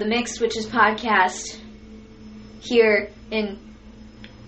the 0.00 0.06
Mixed 0.06 0.40
Witches 0.40 0.66
podcast 0.66 1.58
here 2.60 3.10
in 3.30 3.58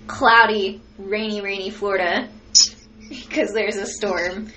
cloudy, 0.06 0.80
rainy, 0.98 1.40
rainy 1.40 1.70
Florida 1.70 2.28
because 3.08 3.52
there's 3.52 3.76
a 3.76 3.86
storm 3.86 4.50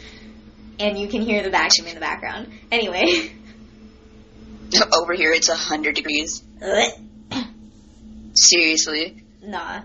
and 0.80 0.98
you 0.98 1.08
can 1.08 1.22
hear 1.22 1.44
the 1.44 1.50
vacuum 1.50 1.88
in 1.88 1.96
the 1.96 2.02
background. 2.02 2.52
Anyway, 2.72 3.32
Over 4.94 5.14
here, 5.14 5.32
it's 5.32 5.50
a 5.50 5.56
hundred 5.56 5.96
degrees. 5.96 6.44
Seriously? 8.34 9.24
nah. 9.44 9.82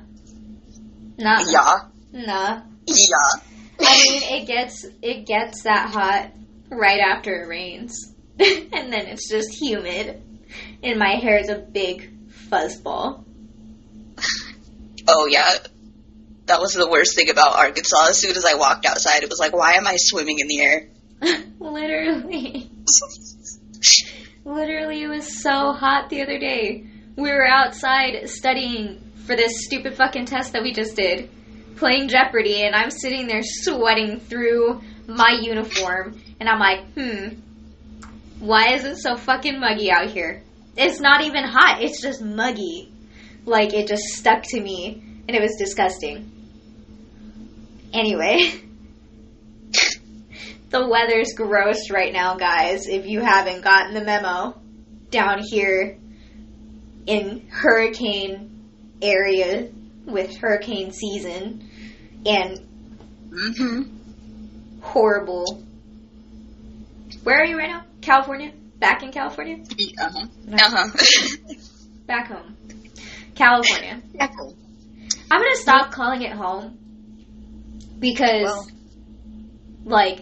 Nah. 1.18 1.38
Yeah. 1.50 1.78
Nah. 2.12 2.62
Yeah. 2.86 3.40
I 3.80 4.02
mean, 4.08 4.22
it 4.40 4.46
gets 4.46 4.86
it 5.02 5.26
gets 5.26 5.62
that 5.64 5.90
hot 5.90 6.32
right 6.70 7.00
after 7.00 7.42
it 7.42 7.48
rains, 7.48 8.14
and 8.38 8.92
then 8.92 9.06
it's 9.06 9.28
just 9.28 9.52
humid, 9.60 10.22
and 10.82 10.98
my 10.98 11.16
hair 11.16 11.38
is 11.38 11.48
a 11.48 11.58
big 11.58 12.10
fuzzball. 12.48 13.24
Oh 15.08 15.26
yeah. 15.26 15.46
That 16.46 16.60
was 16.60 16.72
the 16.72 16.88
worst 16.88 17.14
thing 17.14 17.30
about 17.30 17.56
Arkansas. 17.56 18.08
As 18.08 18.18
soon 18.18 18.36
as 18.36 18.44
I 18.44 18.54
walked 18.54 18.84
outside, 18.84 19.22
it 19.22 19.30
was 19.30 19.38
like, 19.38 19.54
why 19.54 19.74
am 19.74 19.86
I 19.86 19.96
swimming 19.96 20.40
in 20.40 20.48
the 20.48 20.60
air? 20.60 20.88
Literally, 21.60 22.70
literally, 24.44 25.02
it 25.02 25.08
was 25.08 25.42
so 25.42 25.72
hot 25.72 26.08
the 26.08 26.22
other 26.22 26.38
day. 26.38 26.86
We 27.16 27.30
were 27.30 27.46
outside 27.46 28.28
studying 28.28 29.00
for 29.26 29.36
this 29.36 29.64
stupid 29.66 29.94
fucking 29.94 30.24
test 30.24 30.54
that 30.54 30.62
we 30.62 30.72
just 30.72 30.96
did, 30.96 31.28
playing 31.76 32.08
Jeopardy, 32.08 32.62
and 32.62 32.74
I'm 32.74 32.90
sitting 32.90 33.26
there 33.26 33.42
sweating 33.42 34.18
through 34.20 34.80
my 35.06 35.38
uniform, 35.42 36.18
and 36.40 36.48
I'm 36.48 36.58
like, 36.58 36.92
hmm, 36.94 37.40
why 38.38 38.72
is 38.72 38.84
it 38.84 38.96
so 38.96 39.16
fucking 39.16 39.60
muggy 39.60 39.90
out 39.90 40.08
here? 40.08 40.42
It's 40.82 40.98
not 40.98 41.20
even 41.20 41.44
hot, 41.44 41.82
it's 41.82 42.00
just 42.00 42.22
muggy. 42.22 42.90
Like, 43.44 43.74
it 43.74 43.86
just 43.86 44.04
stuck 44.04 44.42
to 44.44 44.60
me, 44.60 45.02
and 45.28 45.36
it 45.36 45.42
was 45.42 45.56
disgusting. 45.58 46.30
Anyway. 47.92 48.50
the 50.70 50.88
weather's 50.88 51.34
gross 51.34 51.90
right 51.90 52.12
now, 52.12 52.36
guys, 52.36 52.86
if 52.86 53.04
you 53.06 53.20
haven't 53.20 53.62
gotten 53.62 53.92
the 53.92 54.02
memo. 54.02 54.58
Down 55.10 55.40
here 55.42 55.98
in 57.06 57.48
hurricane 57.50 58.68
area 59.02 59.70
with 60.06 60.36
hurricane 60.36 60.92
season 60.92 61.68
and 62.24 62.66
Mm-hmm. 63.30 63.82
horrible. 64.80 65.62
Where 67.22 67.40
are 67.40 67.44
you 67.44 67.56
right 67.56 67.70
now? 67.70 67.84
California? 68.00 68.52
Back 68.80 69.02
in 69.02 69.12
California? 69.12 69.58
Uh-huh. 70.00 70.26
Uh-huh. 70.52 70.88
Back 72.06 72.28
home. 72.28 72.56
California. 73.34 74.00
yeah, 74.14 74.28
cool. 74.28 74.56
I'm 75.30 75.40
gonna 75.40 75.56
stop 75.56 75.92
calling 75.92 76.22
it 76.22 76.32
home 76.32 76.78
because, 77.98 78.42
Well. 78.44 78.68
like, 79.84 80.20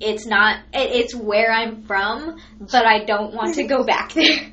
it's 0.00 0.26
not. 0.26 0.60
It, 0.72 0.92
it's 0.92 1.14
where 1.14 1.50
I'm 1.52 1.82
from, 1.82 2.38
but 2.60 2.86
I 2.86 3.04
don't 3.04 3.34
want 3.34 3.56
to 3.56 3.64
go 3.64 3.84
back 3.84 4.12
there. 4.12 4.52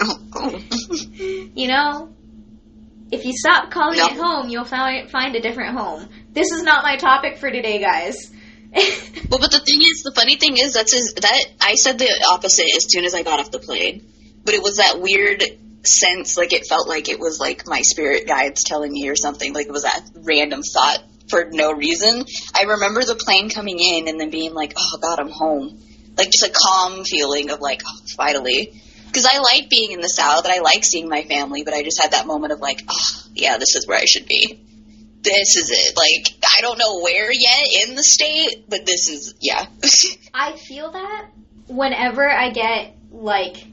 Oh, 0.00 0.16
oh. 0.36 0.60
You 1.56 1.66
know, 1.66 2.14
if 3.10 3.24
you 3.24 3.32
stop 3.34 3.72
calling 3.72 3.98
No. 3.98 4.06
it 4.06 4.12
home, 4.12 4.48
you'll 4.48 4.64
find 4.64 5.10
find 5.10 5.34
a 5.34 5.40
different 5.40 5.76
home. 5.76 6.08
This 6.30 6.52
is 6.52 6.62
not 6.62 6.84
my 6.84 6.94
topic 6.96 7.38
for 7.38 7.50
today, 7.50 7.80
guys. 7.80 8.14
Well, 8.72 9.40
but 9.40 9.52
the 9.52 9.60
thing 9.60 9.80
is, 9.82 10.02
the 10.02 10.12
funny 10.14 10.36
thing 10.36 10.56
is, 10.56 10.72
that's 10.72 10.94
his, 10.94 11.12
that 11.14 11.44
I 11.60 11.74
said 11.74 11.98
the 11.98 12.08
opposite 12.32 12.66
as 12.76 12.90
soon 12.90 13.04
as 13.04 13.14
I 13.14 13.22
got 13.22 13.40
off 13.40 13.50
the 13.50 13.58
plane. 13.58 14.06
But 14.44 14.54
it 14.54 14.62
was 14.62 14.76
that 14.76 15.00
weird 15.00 15.42
sense, 15.84 16.36
like 16.36 16.52
it 16.52 16.66
felt 16.66 16.88
like 16.88 17.08
it 17.08 17.18
was 17.18 17.38
like 17.38 17.66
my 17.66 17.82
spirit 17.82 18.26
guides 18.26 18.64
telling 18.64 18.92
me 18.92 19.08
or 19.08 19.16
something. 19.16 19.52
Like 19.52 19.66
it 19.66 19.72
was 19.72 19.82
that 19.82 20.00
random 20.14 20.62
thought 20.62 21.02
for 21.28 21.48
no 21.50 21.72
reason. 21.72 22.24
I 22.58 22.64
remember 22.64 23.04
the 23.04 23.16
plane 23.16 23.50
coming 23.50 23.78
in 23.78 24.08
and 24.08 24.18
then 24.18 24.30
being 24.30 24.54
like, 24.54 24.72
"Oh 24.76 24.98
God, 25.00 25.20
I'm 25.20 25.30
home." 25.30 25.78
Like 26.16 26.30
just 26.30 26.44
a 26.44 26.52
calm 26.52 27.04
feeling 27.04 27.50
of 27.50 27.60
like, 27.60 27.82
oh, 27.86 27.98
finally. 28.16 28.82
Because 29.06 29.26
I 29.30 29.38
like 29.38 29.70
being 29.70 29.92
in 29.92 30.00
the 30.00 30.08
South 30.08 30.44
and 30.44 30.52
I 30.52 30.60
like 30.60 30.84
seeing 30.84 31.08
my 31.08 31.22
family, 31.22 31.62
but 31.62 31.74
I 31.74 31.82
just 31.82 32.00
had 32.02 32.12
that 32.12 32.26
moment 32.26 32.52
of 32.52 32.60
like, 32.60 32.82
oh, 32.88 33.22
yeah, 33.34 33.56
this 33.56 33.76
is 33.76 33.86
where 33.86 33.98
I 33.98 34.04
should 34.04 34.26
be. 34.26 34.60
This 35.20 35.56
is 35.56 35.70
it. 35.70 35.96
Like, 35.96 36.44
I 36.44 36.60
don't 36.60 36.78
know 36.78 37.00
where 37.00 37.30
yet 37.32 37.88
in 37.88 37.94
the 37.94 38.02
state, 38.02 38.64
but 38.68 38.86
this 38.86 39.08
is, 39.08 39.34
yeah. 39.40 39.66
I 40.34 40.56
feel 40.56 40.92
that 40.92 41.30
whenever 41.68 42.28
I 42.28 42.50
get 42.50 42.96
like 43.10 43.64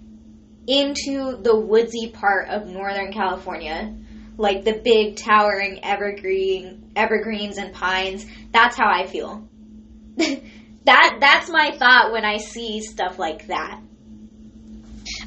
into 0.67 1.38
the 1.41 1.55
woodsy 1.55 2.09
part 2.09 2.50
of 2.50 2.67
Northern 2.67 3.13
California, 3.13 3.95
like 4.38 4.63
the 4.63 4.73
big 4.73 5.16
towering 5.16 5.84
evergreen 5.84 6.91
evergreens 6.95 7.57
and 7.57 7.73
pines, 7.73 8.25
that's 8.51 8.75
how 8.75 8.88
I 8.88 9.05
feel. 9.05 9.47
that 10.17 11.17
that's 11.19 11.50
my 11.50 11.72
thought 11.72 12.11
when 12.11 12.25
I 12.25 12.38
see 12.38 12.81
stuff 12.81 13.19
like 13.19 13.47
that. 13.47 13.81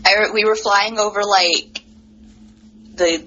I, 0.04 0.30
we 0.32 0.44
were 0.44 0.56
flying 0.56 0.98
over 0.98 1.22
like 1.22 1.84
the 2.94 3.26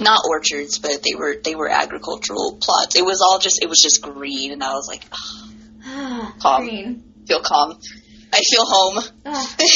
not 0.00 0.20
orchards, 0.28 0.78
but 0.78 1.02
they 1.02 1.14
were 1.14 1.36
they 1.42 1.54
were 1.54 1.68
agricultural 1.68 2.58
plots. 2.60 2.96
It 2.96 3.04
was 3.04 3.20
all 3.22 3.38
just 3.38 3.62
it 3.62 3.68
was 3.68 3.80
just 3.80 4.02
green, 4.02 4.52
and 4.52 4.62
I 4.62 4.72
was 4.72 4.88
like, 4.88 5.04
oh, 5.86 6.34
Calm. 6.40 6.62
Green. 6.62 7.04
feel 7.26 7.40
calm. 7.42 7.78
I 8.32 8.40
feel 8.50 8.64
home. 8.64 8.98
Ah. 9.26 9.56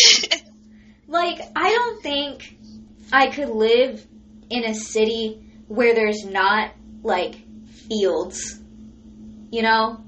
Like, 1.07 1.39
I 1.55 1.71
don't 1.71 2.03
think 2.03 2.57
I 3.13 3.29
could 3.29 3.51
live 3.51 4.05
in 4.51 4.65
a 4.65 4.75
city 4.75 5.47
where 5.69 5.95
there's 5.95 6.25
not, 6.25 6.73
like, 7.03 7.37
fields, 7.89 8.61
you 9.51 9.63
know? 9.63 10.03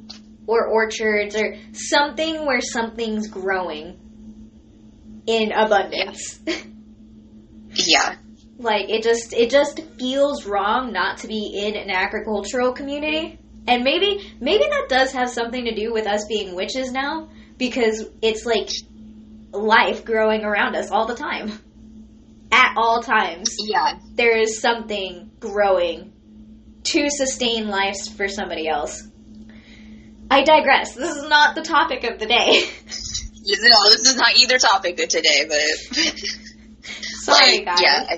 Or 0.49 0.67
orchards, 0.67 1.37
or 1.37 1.57
something 1.73 2.45
where 2.47 2.61
something's 2.61 3.29
growing 3.29 5.23
in 5.27 5.53
abundance. 5.53 6.41
yeah, 7.75 8.17
like, 8.59 8.89
it 8.89 9.03
just, 9.03 9.33
it 9.33 9.51
just 9.51 9.81
feels 9.99 10.47
wrong 10.47 10.93
not 10.93 11.19
to 11.19 11.29
be 11.29 11.63
in 11.65 11.77
an 11.77 11.91
agricultural 11.91 12.73
community. 12.73 13.39
And 13.67 13.83
maybe, 13.85 14.33
maybe 14.41 14.65
that 14.65 14.87
does 14.89 15.13
have 15.13 15.29
something 15.31 15.65
to 15.65 15.75
do 15.75 15.93
with 15.93 16.07
us 16.07 16.25
being 16.29 16.55
witches 16.55 16.93
now, 16.93 17.29
because 17.59 18.05
it's 18.23 18.47
like 18.47 18.69
life 19.53 20.05
growing 20.05 20.45
around 20.45 20.77
us 20.77 20.91
all 20.91 21.07
the 21.07 21.17
time. 21.17 21.53
At 22.53 22.75
all 22.77 23.03
times, 23.03 23.57
yeah. 23.59 23.99
there 24.15 24.39
is 24.39 24.61
something 24.61 25.31
growing 25.41 26.13
to 26.85 27.11
sustain 27.11 27.69
life 27.69 27.97
for 28.17 28.29
somebody 28.29 28.69
else. 28.69 29.03
I 30.31 30.43
digress. 30.45 30.95
This 30.95 31.17
is 31.17 31.29
not 31.29 31.55
the 31.57 31.63
topic 31.63 32.05
of 32.05 32.19
the 32.19 32.27
day. 32.27 32.63
You 33.49 33.55
know, 33.63 33.91
this 33.91 34.01
is 34.01 34.17
not 34.17 34.37
either 34.37 34.59
topic 34.59 34.99
of 34.99 35.09
today, 35.09 35.47
but 35.47 35.97
Sorry, 36.83 37.59
like, 37.59 37.65
guys. 37.65 37.81
yeah. 37.81 38.17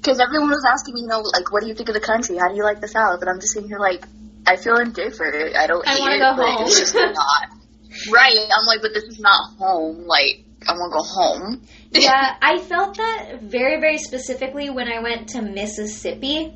Because 0.00 0.18
everyone 0.18 0.48
was 0.48 0.64
asking 0.64 0.94
me, 0.94 1.02
you 1.02 1.06
know, 1.06 1.20
like, 1.20 1.52
what 1.52 1.60
do 1.60 1.68
you 1.68 1.74
think 1.74 1.90
of 1.90 1.94
the 1.94 2.00
country? 2.00 2.38
How 2.38 2.48
do 2.48 2.56
you 2.56 2.64
like 2.64 2.80
the 2.80 2.88
South? 2.88 3.20
And 3.20 3.28
I'm 3.28 3.38
just 3.38 3.52
sitting 3.52 3.68
here 3.68 3.78
like, 3.78 4.02
I 4.46 4.56
feel 4.56 4.78
indifferent. 4.78 5.54
I 5.54 5.66
don't 5.66 5.86
I 5.86 5.92
hate 5.92 6.00
wanna 6.00 6.14
it, 6.14 6.18
go 6.18 6.36
but 6.36 6.48
home. 6.48 6.66
it's 6.66 6.78
just 6.80 6.94
not 6.94 7.14
right. 8.10 8.36
I'm 8.36 8.66
like, 8.66 8.80
but 8.80 8.94
this 8.94 9.04
is 9.04 9.20
not 9.20 9.58
home. 9.58 10.06
Like, 10.06 10.44
I 10.66 10.72
want 10.72 10.92
to 10.92 10.96
go 10.96 11.04
home. 11.04 11.62
yeah, 11.92 12.36
I 12.42 12.58
felt 12.58 12.96
that 12.96 13.42
very, 13.42 13.80
very 13.80 13.98
specifically 13.98 14.70
when 14.70 14.88
I 14.88 15.00
went 15.00 15.28
to 15.30 15.42
Mississippi. 15.42 16.52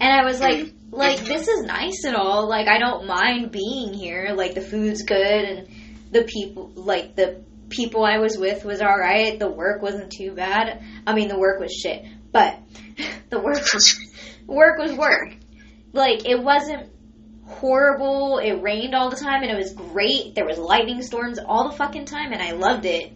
And 0.00 0.12
I 0.12 0.24
was 0.24 0.40
like, 0.40 0.58
mm-hmm. 0.58 0.94
like, 0.94 1.18
this 1.18 1.48
is 1.48 1.64
nice 1.64 2.04
and 2.04 2.16
all. 2.16 2.48
Like, 2.48 2.68
I 2.68 2.78
don't 2.78 3.06
mind 3.06 3.50
being 3.50 3.92
here. 3.92 4.32
Like, 4.34 4.54
the 4.54 4.60
food's 4.60 5.02
good 5.02 5.44
and 5.44 5.68
the 6.12 6.22
people, 6.22 6.70
like, 6.74 7.16
the 7.16 7.42
people 7.68 8.04
I 8.04 8.18
was 8.18 8.38
with 8.38 8.64
was 8.64 8.80
alright. 8.80 9.38
The 9.38 9.50
work 9.50 9.82
wasn't 9.82 10.12
too 10.12 10.32
bad. 10.32 10.82
I 11.06 11.14
mean, 11.14 11.28
the 11.28 11.38
work 11.38 11.60
was 11.60 11.72
shit. 11.72 12.04
But 12.32 12.60
the 13.30 13.40
work 13.40 13.62
was, 13.72 13.98
work 14.46 14.78
was 14.78 14.92
work. 14.92 15.34
Like, 15.92 16.28
it 16.28 16.42
wasn't 16.42 16.90
horrible. 17.46 18.38
It 18.38 18.62
rained 18.62 18.94
all 18.94 19.10
the 19.10 19.16
time 19.16 19.42
and 19.42 19.50
it 19.50 19.56
was 19.56 19.72
great. 19.72 20.34
There 20.34 20.44
was 20.44 20.58
lightning 20.58 21.02
storms 21.02 21.38
all 21.38 21.70
the 21.70 21.76
fucking 21.76 22.04
time 22.04 22.32
and 22.32 22.42
I 22.42 22.52
loved 22.52 22.84
it. 22.84 23.12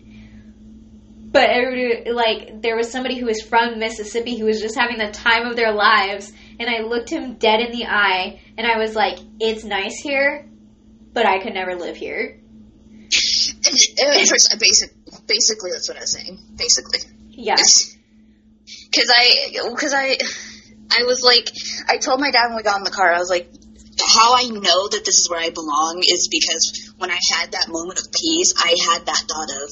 But 1.32 1.48
everybody, 1.48 2.10
like, 2.10 2.60
there 2.60 2.76
was 2.76 2.90
somebody 2.90 3.18
who 3.18 3.24
was 3.24 3.40
from 3.40 3.78
Mississippi 3.78 4.36
who 4.36 4.44
was 4.44 4.60
just 4.60 4.78
having 4.78 4.98
the 4.98 5.10
time 5.10 5.46
of 5.46 5.56
their 5.56 5.72
lives, 5.72 6.30
and 6.60 6.68
I 6.68 6.82
looked 6.82 7.08
him 7.08 7.36
dead 7.36 7.60
in 7.60 7.72
the 7.72 7.86
eye, 7.86 8.42
and 8.58 8.66
I 8.66 8.76
was 8.76 8.94
like, 8.94 9.18
"It's 9.40 9.64
nice 9.64 9.96
here, 9.96 10.46
but 11.14 11.24
I 11.24 11.42
could 11.42 11.54
never 11.54 11.74
live 11.74 11.96
here." 11.96 12.38
And 13.64 14.28
first, 14.28 14.52
I 14.52 14.58
basic, 14.58 14.90
basically 15.26 15.70
that's 15.70 15.88
what 15.88 15.96
I 15.96 16.00
was 16.00 16.12
saying. 16.12 16.38
Basically. 16.56 16.98
Yeah. 17.30 17.56
Because 18.90 19.10
I, 19.14 19.52
because 19.70 19.94
I, 19.94 20.18
I 20.90 21.04
was 21.04 21.22
like, 21.22 21.48
I 21.88 21.98
told 21.98 22.20
my 22.20 22.30
dad 22.30 22.48
when 22.48 22.56
we 22.56 22.62
got 22.62 22.78
in 22.78 22.84
the 22.84 22.90
car, 22.90 23.12
I 23.12 23.18
was 23.18 23.30
like, 23.30 23.50
how 23.98 24.34
I 24.36 24.44
know 24.44 24.88
that 24.88 25.02
this 25.04 25.18
is 25.18 25.28
where 25.30 25.40
I 25.40 25.50
belong 25.50 26.02
is 26.04 26.28
because 26.30 26.92
when 26.98 27.10
I 27.10 27.18
had 27.32 27.52
that 27.52 27.66
moment 27.68 28.00
of 28.00 28.12
peace, 28.12 28.54
I 28.56 28.76
had 28.90 29.06
that 29.06 29.24
thought 29.28 29.50
of, 29.62 29.70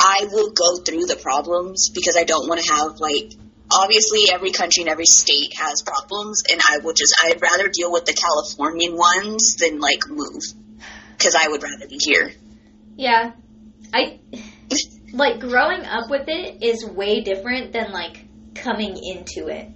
I 0.00 0.28
will 0.30 0.50
go 0.52 0.76
through 0.82 1.06
the 1.06 1.16
problems 1.16 1.90
because 1.90 2.16
I 2.16 2.24
don't 2.24 2.48
want 2.48 2.60
to 2.60 2.72
have 2.72 3.00
like, 3.00 3.32
obviously 3.70 4.26
every 4.32 4.52
country 4.52 4.82
and 4.82 4.90
every 4.90 5.06
state 5.06 5.54
has 5.58 5.82
problems, 5.82 6.42
and 6.50 6.60
I 6.70 6.78
will 6.78 6.94
just, 6.94 7.14
I'd 7.22 7.42
rather 7.42 7.68
deal 7.68 7.92
with 7.92 8.04
the 8.04 8.14
Californian 8.14 8.96
ones 8.96 9.56
than 9.56 9.80
like 9.80 10.08
move 10.08 10.42
because 11.16 11.34
I 11.34 11.48
would 11.48 11.62
rather 11.62 11.86
be 11.88 11.98
here. 12.00 12.32
Yeah. 12.96 13.32
I 13.92 14.20
like 15.12 15.40
growing 15.40 15.84
up 15.84 16.10
with 16.10 16.28
it 16.28 16.62
is 16.62 16.84
way 16.84 17.20
different 17.20 17.72
than 17.72 17.92
like 17.92 18.24
coming 18.54 18.96
into 18.96 19.48
it. 19.48 19.68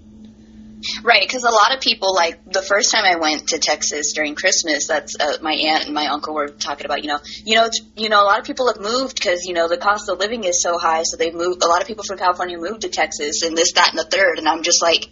Right, 1.05 1.23
because 1.23 1.44
a 1.44 1.50
lot 1.50 1.75
of 1.75 1.81
people 1.81 2.12
like 2.14 2.44
the 2.44 2.62
first 2.62 2.90
time 2.90 3.05
I 3.05 3.17
went 3.17 3.50
to 3.50 3.58
Texas 3.58 4.12
during 4.14 4.34
Christmas. 4.34 4.88
That's 4.88 5.14
uh, 5.19 5.38
my 5.40 5.52
aunt 5.52 5.84
and 5.84 5.94
my 5.94 6.06
uncle 6.08 6.34
were 6.34 6.49
talking 6.49 6.87
about. 6.87 7.05
You 7.05 7.08
know, 7.08 7.20
you 7.44 7.55
know, 7.55 7.69
you 7.96 8.08
know, 8.08 8.20
a 8.20 8.26
lot 8.26 8.40
of 8.40 8.44
people 8.44 8.67
have 8.67 8.81
moved 8.81 9.14
because 9.14 9.44
you 9.44 9.55
know 9.55 9.69
the 9.69 9.76
cost 9.76 10.08
of 10.08 10.19
living 10.19 10.43
is 10.43 10.61
so 10.61 10.79
high, 10.79 11.05
so 11.05 11.17
they've 11.17 11.35
moved. 11.35 11.62
A 11.62 11.69
lot 11.69 11.81
of 11.81 11.87
people 11.87 12.05
from 12.05 12.19
California 12.19 12.58
moved 12.58 12.81
to 12.81 12.88
Texas, 12.88 13.43
and 13.43 13.56
this, 13.56 13.73
that, 13.75 13.90
and 13.90 13.99
the 13.99 14.05
third. 14.05 14.38
And 14.38 14.49
I'm 14.49 14.64
just 14.64 14.82
like, 14.82 15.06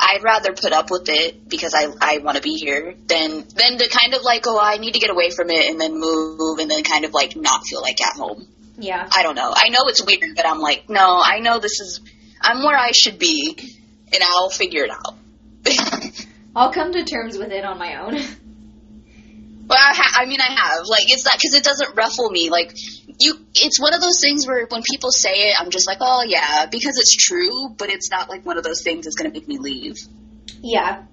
I'd 0.00 0.22
rather 0.22 0.54
put 0.54 0.72
up 0.72 0.90
with 0.90 1.08
it 1.08 1.46
because 1.46 1.74
I 1.74 1.88
I 2.00 2.18
want 2.18 2.36
to 2.38 2.42
be 2.42 2.54
here 2.54 2.94
than 3.06 3.44
than 3.54 3.78
to 3.78 3.88
kind 3.90 4.14
of 4.14 4.22
like, 4.22 4.44
oh, 4.46 4.58
I 4.58 4.78
need 4.78 4.94
to 4.94 5.00
get 5.00 5.10
away 5.10 5.28
from 5.28 5.50
it 5.50 5.70
and 5.70 5.78
then 5.78 5.98
move 5.98 6.58
and 6.58 6.70
then 6.70 6.84
kind 6.84 7.04
of 7.04 7.12
like 7.12 7.36
not 7.36 7.66
feel 7.66 7.82
like 7.82 8.00
at 8.00 8.16
home. 8.16 8.48
Yeah. 8.78 9.08
I 9.14 9.22
don't 9.22 9.34
know. 9.34 9.52
I 9.54 9.68
know 9.68 9.88
it's 9.88 10.04
weird, 10.04 10.34
but 10.34 10.46
I'm 10.46 10.58
like, 10.58 10.88
no, 10.88 11.20
I 11.22 11.40
know 11.40 11.58
this 11.58 11.80
is. 11.80 12.00
I'm 12.40 12.62
where 12.64 12.76
I 12.76 12.90
should 12.92 13.18
be, 13.18 13.56
and 14.12 14.22
I'll 14.22 14.50
figure 14.50 14.84
it 14.84 14.90
out. 14.90 15.16
I'll 16.56 16.72
come 16.72 16.92
to 16.92 17.04
terms 17.04 17.38
with 17.38 17.50
it 17.52 17.64
on 17.64 17.78
my 17.78 17.96
own. 17.96 18.14
Well, 19.64 19.78
I, 19.78 19.94
ha- 19.94 20.20
I 20.22 20.26
mean, 20.26 20.40
I 20.40 20.50
have 20.50 20.86
like 20.86 21.04
it's 21.06 21.24
not 21.24 21.34
because 21.34 21.54
it 21.54 21.62
doesn't 21.64 21.96
ruffle 21.96 22.28
me. 22.30 22.50
Like 22.50 22.74
you, 23.20 23.38
it's 23.54 23.80
one 23.80 23.94
of 23.94 24.00
those 24.00 24.20
things 24.20 24.46
where 24.46 24.66
when 24.68 24.82
people 24.90 25.10
say 25.12 25.48
it, 25.48 25.54
I'm 25.58 25.70
just 25.70 25.86
like, 25.86 25.98
oh 26.00 26.24
yeah, 26.26 26.66
because 26.66 26.98
it's 26.98 27.14
true. 27.14 27.70
But 27.78 27.88
it's 27.88 28.10
not 28.10 28.28
like 28.28 28.44
one 28.44 28.58
of 28.58 28.64
those 28.64 28.82
things 28.82 29.04
that's 29.04 29.14
gonna 29.16 29.30
make 29.32 29.46
me 29.48 29.58
leave. 29.58 29.96
yeah. 30.60 31.04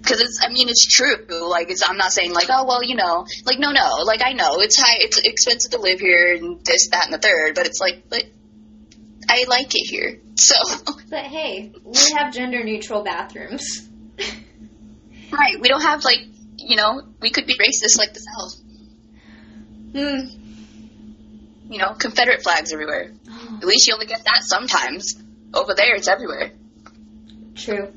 Because 0.00 0.20
it's, 0.20 0.40
I 0.42 0.48
mean, 0.50 0.68
it's 0.68 0.86
true. 0.86 1.26
Like 1.28 1.70
it's, 1.70 1.88
I'm 1.88 1.96
not 1.98 2.12
saying 2.12 2.32
like, 2.32 2.48
oh 2.50 2.64
well, 2.64 2.82
you 2.82 2.96
know, 2.96 3.26
like 3.44 3.58
no, 3.58 3.70
no. 3.70 4.02
Like 4.04 4.22
I 4.24 4.32
know 4.32 4.60
it's 4.60 4.78
high, 4.80 4.96
it's 5.00 5.18
expensive 5.18 5.72
to 5.72 5.78
live 5.78 6.00
here, 6.00 6.34
and 6.34 6.64
this, 6.64 6.88
that, 6.90 7.04
and 7.04 7.14
the 7.14 7.18
third. 7.18 7.54
But 7.54 7.66
it's 7.66 7.80
like, 7.80 8.04
but 8.08 8.24
I 9.28 9.44
like 9.48 9.74
it 9.74 9.88
here. 9.88 10.20
So 10.40 10.54
But 11.10 11.26
hey, 11.26 11.70
we 11.84 11.98
have 12.16 12.32
gender 12.32 12.64
neutral 12.64 13.04
bathrooms. 13.04 13.90
right, 15.30 15.60
we 15.60 15.68
don't 15.68 15.82
have 15.82 16.02
like, 16.02 16.20
you 16.56 16.76
know, 16.76 17.02
we 17.20 17.28
could 17.30 17.46
be 17.46 17.58
racist 17.58 17.98
like 17.98 18.14
the 18.14 18.20
South. 18.20 18.60
Hmm. 19.92 21.70
You 21.70 21.78
know, 21.78 21.92
Confederate 21.92 22.42
flags 22.42 22.72
everywhere. 22.72 23.12
At 23.58 23.64
least 23.64 23.86
you 23.86 23.92
only 23.92 24.06
get 24.06 24.24
that 24.24 24.44
sometimes. 24.44 25.22
Over 25.52 25.74
there, 25.74 25.94
it's 25.94 26.08
everywhere. 26.08 26.52
True. 27.54 27.92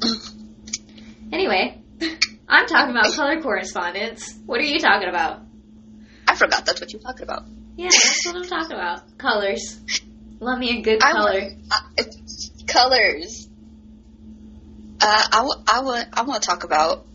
Anyway, 1.32 1.82
I'm 2.48 2.66
talking 2.66 2.90
about 2.90 3.12
color 3.14 3.40
correspondence. 3.40 4.34
What 4.46 4.60
are 4.60 4.64
you 4.64 4.78
talking 4.78 5.08
about? 5.08 5.40
I 6.28 6.34
forgot 6.36 6.66
that's 6.66 6.80
what 6.80 6.92
you're 6.92 7.02
talking 7.02 7.22
about. 7.24 7.44
Yeah, 7.76 7.88
that's 7.90 8.26
what 8.26 8.36
I'm 8.36 8.44
talking 8.44 8.72
about. 8.76 9.18
Colors. 9.18 9.80
Love 10.40 10.58
me 10.58 10.78
a 10.78 10.82
good 10.82 11.00
color. 11.00 11.40
want- 11.40 11.54
uh, 11.98 12.02
colors. 12.66 13.48
Uh, 15.00 15.22
I, 15.32 15.36
w- 15.38 15.62
I, 15.68 15.76
w- 15.78 16.04
I 16.12 16.22
want 16.22 16.42
to 16.42 16.48
talk 16.48 16.64
about 16.64 17.06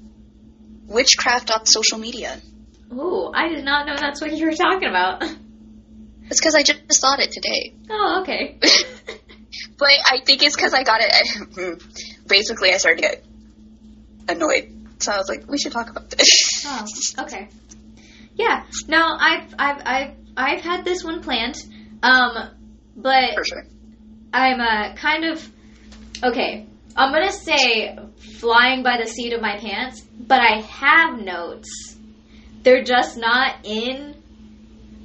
witchcraft 0.87 1.51
on 1.51 1.65
social 1.65 1.97
media. 1.99 2.41
Ooh, 2.91 3.31
I 3.33 3.49
did 3.49 3.63
not 3.63 3.85
know 3.85 3.95
that's 3.97 4.19
what 4.21 4.35
you 4.35 4.45
were 4.45 4.53
talking 4.53 4.89
about. 4.89 5.23
It's 6.29 6.39
because 6.41 6.55
I 6.55 6.63
just 6.63 6.99
thought 7.01 7.19
it 7.19 7.31
today. 7.31 7.75
Oh, 7.89 8.19
okay. 8.21 8.59
But 9.79 9.89
I 10.09 10.19
think 10.25 10.41
it's 10.43 10.55
because 10.55 10.73
I 10.73 10.83
got 10.83 11.01
it. 11.01 11.83
Basically, 12.27 12.73
I 12.73 12.77
started 12.77 13.01
to 13.01 13.07
get 13.09 13.23
annoyed. 14.27 14.73
So 14.99 15.11
I 15.11 15.17
was 15.17 15.29
like, 15.29 15.47
we 15.47 15.57
should 15.57 15.71
talk 15.71 15.89
about 15.89 16.09
this. 16.09 16.65
Oh, 16.65 16.85
okay. 17.19 17.49
Yeah. 18.35 18.63
No, 18.87 19.01
I've 19.19 19.53
I've 19.57 19.81
I've 19.85 20.11
I've 20.35 20.61
had 20.61 20.85
this 20.85 21.03
one 21.03 21.21
planned. 21.21 21.55
Um, 22.03 22.49
but 22.95 23.45
sure. 23.45 23.65
I'm 24.33 24.59
uh, 24.59 24.95
kind 24.95 25.25
of 25.25 25.51
okay. 26.23 26.65
I'm 26.95 27.11
gonna 27.11 27.31
say 27.31 27.97
flying 28.39 28.83
by 28.83 28.97
the 29.01 29.07
seat 29.07 29.33
of 29.33 29.41
my 29.41 29.57
pants, 29.57 30.01
but 30.01 30.39
I 30.39 30.61
have 30.61 31.19
notes. 31.19 31.97
They're 32.63 32.83
just 32.83 33.17
not 33.17 33.55
in 33.63 34.15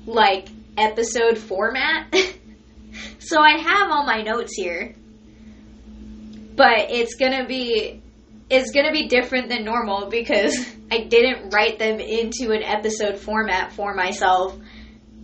like 0.07 0.49
episode 0.77 1.39
format. 1.39 2.15
so 3.19 3.41
I 3.41 3.59
have 3.59 3.91
all 3.91 4.05
my 4.05 4.23
notes 4.23 4.55
here. 4.55 4.95
But 6.55 6.91
it's 6.91 7.15
gonna 7.15 7.47
be 7.47 8.02
it's 8.53 8.71
gonna 8.71 8.93
be 8.93 9.09
different 9.09 9.49
than 9.49 9.65
normal 9.65 10.11
because 10.11 10.55
I 10.91 11.05
didn't 11.05 11.51
write 11.55 11.79
them 11.79 11.99
into 11.99 12.53
an 12.53 12.63
episode 12.63 13.19
format 13.19 13.73
for 13.73 13.95
myself 13.95 14.57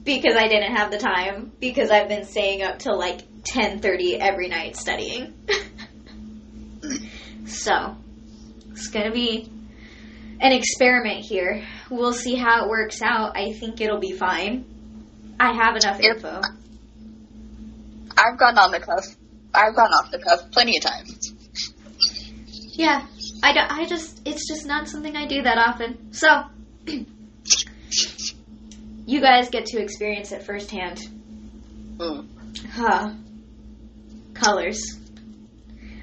because 0.03 0.35
I 0.35 0.49
didn't 0.49 0.75
have 0.75 0.91
the 0.91 0.97
time 0.97 1.52
because 1.61 1.91
I've 1.91 2.09
been 2.09 2.25
staying 2.25 2.62
up 2.62 2.79
till 2.79 2.99
like 2.99 3.21
10:30 3.43 4.19
every 4.19 4.49
night 4.49 4.76
studying. 4.76 5.35
so, 7.47 7.97
it's 8.71 8.88
going 8.88 9.05
to 9.05 9.12
be 9.12 9.50
an 10.41 10.52
experiment 10.52 11.25
here. 11.25 11.67
We'll 11.91 12.14
see 12.14 12.35
how 12.35 12.64
it 12.64 12.71
works 12.71 13.02
out. 13.02 13.37
I 13.37 13.52
think 13.52 13.81
it'll 13.83 14.00
be 14.00 14.12
fine. 14.12 14.64
I 15.38 15.52
have 15.52 15.76
enough 15.76 16.00
info. 16.00 16.41
I've 18.17 18.38
gone 18.38 18.57
on 18.57 18.71
the 18.71 18.81
cuff. 18.81 19.05
I've 19.55 19.75
gone 19.75 19.91
off 19.93 20.11
the 20.11 20.19
cuff 20.19 20.50
plenty 20.50 20.79
of 20.79 20.85
times. 20.85 21.35
Yeah. 22.79 23.07
I, 23.42 23.52
don't- 23.52 23.71
I 23.71 23.85
just 23.87 24.21
it's 24.26 24.47
just 24.49 24.66
not 24.66 24.88
something 24.88 25.14
I 25.16 25.26
do 25.26 25.42
that 25.42 25.59
often. 25.59 26.12
So, 26.12 26.28
you 29.07 29.21
guys 29.21 29.49
get 29.50 29.66
to 29.66 29.80
experience 29.80 30.33
it 30.33 30.42
firsthand. 30.42 30.99
Mm. 31.97 32.26
Huh. 32.71 33.12
Colors. 34.35 34.99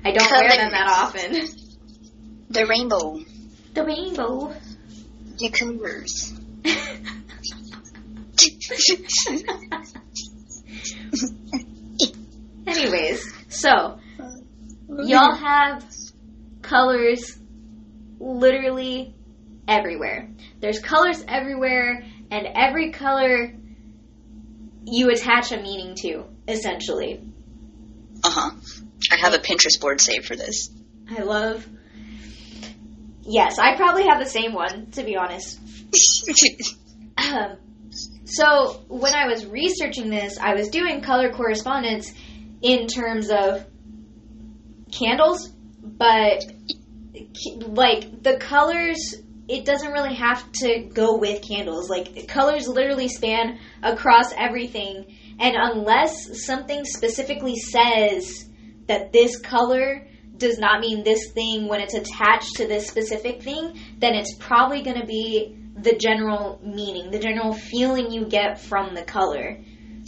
I 0.04 0.12
don't 0.12 0.30
wear 0.32 0.50
them 0.50 0.72
that 0.72 0.88
often. 0.88 1.48
The 2.48 2.68
rainbow. 2.68 3.20
The 3.74 3.84
rainbow. 3.84 4.54
The 5.39 5.50
colors. 5.50 6.32
Anyways, 12.68 13.34
so 13.50 14.00
y'all 15.04 15.36
have 15.36 15.84
colors 16.66 17.38
literally 18.20 19.14
everywhere. 19.68 20.30
There's 20.60 20.80
colors 20.80 21.24
everywhere, 21.28 22.04
and 22.32 22.48
every 22.54 22.92
color 22.92 23.54
you 24.86 25.10
attach 25.10 25.52
a 25.52 25.58
meaning 25.58 25.96
to, 25.96 26.26
essentially. 26.48 27.22
Uh 28.24 28.30
huh. 28.30 28.52
I 29.12 29.18
have 29.18 29.34
a 29.34 29.40
Pinterest 29.40 29.80
board 29.80 30.02
saved 30.02 30.26
for 30.26 30.36
this. 30.36 30.70
I 31.10 31.22
love. 31.22 31.66
Yes, 33.22 33.60
I 33.60 33.76
probably 33.76 34.08
have 34.08 34.20
the 34.20 34.30
same 34.30 34.54
one, 34.54 34.92
to 34.92 35.04
be 35.04 35.16
honest. 35.16 35.60
Um, 37.18 37.56
so 38.26 38.84
when 38.90 39.16
I 39.16 39.28
was 39.28 39.46
researching 39.46 40.10
this, 40.10 40.38
I 40.38 40.54
was 40.54 40.68
doing 40.68 41.00
color 41.00 41.32
correspondence 41.32 42.12
in 42.62 42.88
terms 42.88 43.30
of 43.30 43.66
candles, 44.92 45.50
but 45.82 46.44
like 47.60 48.24
the 48.24 48.38
colors, 48.38 49.16
it 49.48 49.66
doesn't 49.66 49.92
really 49.92 50.16
have 50.16 50.52
to 50.54 50.90
go 50.94 51.18
with 51.18 51.42
candles. 51.42 51.90
Like 51.90 52.28
colors 52.28 52.68
literally 52.68 53.08
span 53.08 53.60
across 53.84 54.34
everything, 54.34 55.16
and 55.40 55.56
unless 55.58 56.46
something 56.46 56.86
specifically 56.86 57.58
says 57.58 58.50
that 58.88 59.12
this 59.12 59.40
color 59.40 60.08
does 60.38 60.58
not 60.60 60.82
mean 60.82 61.04
this 61.04 61.32
thing 61.32 61.68
when 61.68 61.82
it's 61.82 61.94
attached 61.94 62.56
to 62.58 62.68
this 62.68 62.88
specific 62.88 63.42
thing, 63.42 63.80
then 64.00 64.16
it's 64.16 64.36
probably 64.36 64.82
going 64.82 65.00
to 65.00 65.06
be 65.06 65.58
the 65.78 65.96
general 65.96 66.60
meaning, 66.64 67.12
the 67.12 67.20
general 67.20 67.54
feeling 67.54 68.12
you 68.12 68.26
get 68.26 68.60
from 68.60 68.96
the 68.96 69.04
color. 69.04 69.58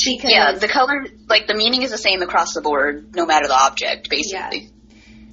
Because 0.06 0.32
yeah, 0.32 0.54
the 0.54 0.68
color, 0.68 1.08
like 1.28 1.48
the 1.48 1.56
meaning 1.56 1.82
is 1.82 1.92
the 1.92 1.98
same 1.98 2.22
across 2.22 2.54
the 2.54 2.62
board, 2.62 3.16
no 3.16 3.26
matter 3.26 3.48
the 3.48 3.58
object, 3.58 4.10
basically. 4.10 4.70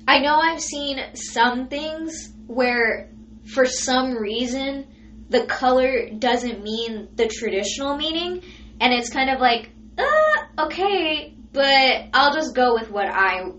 I 0.07 0.19
know 0.19 0.37
I've 0.37 0.61
seen 0.61 1.01
some 1.15 1.69
things 1.69 2.33
where, 2.47 3.11
for 3.47 3.65
some 3.65 4.17
reason, 4.17 4.87
the 5.31 5.47
color 5.47 6.11
doesn't 6.11 6.63
mean 6.63 7.09
the 7.15 7.27
traditional 7.27 7.97
meaning, 7.97 8.43
and 8.81 8.93
it's 8.93 9.11
kind 9.11 9.31
of 9.31 9.41
like, 9.41 9.71
uh, 9.97 10.65
okay, 10.67 11.35
but 11.53 12.09
I'll 12.13 12.35
just 12.35 12.55
go 12.55 12.75
with 12.75 12.91
what 12.91 13.07
I 13.09 13.51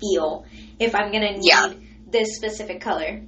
feel 0.00 0.44
if 0.78 0.94
I'm 0.94 1.12
gonna 1.12 1.32
need 1.36 1.44
Yeah. 1.44 1.72
this 2.10 2.34
specific 2.36 2.80
color. 2.80 3.22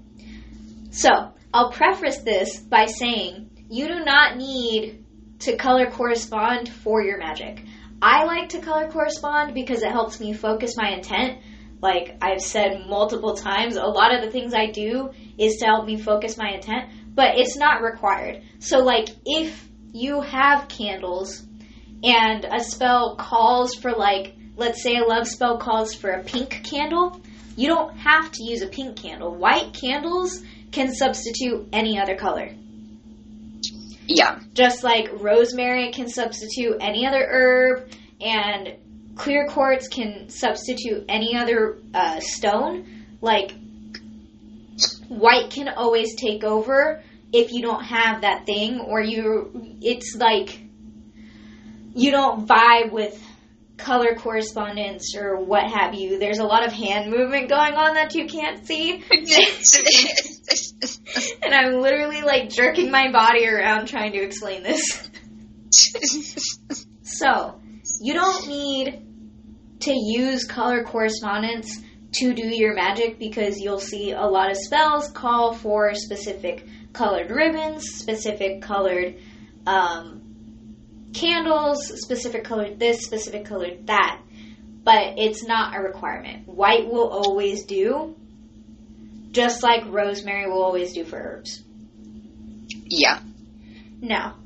So, 0.91 1.11
I'll 1.53 1.71
preface 1.71 2.19
this 2.19 2.59
by 2.59 2.87
saying 2.87 3.51
you 3.69 3.87
do 3.87 4.05
not 4.05 4.37
need 4.37 5.05
to 5.41 5.57
color 5.57 5.91
correspond 5.91 6.69
for 6.69 7.03
your 7.03 7.19
magic. 7.19 7.63
I 8.03 8.25
like 8.25 8.51
to 8.51 8.61
color 8.61 8.89
correspond 8.91 9.55
because 9.55 9.83
it 9.83 9.91
helps 9.91 10.21
me 10.21 10.33
focus 10.33 10.77
my 10.77 10.91
intent. 10.91 11.39
Like 11.83 12.17
I've 12.21 12.43
said 12.43 12.87
multiple 12.87 13.35
times, 13.35 13.77
a 13.77 13.85
lot 13.85 14.15
of 14.15 14.23
the 14.23 14.31
things 14.31 14.53
I 14.55 14.67
do 14.67 15.11
is 15.39 15.57
to 15.57 15.67
help 15.67 15.87
me 15.87 16.01
focus 16.01 16.37
my 16.37 16.51
intent, 16.51 16.91
but 17.15 17.39
it's 17.39 17.57
not 17.57 17.83
required. 17.83 18.43
So, 18.59 18.79
like, 18.81 19.09
if 19.25 19.69
you 19.93 20.21
have 20.21 20.69
candles 20.69 21.43
and 22.03 22.45
a 22.45 22.61
spell 22.61 23.17
calls 23.17 23.75
for, 23.75 23.93
like, 23.93 24.35
let's 24.57 24.83
say 24.83 24.97
a 24.97 25.05
love 25.05 25.27
spell 25.27 25.59
calls 25.59 25.95
for 25.95 26.11
a 26.11 26.23
pink 26.23 26.63
candle, 26.65 27.21
you 27.57 27.69
don't 27.69 27.97
have 27.97 28.31
to 28.33 28.45
use 28.45 28.63
a 28.63 28.69
pink 28.69 28.97
candle. 28.97 29.35
White 29.35 29.73
candles 29.73 30.43
can 30.73 30.95
substitute 30.95 31.69
any 31.73 31.99
other 31.99 32.17
color. 32.17 32.51
Yeah. 34.07 34.41
Just 34.55 34.83
like 34.83 35.09
rosemary 35.13 35.93
can 35.93 36.09
substitute 36.09 36.77
any 36.81 37.07
other 37.07 37.27
herb, 37.29 37.91
and 38.21 38.77
clear 39.21 39.47
quartz 39.47 39.89
can 39.89 40.31
substitute 40.31 41.05
any 41.09 41.37
other 41.37 41.77
uh, 41.93 42.21
stone. 42.21 42.87
Like, 43.21 43.53
white 45.09 45.51
can 45.51 45.69
always 45.69 46.17
take 46.17 46.43
over 46.43 47.03
if 47.31 47.53
you 47.53 47.61
don't 47.61 47.85
have 47.85 48.23
that 48.23 48.47
thing, 48.47 48.81
or 48.81 49.03
you. 49.03 49.77
It's 49.83 50.17
like 50.19 50.59
you 51.95 52.11
don't 52.11 52.49
vibe 52.49 52.93
with 52.93 53.23
color 53.77 54.15
correspondence 54.15 55.15
or 55.15 55.37
what 55.37 55.71
have 55.71 55.95
you. 55.95 56.19
There's 56.19 56.39
a 56.39 56.45
lot 56.45 56.67
of 56.67 56.73
hand 56.73 57.11
movement 57.11 57.51
going 57.51 57.75
on 57.75 57.95
that 57.95 58.15
you 58.15 58.27
can't 58.27 58.67
see. 58.67 59.05
And 61.43 61.55
I'm 61.55 61.81
literally 61.81 62.23
like 62.23 62.49
jerking 62.49 62.91
my 62.91 63.13
body 63.13 63.49
around 63.49 63.87
trying 63.87 64.13
to 64.13 64.19
explain 64.19 64.63
this. 64.63 65.11
So, 67.03 67.61
you 68.01 68.15
don't 68.15 68.49
need 68.49 69.10
to 69.81 69.93
use 69.93 70.45
color 70.45 70.85
correspondence 70.85 71.81
to 72.13 72.35
do 72.35 72.47
your 72.47 72.75
magic 72.75 73.19
because 73.19 73.59
you'll 73.59 73.79
see 73.79 74.13
a 74.13 74.25
lot 74.25 74.51
of 74.51 74.57
spells 74.57 75.09
call 75.09 75.55
for 75.55 75.95
specific 75.95 76.67
colored 76.93 77.31
ribbons, 77.31 77.85
specific 77.95 78.63
colored 78.63 79.17
um, 79.67 81.11
candles, 81.15 81.93
specific 82.03 82.45
colored 82.45 82.79
this, 82.79 83.05
specific 83.05 83.45
colored 83.45 83.87
that. 83.87 84.21
But 84.83 85.19
it's 85.19 85.45
not 85.45 85.77
a 85.77 85.81
requirement. 85.81 86.49
White 86.49 86.89
will 86.89 87.09
always 87.09 87.65
do, 87.65 88.17
just 89.31 89.63
like 89.63 89.85
rosemary 89.87 90.49
will 90.51 90.63
always 90.63 90.93
do 90.93 91.05
for 91.05 91.17
herbs. 91.17 91.63
yeah. 92.87 93.21
Now, 94.01 94.37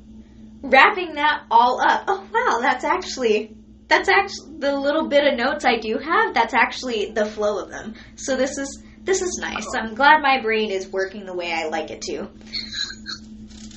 wrapping 0.62 1.14
that 1.14 1.44
all 1.50 1.80
up. 1.80 2.04
Oh 2.08 2.26
wow, 2.32 2.60
that's 2.60 2.84
actually 2.84 3.56
that's 3.94 4.08
actually 4.08 4.58
the 4.58 4.76
little 4.76 5.08
bit 5.08 5.24
of 5.24 5.38
notes 5.38 5.64
I 5.64 5.78
do 5.78 5.98
have. 5.98 6.34
That's 6.34 6.54
actually 6.54 7.12
the 7.12 7.26
flow 7.26 7.62
of 7.62 7.70
them. 7.70 7.94
So 8.16 8.36
this 8.36 8.58
is 8.58 8.82
this 9.02 9.22
is 9.22 9.38
nice. 9.40 9.66
I'm 9.76 9.94
glad 9.94 10.20
my 10.20 10.40
brain 10.42 10.70
is 10.70 10.88
working 10.88 11.26
the 11.26 11.34
way 11.34 11.52
I 11.52 11.68
like 11.68 11.90
it 11.90 12.00
to. 12.02 12.28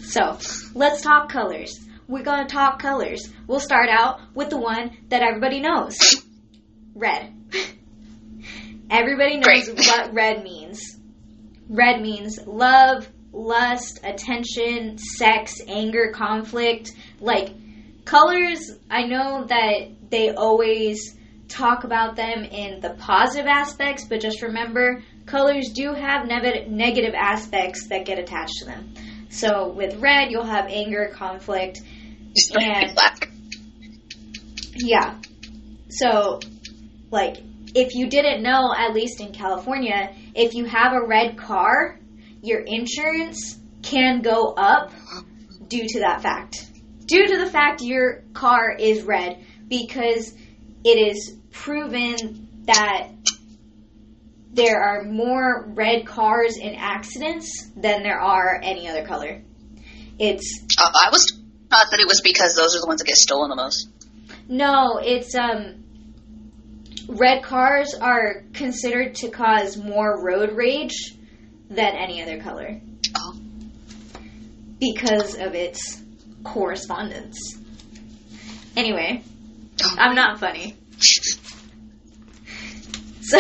So 0.04 0.40
let's 0.74 1.02
talk 1.02 1.30
colors. 1.30 1.80
We're 2.08 2.24
gonna 2.24 2.48
talk 2.48 2.82
colors. 2.82 3.32
We'll 3.46 3.60
start 3.60 3.90
out 3.90 4.22
with 4.34 4.50
the 4.50 4.58
one 4.58 4.98
that 5.10 5.22
everybody 5.22 5.60
knows. 5.60 5.98
Red. 6.96 7.34
Everybody 8.90 9.38
knows 9.38 9.68
Great. 9.68 9.78
what 9.78 10.14
red 10.14 10.44
means. 10.44 10.98
Red 11.70 12.02
means 12.02 12.40
love, 12.48 13.08
lust, 13.34 14.00
attention, 14.04 14.98
sex, 14.98 15.60
anger, 15.68 16.12
conflict. 16.16 16.94
Like, 17.20 17.50
colors, 18.06 18.72
I 18.90 19.04
know 19.04 19.46
that 19.46 19.90
they 20.10 20.34
always 20.34 21.16
talk 21.48 21.84
about 21.84 22.16
them 22.16 22.44
in 22.44 22.80
the 22.82 22.92
positive 23.00 23.48
aspects, 23.48 24.06
but 24.06 24.20
just 24.20 24.42
remember, 24.42 25.04
colors 25.26 25.70
do 25.74 25.94
have 25.94 26.28
nev- 26.28 26.68
negative 26.68 27.14
aspects 27.16 27.88
that 27.88 28.06
get 28.06 28.20
attached 28.20 28.60
to 28.60 28.66
them. 28.66 28.94
So, 29.30 29.70
with 29.70 29.96
red, 29.98 30.32
you'll 30.32 30.46
have 30.46 30.68
anger, 30.68 31.12
conflict, 31.14 31.82
And- 32.60 32.94
black. 32.96 33.30
yeah. 34.76 35.16
So, 35.90 36.40
like, 37.12 37.38
if 37.76 37.96
you 37.96 38.08
didn't 38.08 38.44
know, 38.44 38.74
at 38.76 38.94
least 38.94 39.22
in 39.22 39.32
California, 39.32 40.14
if 40.36 40.54
you 40.54 40.66
have 40.66 40.94
a 40.94 41.06
red 41.06 41.38
car, 41.38 42.00
your 42.42 42.60
insurance 42.60 43.58
can 43.82 44.22
go 44.22 44.54
up 44.54 44.92
due 45.68 45.88
to 45.88 46.00
that 46.00 46.22
fact. 46.22 46.66
Due 47.06 47.28
to 47.28 47.38
the 47.38 47.46
fact 47.50 47.82
your 47.82 48.24
car 48.34 48.72
is 48.72 49.04
red, 49.04 49.44
because 49.68 50.34
it 50.84 50.98
is 50.98 51.38
proven 51.52 52.48
that 52.66 53.10
there 54.54 54.80
are 54.82 55.04
more 55.04 55.66
red 55.76 56.06
cars 56.06 56.58
in 56.58 56.76
accidents 56.76 57.70
than 57.76 58.04
there 58.04 58.20
are 58.20 58.60
any 58.64 58.88
other 58.88 59.06
color. 59.06 59.42
It's 60.20 60.64
Uh, 60.80 60.90
I 61.06 61.10
was 61.12 61.26
taught 61.70 61.86
that 61.92 62.00
it 62.00 62.08
was 62.08 62.22
because 62.22 62.56
those 62.56 62.76
are 62.76 62.80
the 62.82 62.88
ones 62.88 63.00
that 63.02 63.06
get 63.08 63.18
stolen 63.18 63.50
the 63.50 63.56
most. 63.56 63.88
No, 64.50 64.98
it's 65.04 65.36
um 65.36 65.84
red 67.08 67.44
cars 67.44 67.94
are 67.94 68.44
considered 68.54 69.16
to 69.16 69.30
cause 69.30 69.78
more 69.78 70.22
road 70.24 70.54
rage 70.56 71.14
than 71.70 71.96
any 71.96 72.22
other 72.22 72.42
color 72.42 72.80
Oh. 73.16 73.36
because 74.80 75.36
of 75.36 75.54
its 75.54 76.02
correspondence. 76.44 77.38
Anyway, 78.76 79.24
Oh. 79.84 79.96
I'm 79.98 80.16
not 80.16 80.40
funny. 80.40 80.76
So 83.20 83.40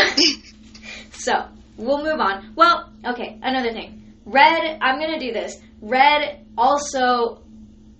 so, 1.14 1.48
we'll 1.78 2.04
move 2.04 2.20
on. 2.20 2.54
Well, 2.56 2.92
okay, 3.06 3.40
another 3.42 3.72
thing. 3.72 4.16
Red, 4.26 4.80
I'm 4.82 5.00
to 5.00 5.20
do 5.20 5.32
this. 5.32 5.58
Red 5.82 6.46
also 6.58 7.42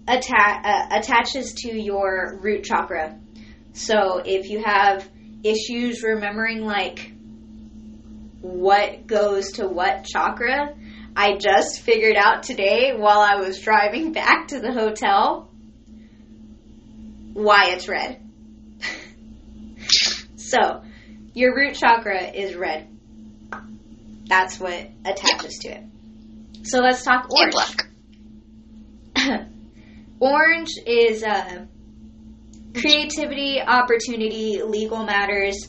atta- 0.08 0.62
uh, 0.64 0.88
attaches 0.92 1.54
to 1.60 1.74
your 1.74 2.40
root 2.42 2.64
chakra. 2.64 3.20
So 3.74 4.22
if 4.24 4.50
you 4.50 4.64
have 4.64 5.08
issues 5.44 6.04
remembering 6.04 6.64
like 6.66 7.12
what 8.42 9.08
goes 9.08 9.54
to 9.54 9.68
what 9.68 10.06
chakra, 10.06 10.76
I 11.16 11.38
just 11.38 11.82
figured 11.82 12.16
out 12.16 12.44
today 12.44 12.94
while 12.96 13.20
I 13.20 13.38
was 13.38 13.60
driving 13.60 14.14
back 14.14 14.50
to 14.50 14.60
the 14.60 14.72
hotel 14.72 15.52
why 17.34 17.68
it's 17.70 17.88
red. 17.88 18.27
So, 20.48 20.82
your 21.34 21.54
root 21.54 21.76
chakra 21.76 22.24
is 22.24 22.56
red. 22.56 22.88
That's 24.28 24.58
what 24.58 24.90
attaches 25.04 25.58
to 25.60 25.70
it. 25.70 25.84
So 26.64 26.80
let's 26.80 27.04
talk 27.04 27.30
orange. 27.30 27.54
black. 27.54 27.88
Orange 30.20 30.70
is 30.86 31.22
uh, 31.22 31.66
creativity, 32.74 33.62
opportunity, 33.62 34.62
legal 34.64 35.04
matters. 35.04 35.68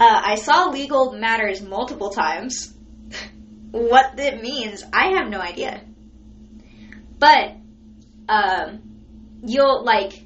Uh, 0.00 0.22
I 0.24 0.34
saw 0.34 0.68
legal 0.70 1.12
matters 1.12 1.62
multiple 1.62 2.10
times. 2.10 2.74
what 3.70 4.16
that 4.16 4.42
means, 4.42 4.82
I 4.92 5.18
have 5.18 5.28
no 5.28 5.40
idea. 5.40 5.82
But 7.18 7.56
um, 8.28 8.82
you'll 9.44 9.84
like 9.84 10.25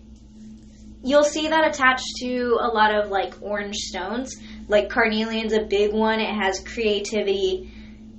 you'll 1.03 1.25
see 1.25 1.49
that 1.49 1.67
attached 1.67 2.17
to 2.21 2.59
a 2.61 2.69
lot 2.69 2.95
of 2.95 3.11
like 3.11 3.35
orange 3.41 3.77
stones. 3.77 4.37
Like 4.69 4.91
carnelian's 4.91 5.53
a 5.53 5.63
big 5.63 5.93
one. 5.93 6.21
It 6.21 6.35
has 6.35 6.61
creativity 6.61 7.73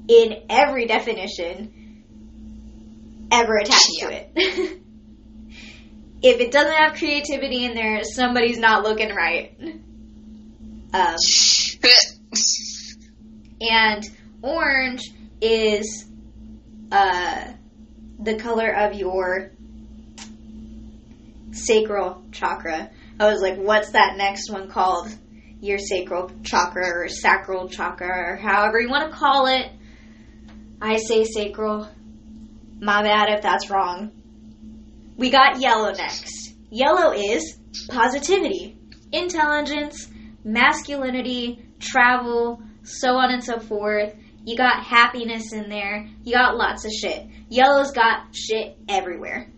in 0.08 0.44
every 0.50 0.86
definition 0.88 1.78
ever 3.32 3.58
attached 3.58 4.00
to 4.00 4.12
it. 4.12 4.32
if 6.22 6.40
it 6.40 6.52
doesn't 6.52 6.74
have 6.74 6.96
creativity 6.96 7.66
in 7.66 7.74
there, 7.74 8.04
somebody's 8.04 8.60
not 8.60 8.84
looking 8.84 9.14
right. 9.16 9.58
Um, 10.94 11.16
and 13.62 14.04
orange 14.42 15.04
is 15.40 16.06
uh, 16.92 17.54
the 18.20 18.36
color 18.36 18.70
of 18.70 18.96
your 18.96 19.54
sacral 21.52 22.24
chakra. 22.32 22.90
I 23.20 23.32
was 23.32 23.42
like, 23.42 23.58
what's 23.58 23.92
that 23.92 24.16
next 24.18 24.52
one 24.52 24.70
called? 24.70 25.10
Your 25.60 25.78
sacral 25.78 26.32
chakra 26.44 26.88
or 26.88 27.08
sacral 27.08 27.70
chakra 27.70 28.32
or 28.32 28.36
however 28.36 28.80
you 28.80 28.90
want 28.90 29.12
to 29.12 29.18
call 29.18 29.46
it. 29.48 29.72
I 30.82 30.98
say 30.98 31.24
sacral. 31.24 31.88
My 32.80 33.04
bad 33.04 33.30
if 33.30 33.44
that's 33.44 33.70
wrong. 33.70 34.12
We 35.18 35.30
got 35.30 35.60
yellow 35.60 35.92
next. 35.92 36.56
Yellow 36.72 37.12
is 37.12 37.60
positivity, 37.90 38.78
intelligence, 39.12 40.08
masculinity, 40.44 41.64
travel, 41.80 42.64
so 42.84 43.10
on 43.10 43.32
and 43.32 43.44
so 43.44 43.60
forth. 43.60 44.16
You 44.44 44.58
got 44.58 44.84
happiness 44.84 45.54
in 45.54 45.70
there. 45.70 46.08
You 46.24 46.34
got 46.34 46.58
lots 46.58 46.86
of 46.86 46.92
shit. 46.92 47.28
Yellow's 47.50 47.92
got 47.92 48.36
shit 48.36 48.78
everywhere. 48.90 49.52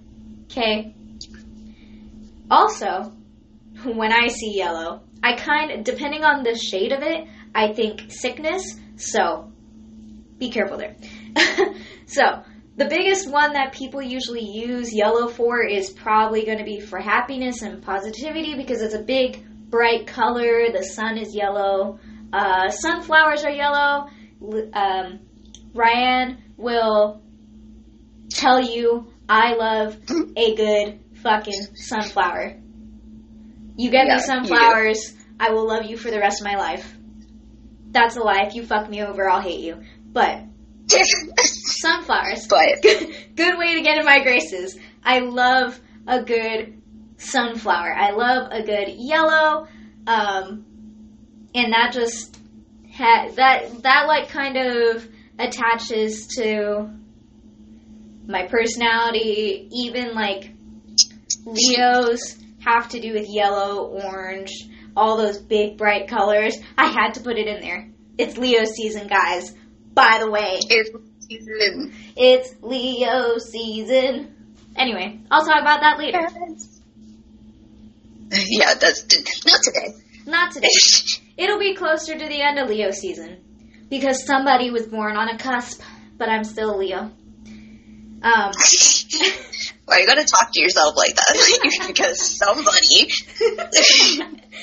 Okay? 0.46 0.96
Also, 2.54 3.12
when 3.84 4.14
I 4.14 4.28
see 4.28 4.56
yellow, 4.56 5.02
I 5.24 5.36
kind 5.36 5.84
depending 5.84 6.24
on 6.24 6.44
the 6.44 6.56
shade 6.56 6.92
of 6.92 7.02
it, 7.02 7.28
I 7.56 7.74
think 7.74 8.12
sickness. 8.12 8.80
So, 8.96 9.52
be 10.38 10.52
careful 10.52 10.78
there. 10.78 10.96
so, 12.06 12.44
the 12.78 12.86
biggest 12.86 13.28
one 13.28 13.54
that 13.54 13.74
people 13.74 14.04
usually 14.04 14.46
use 14.46 14.94
yellow 14.94 15.28
for 15.30 15.64
is 15.64 15.90
probably 15.90 16.46
going 16.46 16.60
to 16.60 16.64
be 16.64 16.80
for 16.80 17.00
happiness 17.00 17.64
and 17.64 17.82
positivity 17.82 18.54
because 18.56 18.84
it's 18.84 18.94
a 18.94 19.02
big, 19.02 19.44
bright 19.72 20.06
color. 20.06 20.72
The 20.72 20.84
sun 20.84 21.18
is 21.18 21.36
yellow. 21.36 21.98
Uh, 22.32 22.70
sunflowers 22.70 23.44
are 23.44 23.50
yellow. 23.50 24.10
Um, 24.74 25.22
Ryan 25.74 26.38
will 26.58 27.24
tell 28.30 28.62
you 28.62 29.12
I 29.28 29.56
love 29.56 29.98
a 30.38 30.56
good 30.56 31.03
fucking 31.24 31.76
sunflower. 31.76 32.58
You 33.76 33.90
get 33.90 34.06
Yeah, 34.08 34.16
me 34.16 34.22
sunflowers, 34.22 35.14
I 35.40 35.52
will 35.52 35.66
love 35.68 35.86
you 35.86 35.98
for 35.98 36.12
the 36.12 36.20
rest 36.20 36.42
of 36.42 36.46
my 36.46 36.56
life. 36.58 36.96
That's 37.92 38.18
a 38.18 38.22
lie. 38.22 38.44
If 38.48 38.56
you 38.56 38.66
fuck 38.66 38.90
me 38.90 39.02
over, 39.04 39.30
I'll 39.30 39.42
hate 39.42 39.62
you. 39.62 39.82
But 40.12 40.44
sunflowers, 41.38 42.48
but 42.48 42.82
good, 42.82 43.16
good 43.36 43.58
way 43.58 43.76
to 43.76 43.82
get 43.82 43.98
in 43.98 44.06
my 44.06 44.22
graces. 44.22 44.78
I 45.04 45.20
love 45.20 45.80
a 46.08 46.22
good 46.22 46.82
sunflower. 47.18 47.94
I 47.96 48.12
love 48.12 48.52
a 48.52 48.64
good 48.64 48.90
yellow, 48.90 49.68
um, 50.08 50.66
and 51.56 51.74
that 51.74 51.92
just 51.94 52.38
ha- 52.96 53.30
that 53.36 53.82
that 53.84 54.08
like 54.08 54.30
kind 54.30 54.58
of 54.58 55.08
attaches 55.40 56.28
to 56.38 56.90
my 58.28 58.44
personality. 58.48 59.68
Even 59.72 60.14
like 60.14 60.53
Leos 61.46 62.38
have 62.64 62.90
to 62.90 63.00
do 63.00 63.14
with 63.14 63.28
yellow, 63.30 63.86
orange, 63.88 64.52
all 64.96 65.18
those 65.18 65.40
big 65.40 65.78
bright 65.78 66.08
colors. 66.08 66.58
I 66.78 66.88
had 66.88 67.16
to 67.16 67.22
put 67.22 67.38
it 67.38 67.48
in 67.48 67.62
there. 67.62 67.90
It's 68.18 68.38
Leo 68.38 68.64
season, 68.66 69.08
guys. 69.08 69.54
By 69.94 70.18
the 70.20 70.30
way. 70.30 70.60
it's 70.70 70.92
season. 71.28 71.94
It's 72.16 72.54
Leo 72.62 73.38
season. 73.38 74.36
Anyway, 74.76 75.20
I'll 75.30 75.46
talk 75.46 75.62
about 75.62 75.82
that 75.82 75.98
later. 75.98 76.28
Yeah, 78.36 78.74
that's 78.74 79.04
not 79.46 79.60
today. 79.64 79.94
Not 80.26 80.52
today. 80.54 80.68
It'll 81.38 81.60
be 81.60 81.76
closer 81.76 82.18
to 82.18 82.28
the 82.28 82.42
end 82.42 82.58
of 82.58 82.68
Leo 82.68 82.90
season 82.90 83.38
because 83.92 84.26
somebody 84.26 84.72
was 84.72 84.88
born 84.88 85.18
on 85.18 85.30
a 85.30 85.38
cusp, 85.38 85.82
but 86.18 86.30
I'm 86.30 86.44
still 86.44 86.80
Leo. 86.80 87.12
Um, 88.24 88.52
Why 89.86 89.98
are 89.98 90.00
you 90.00 90.08
gotta 90.08 90.26
talk 90.26 90.52
to 90.54 90.62
yourself 90.62 90.96
like 90.96 91.16
that? 91.16 91.84
because 91.88 92.38
somebody. 92.38 93.12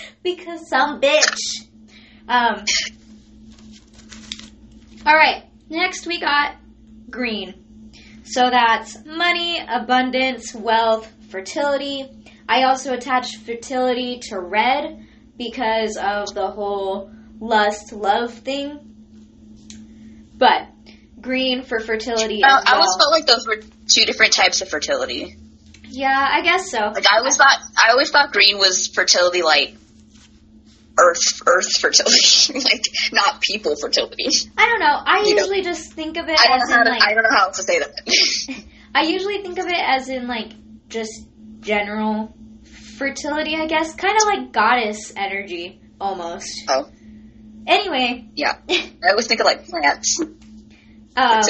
because 0.22 0.68
some 0.68 1.00
bitch. 1.00 1.66
Um, 2.26 2.64
all 5.04 5.14
right, 5.14 5.44
next 5.68 6.06
we 6.06 6.20
got 6.20 6.56
green. 7.11 7.54
So 8.24 8.48
that's 8.48 9.04
money, 9.04 9.59
abundance, 9.59 10.54
wealth, 10.54 11.11
fertility. 11.30 12.09
I 12.48 12.62
also 12.64 12.94
attach 12.94 13.37
fertility 13.37 14.20
to 14.28 14.40
red 14.40 15.06
because 15.37 15.96
of 15.96 16.35
the 16.35 16.48
whole 16.48 17.11
lust 17.40 17.92
love 17.92 18.33
thing. 18.33 18.78
But 20.37 20.68
green 21.20 21.62
for 21.62 21.80
fertility 21.80 22.42
I, 22.44 22.59
as 22.59 22.64
I 22.66 22.72
always 22.74 22.96
felt 22.98 23.12
like 23.12 23.26
those 23.26 23.46
were 23.46 23.56
two 23.92 24.04
different 24.06 24.33
types 24.33 24.61
of 24.62 24.68
fertility. 24.68 25.37
yeah, 25.88 26.28
I 26.30 26.42
guess 26.42 26.70
so. 26.70 26.78
Like 26.78 27.04
I 27.12 27.18
always 27.18 27.37
thought, 27.37 27.59
I 27.85 27.90
always 27.90 28.11
thought 28.11 28.33
green 28.33 28.59
was 28.59 28.87
fertility, 28.88 29.42
like 29.42 29.74
earth, 30.98 31.42
earth 31.46 31.80
fertility, 31.80 32.52
like 32.64 32.85
not 33.12 33.40
people 33.40 33.76
fertility. 33.76 34.26
I 34.56 34.66
don't 34.66 34.80
know. 34.80 35.00
I 35.04 35.22
You 35.24 35.35
know. 35.35 35.40
usually 35.42 35.62
just 35.62 35.92
think 35.92 36.16
of 36.16 36.28
it 36.28 36.38
I 36.38 36.48
don't 36.48 36.62
as 36.62 36.68
know 36.68 36.74
how 36.74 36.80
in 36.80 36.87
to, 36.87 36.90
like 36.92 37.02
I 37.02 37.14
don't 37.14 37.22
know 37.22 37.37
how 37.37 37.48
to 37.50 37.62
say 37.62 37.78
that. 37.78 38.64
I 38.94 39.02
usually 39.02 39.42
think 39.42 39.59
of 39.59 39.66
it 39.66 39.78
as 39.78 40.09
in 40.09 40.26
like 40.26 40.52
just 40.88 41.12
general 41.61 42.35
fertility, 42.98 43.56
I 43.56 43.66
guess, 43.66 43.94
kind 43.94 44.16
of 44.16 44.22
like 44.26 44.52
goddess 44.52 45.12
energy 45.16 45.80
almost. 46.00 46.50
Oh. 46.68 46.88
Anyway, 47.66 48.26
yeah, 48.35 48.56
I 48.70 49.11
always 49.11 49.26
think 49.26 49.40
of 49.40 49.46
like 49.46 49.66
plants 49.68 50.20
um, 51.20 51.42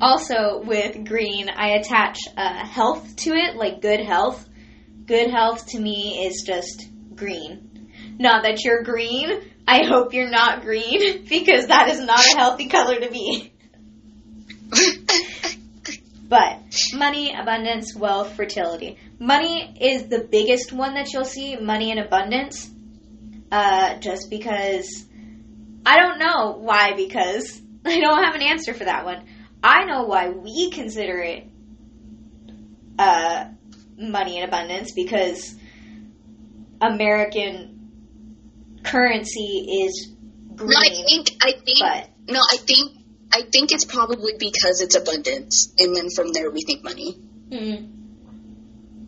also 0.00 0.62
with 0.64 1.06
green, 1.06 1.48
I 1.48 1.68
attach 1.78 2.18
uh, 2.36 2.66
health 2.66 3.16
to 3.16 3.30
it, 3.30 3.56
like 3.56 3.80
good 3.80 4.00
health. 4.00 4.48
Good 5.06 5.30
health 5.30 5.66
to 5.68 5.80
me 5.80 6.26
is 6.26 6.42
just 6.46 6.88
green. 7.14 8.16
Not 8.18 8.42
that 8.42 8.64
you're 8.64 8.82
green. 8.82 9.42
I 9.68 9.84
hope 9.84 10.12
you're 10.14 10.30
not 10.30 10.62
green 10.62 11.24
because 11.28 11.66
that 11.66 11.88
is 11.88 12.00
not 12.00 12.20
a 12.20 12.36
healthy 12.36 12.68
color 12.68 12.98
to 13.00 13.10
be. 13.10 13.52
But 16.28 16.58
money, 16.92 17.32
abundance, 17.32 17.94
wealth, 17.94 18.34
fertility. 18.34 18.98
Money 19.20 19.76
is 19.80 20.08
the 20.08 20.26
biggest 20.28 20.72
one 20.72 20.94
that 20.94 21.12
you'll 21.12 21.24
see. 21.24 21.56
Money 21.56 21.92
and 21.92 22.00
abundance. 22.00 22.68
Uh, 23.52 23.96
just 24.00 24.28
because 24.28 25.06
I 25.86 25.98
don't 25.98 26.18
know 26.18 26.58
why. 26.58 26.92
Because 26.94 27.60
I 27.86 28.00
don't 28.00 28.22
have 28.22 28.34
an 28.34 28.42
answer 28.42 28.74
for 28.74 28.84
that 28.84 29.04
one. 29.04 29.24
I 29.62 29.84
know 29.84 30.04
why 30.04 30.28
we 30.28 30.70
consider 30.70 31.18
it 31.20 31.46
uh, 32.98 33.46
money 33.96 34.38
and 34.38 34.48
abundance 34.48 34.92
because 34.92 35.54
American 36.80 37.90
currency 38.84 39.84
is 39.84 40.12
green. 40.54 40.70
No, 40.70 40.78
I 40.78 40.88
think 40.88 41.30
I 41.42 41.52
think 41.52 41.78
but 41.80 42.10
no, 42.28 42.40
I 42.40 42.56
think 42.56 42.92
I 43.32 43.42
think 43.42 43.72
it's 43.72 43.84
probably 43.84 44.34
because 44.38 44.80
it's 44.80 44.94
abundance, 44.94 45.72
and 45.78 45.96
then 45.96 46.10
from 46.10 46.32
there 46.32 46.50
we 46.50 46.62
think 46.62 46.84
money. 46.84 47.16
mm, 47.50 47.95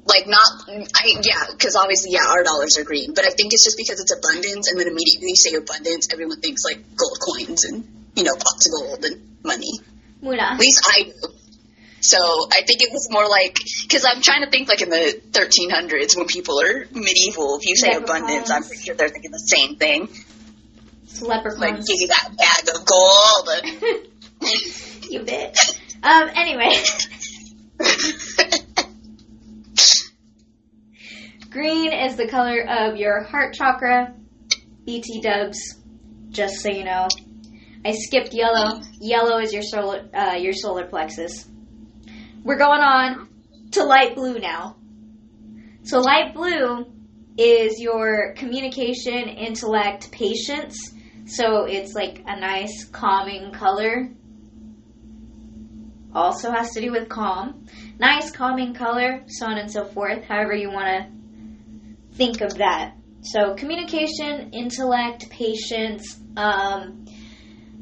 Like 0.09 0.27
not, 0.27 0.65
I 0.69 1.21
yeah, 1.21 1.45
because 1.53 1.77
obviously 1.77 2.13
yeah, 2.13 2.25
our 2.27 2.43
dollars 2.43 2.79
are 2.79 2.85
green, 2.85 3.13
but 3.13 3.27
I 3.27 3.31
think 3.31 3.53
it's 3.53 3.65
just 3.65 3.77
because 3.77 4.01
it's 4.01 4.13
abundance, 4.13 4.71
and 4.71 4.81
then 4.81 4.89
immediately 4.89 5.29
you 5.29 5.37
say 5.37 5.55
abundance, 5.55 6.09
everyone 6.11 6.41
thinks 6.41 6.65
like 6.65 6.81
gold 6.97 7.19
coins 7.21 7.65
and 7.65 7.85
you 8.17 8.25
know 8.25 8.33
pots 8.33 8.67
of 8.67 8.73
gold 8.73 9.05
and 9.05 9.39
money. 9.45 9.81
Muna. 10.23 10.57
At 10.57 10.59
least 10.59 10.81
I 10.89 11.03
do. 11.03 11.39
So 12.01 12.19
I 12.19 12.63
think 12.63 12.83
it 12.83 12.91
was 12.93 13.09
more 13.11 13.29
like 13.29 13.57
because 13.83 14.05
I'm 14.05 14.23
trying 14.23 14.45
to 14.45 14.51
think 14.51 14.69
like 14.69 14.81
in 14.81 14.89
the 14.89 15.21
1300s 15.33 16.17
when 16.17 16.27
people 16.27 16.61
are 16.61 16.87
medieval. 16.93 17.59
If 17.59 17.67
you 17.67 17.77
say 17.77 17.89
Leprechauns. 17.89 18.11
abundance, 18.11 18.51
I'm 18.51 18.63
pretty 18.63 18.83
sure 18.83 18.95
they're 18.95 19.09
thinking 19.09 19.31
the 19.31 19.39
same 19.39 19.77
thing. 19.77 20.09
Like 21.21 21.45
Leprechauns. 21.45 21.89
give 21.89 22.01
you 22.01 22.09
that 22.09 22.37
bag 22.39 22.69
of 22.75 22.87
gold. 22.87 23.49
you 25.11 25.21
bitch. 25.21 25.59
Um, 26.01 26.31
anyway, 26.37 26.73
green 31.59 31.93
is 31.93 32.15
the 32.15 32.29
color 32.29 32.65
of 32.69 32.97
your 32.97 33.25
heart 33.25 33.53
chakra. 33.53 34.15
BT 34.85 35.21
dubs, 35.21 35.59
just 36.31 36.61
so 36.61 36.71
you 36.71 36.85
know. 36.85 37.09
I 37.85 37.91
skipped 37.91 38.33
yellow. 38.33 38.81
Yellow 39.01 39.41
is 39.41 39.53
your 39.53 39.63
solar, 39.63 40.09
uh, 40.15 40.37
your 40.37 40.53
solar 40.53 40.87
plexus. 40.87 41.49
We're 42.45 42.59
going 42.59 42.81
on 42.81 43.29
to 43.73 43.83
light 43.83 44.15
blue 44.15 44.39
now. 44.39 44.77
So 45.83 45.99
light 45.99 46.33
blue 46.33 46.93
is 47.37 47.81
your 47.81 48.35
communication, 48.35 49.29
intellect, 49.29 50.13
patience. 50.13 50.77
So 51.27 51.65
it's 51.65 51.93
like 51.93 52.23
a 52.25 52.39
nice 52.39 52.85
calming 52.85 53.51
color. 53.51 54.11
Also 56.15 56.53
has 56.53 56.71
to 56.75 56.81
do 56.81 56.93
with 56.93 57.09
calm. 57.09 57.67
Nice 57.99 58.31
calming 58.31 58.75
color, 58.75 59.25
so 59.27 59.47
on 59.47 59.59
and 59.59 59.71
so 59.71 59.85
forth, 59.87 60.23
however 60.23 60.55
you 60.55 60.71
want 60.71 60.87
to 60.87 61.18
think 62.19 62.41
of 62.43 62.59
that. 62.59 62.95
So 63.23 63.55
communication, 63.55 64.51
intellect, 64.53 65.31
patience. 65.31 66.19
Um, 66.37 67.07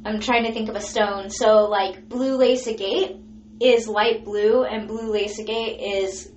I'm 0.05 0.21
trying 0.21 0.45
to 0.45 0.53
think 0.53 0.69
of 0.69 0.77
a 0.77 0.81
stone. 0.81 1.31
So 1.31 1.65
like 1.65 2.09
blue 2.09 2.37
lace 2.37 2.69
agate 2.69 3.17
is 3.61 3.89
light 3.89 4.25
blue, 4.25 4.63
and 4.65 4.87
blue 4.87 5.11
lace 5.11 5.41
agate 5.41 5.81
is 5.81 6.31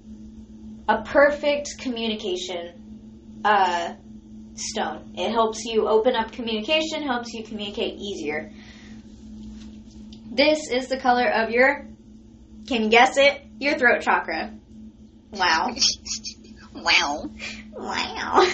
a 0.88 1.03
perfect 1.03 1.77
communication 1.79 3.41
uh, 3.45 3.93
stone. 4.55 5.13
It 5.15 5.31
helps 5.31 5.65
you 5.65 5.88
open 5.88 6.15
up 6.15 6.31
communication, 6.31 7.03
helps 7.03 7.33
you 7.33 7.43
communicate 7.43 7.99
easier. 7.99 8.51
This 10.31 10.71
is 10.71 10.88
the 10.88 10.97
color 10.97 11.27
of 11.27 11.49
your, 11.49 11.88
can 12.67 12.83
you 12.83 12.89
guess 12.89 13.17
it? 13.17 13.41
Your 13.59 13.77
throat 13.77 14.01
chakra. 14.01 14.53
Wow. 15.31 15.69
Wow. 16.83 17.29
Wow. 17.73 18.47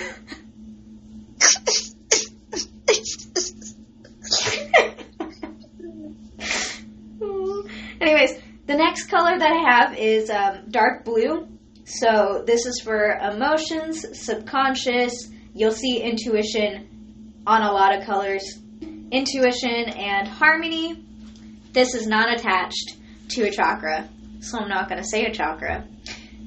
Anyways, 8.02 8.40
the 8.68 8.76
next 8.76 9.06
color 9.06 9.38
that 9.38 9.52
I 9.52 9.72
have 9.72 9.98
is 9.98 10.30
um, 10.30 10.70
dark 10.70 11.06
blue. 11.06 11.48
So 11.86 12.44
this 12.46 12.66
is 12.66 12.82
for 12.84 13.18
emotions, 13.18 14.06
subconscious. 14.20 15.30
You'll 15.54 15.72
see 15.72 16.02
intuition 16.02 17.42
on 17.48 17.62
a 17.62 17.72
lot 17.72 17.98
of 17.98 18.06
colors. 18.06 18.44
Intuition 19.12 19.90
and 19.90 20.28
harmony. 20.28 21.06
This 21.74 21.94
is 21.94 22.08
not 22.08 22.34
attached 22.34 22.98
to 23.30 23.44
a 23.44 23.52
chakra, 23.52 24.10
so 24.40 24.60
I'm 24.60 24.70
not 24.70 24.90
going 24.90 25.02
to 25.02 25.08
say 25.08 25.26
a 25.26 25.34
chakra. 25.34 25.88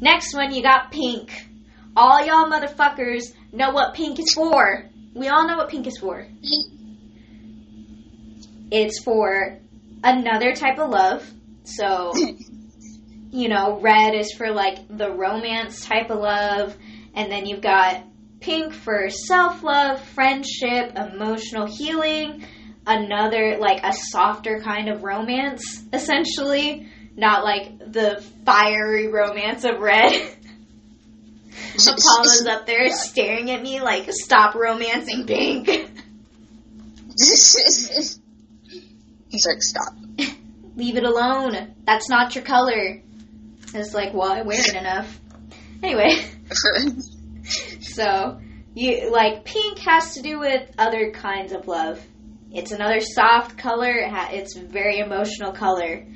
Next 0.01 0.35
one, 0.35 0.53
you 0.53 0.63
got 0.63 0.91
pink. 0.91 1.48
All 1.97 2.25
y'all 2.25 2.51
motherfuckers 2.51 3.35
know 3.53 3.71
what 3.71 3.95
pink 3.95 4.19
is 4.19 4.33
for. 4.35 4.89
We 5.15 5.29
all 5.29 5.47
know 5.47 5.57
what 5.57 5.69
pink 5.69 5.87
is 5.87 5.99
for. 5.99 6.27
It's 8.71 9.03
for 9.03 9.59
another 10.05 10.55
type 10.55 10.79
of 10.79 10.91
love. 10.91 11.29
So, 11.65 12.13
you 13.31 13.49
know, 13.49 13.81
red 13.81 14.15
is 14.15 14.33
for 14.33 14.51
like 14.51 14.79
the 14.89 15.11
romance 15.11 15.85
type 15.85 16.11
of 16.11 16.19
love, 16.19 16.77
and 17.15 17.31
then 17.33 17.47
you've 17.47 17.63
got 17.63 18.05
pink 18.41 18.73
for 18.73 19.09
self 19.09 19.63
love, 19.63 20.01
friendship, 20.01 20.97
emotional 20.97 21.67
healing, 21.67 22.45
another 22.87 23.59
like 23.59 23.83
a 23.83 23.93
softer 23.93 24.61
kind 24.61 24.89
of 24.89 25.03
romance, 25.03 25.83
essentially. 25.93 26.89
Not 27.17 27.43
like 27.43 27.81
the 27.81 28.25
fiery 28.47 29.09
romance 29.09 29.65
of 29.65 29.81
red. 29.81 30.13
Apollo's 31.87 32.47
up 32.47 32.67
there 32.67 32.91
staring 32.91 33.51
at 33.51 33.63
me 33.63 33.81
like, 33.81 34.07
stop 34.11 34.55
romancing 34.55 35.27
pink. 35.27 35.67
He's 39.29 39.47
like, 39.47 39.63
stop. 39.63 39.95
Leave 40.77 40.97
it 40.97 41.05
alone. 41.05 41.75
That's 41.85 42.09
not 42.09 42.35
your 42.35 42.45
color. 42.45 43.03
It's 43.75 43.95
like, 43.95 44.15
well, 44.15 44.31
I 44.33 44.43
wear 44.43 44.61
it 44.61 44.75
enough. 44.75 45.21
Anyway, 45.83 46.17
so 47.81 48.41
you 48.75 49.11
like 49.11 49.45
pink 49.45 49.79
has 49.81 50.15
to 50.15 50.23
do 50.23 50.39
with 50.39 50.71
other 50.79 51.11
kinds 51.11 51.53
of 51.53 51.67
love. 51.69 52.01
It's 52.53 52.73
another 52.73 53.01
soft 53.01 53.59
color. 53.59 53.93
It's 54.33 54.57
very 54.57 54.99
emotional 54.99 55.53
color. 55.53 56.07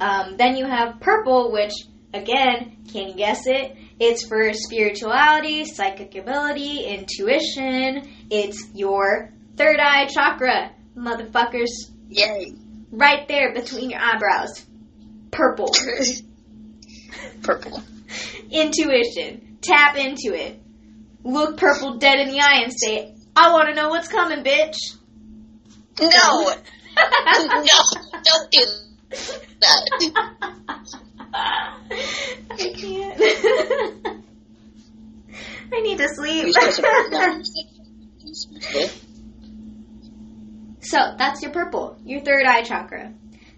Um, 0.00 0.36
then 0.36 0.56
you 0.56 0.64
have 0.64 1.00
purple, 1.00 1.52
which 1.52 1.72
again, 2.14 2.78
can 2.90 3.08
you 3.08 3.14
guess 3.14 3.46
it? 3.46 3.76
It's 4.00 4.26
for 4.26 4.52
spirituality, 4.52 5.64
psychic 5.64 6.14
ability, 6.14 6.84
intuition. 6.84 8.08
It's 8.30 8.68
your 8.74 9.32
third 9.56 9.80
eye 9.80 10.06
chakra, 10.06 10.72
motherfuckers. 10.96 11.70
Yay. 12.08 12.52
Right 12.90 13.26
there 13.26 13.52
between 13.52 13.90
your 13.90 14.00
eyebrows. 14.00 14.64
Purple. 15.30 15.74
Purple. 17.42 17.82
Intuition. 18.50 19.58
Tap 19.60 19.96
into 19.96 20.32
it. 20.32 20.60
Look 21.24 21.58
purple 21.58 21.98
dead 21.98 22.20
in 22.20 22.28
the 22.28 22.40
eye 22.40 22.62
and 22.62 22.72
say, 22.72 23.14
I 23.34 23.52
want 23.52 23.68
to 23.68 23.74
know 23.74 23.88
what's 23.88 24.08
coming, 24.08 24.44
bitch. 24.44 24.76
No. 26.00 26.08
no. 26.96 27.64
Don't 28.24 28.50
do 28.50 28.64
that. 29.60 31.00
I 31.34 32.72
can't. 32.76 33.20
I 35.72 35.80
need 35.80 35.98
to 35.98 36.08
sleep. 36.08 36.54
so 40.80 40.98
that's 41.18 41.42
your 41.42 41.52
purple, 41.52 41.98
your 42.04 42.20
third 42.20 42.46
eye 42.46 42.62
chakra. 42.62 43.12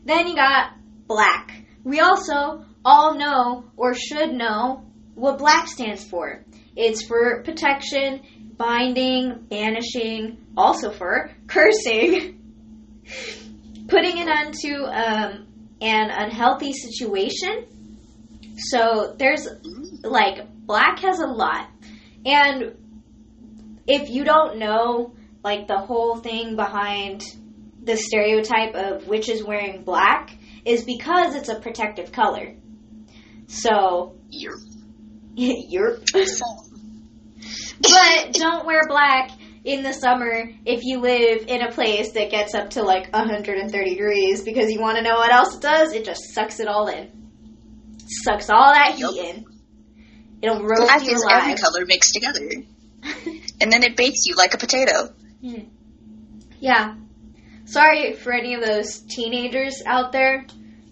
Then 0.05 0.27
you 0.27 0.35
got 0.35 0.73
black. 1.07 1.65
We 1.85 2.01
also 2.01 2.65
all 2.85 3.17
know 3.17 3.71
or 3.77 3.95
should 3.95 4.33
know 4.33 4.85
what 5.15 5.39
black 5.39 5.69
stands 5.69 6.03
for. 6.05 6.45
It's 6.77 7.05
for 7.05 7.43
protection, 7.43 8.23
binding, 8.57 9.47
banishing, 9.49 10.39
also 10.57 10.91
for 10.91 11.31
cursing, 11.47 12.41
putting 13.89 14.21
an 14.21 14.29
end 14.29 14.55
to 14.63 14.85
um, 14.85 15.47
an 15.81 16.11
unhealthy 16.11 16.73
situation. 16.73 17.67
So 18.57 19.15
there's 19.19 19.49
like 20.03 20.47
black 20.67 21.01
has 21.01 21.21
a 21.21 21.27
lot. 21.27 21.69
And 22.25 22.77
if 23.87 24.11
you 24.11 24.25
don't 24.25 24.59
know 24.59 25.15
like 25.43 25.67
the 25.67 25.79
whole 25.79 26.17
thing 26.17 26.57
behind 26.57 27.23
the 27.83 27.97
stereotype 27.97 28.75
of 28.75 29.07
witches 29.07 29.43
wearing 29.43 29.83
black 29.83 30.37
is 30.65 30.85
because 30.85 31.35
it's 31.35 31.49
a 31.49 31.59
protective 31.59 32.13
color. 32.13 32.55
So 33.47 34.17
You're 34.29 34.59
you're 35.35 35.99
but 37.83 38.33
don't 38.33 38.67
wear 38.67 38.83
black 38.87 39.31
in 39.65 39.83
the 39.83 39.93
summer 39.93 40.51
if 40.65 40.85
you 40.85 41.01
live 41.01 41.45
in 41.47 41.63
a 41.63 41.71
place 41.71 42.13
that 42.13 42.31
gets 42.31 42.55
up 42.55 42.71
to 42.71 42.83
like 42.83 43.13
130 43.13 43.91
degrees 43.91 44.43
because 44.43 44.71
you 44.71 44.81
want 44.81 44.97
to 44.97 45.03
know 45.03 45.17
what 45.17 45.33
else 45.33 45.57
it 45.57 45.63
does? 45.63 45.93
It 45.93 46.05
just 46.05 46.33
sucks 46.33 46.61
it 46.61 46.69
all 46.69 46.89
in. 46.89 47.11
Sucks 48.25 48.49
all 48.51 48.73
that 48.73 48.95
heat 48.95 49.01
Yup. 49.01 49.15
in. 49.17 49.45
It'll 50.43 50.63
roast 50.63 50.83
Black 50.83 51.05
you 51.05 51.15
is 51.15 51.27
every 51.31 51.55
color 51.55 51.85
mixed 51.87 52.15
together. 52.15 52.49
And 53.63 53.71
then 53.71 53.83
it 53.83 53.95
bakes 53.95 54.25
you 54.25 54.37
like 54.37 54.55
a 54.55 54.57
potato. 54.57 55.13
Mm. 55.45 55.69
yeah. 56.61 56.97
Sorry 57.67 58.15
for 58.15 58.33
any 58.33 58.55
of 58.55 58.65
those 58.65 59.01
teenagers 59.01 59.83
out 59.85 60.13
there 60.13 60.47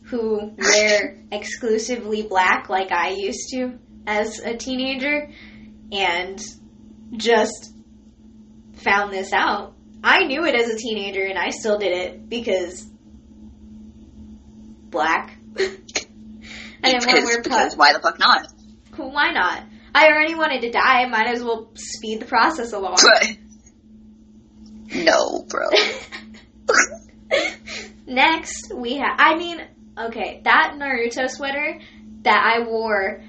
who 0.05 0.53
wear 0.59 1.19
exclusively 1.33 2.23
black 2.23 2.69
like 2.69 2.93
I 2.93 3.11
used 3.11 3.49
to 3.53 3.79
as 4.07 4.39
a 4.41 4.55
teenager 4.55 5.31
and 5.91 6.39
just 7.17 7.73
found 8.79 9.13
this 9.13 9.33
out. 9.33 9.75
I 10.03 10.25
knew 10.25 10.45
it 10.45 10.55
as 10.55 10.69
a 10.71 10.77
teenager 10.77 11.25
and 11.25 11.39
I 11.39 11.51
still 11.51 11.79
did 11.79 11.93
it 11.93 12.29
because 12.29 12.87
black. 14.91 15.39
I 15.59 16.93
didn't 16.93 17.07
want 17.07 17.11
to 17.11 17.17
Because, 17.17 17.25
wear 17.25 17.43
because 17.43 17.77
why 17.77 17.93
the 17.93 18.01
fuck 18.01 18.19
not? 18.19 18.47
Why 18.97 19.33
not? 19.33 19.65
I 19.95 20.07
already 20.09 20.35
wanted 20.35 20.61
to 20.63 20.71
die. 20.71 21.07
Might 21.07 21.29
as 21.29 21.43
well 21.43 21.71
speed 21.75 22.21
the 22.21 22.27
process 22.27 22.73
along. 22.73 22.99
No, 24.95 25.45
bro. 25.49 25.69
Next, 28.07 28.73
we 28.75 28.97
have. 28.97 29.17
I 29.19 29.37
mean, 29.37 29.61
okay, 29.99 30.41
that 30.45 30.75
Naruto 30.79 31.29
sweater 31.29 31.81
that 32.23 32.57
I 32.57 32.67
wore 32.67 33.23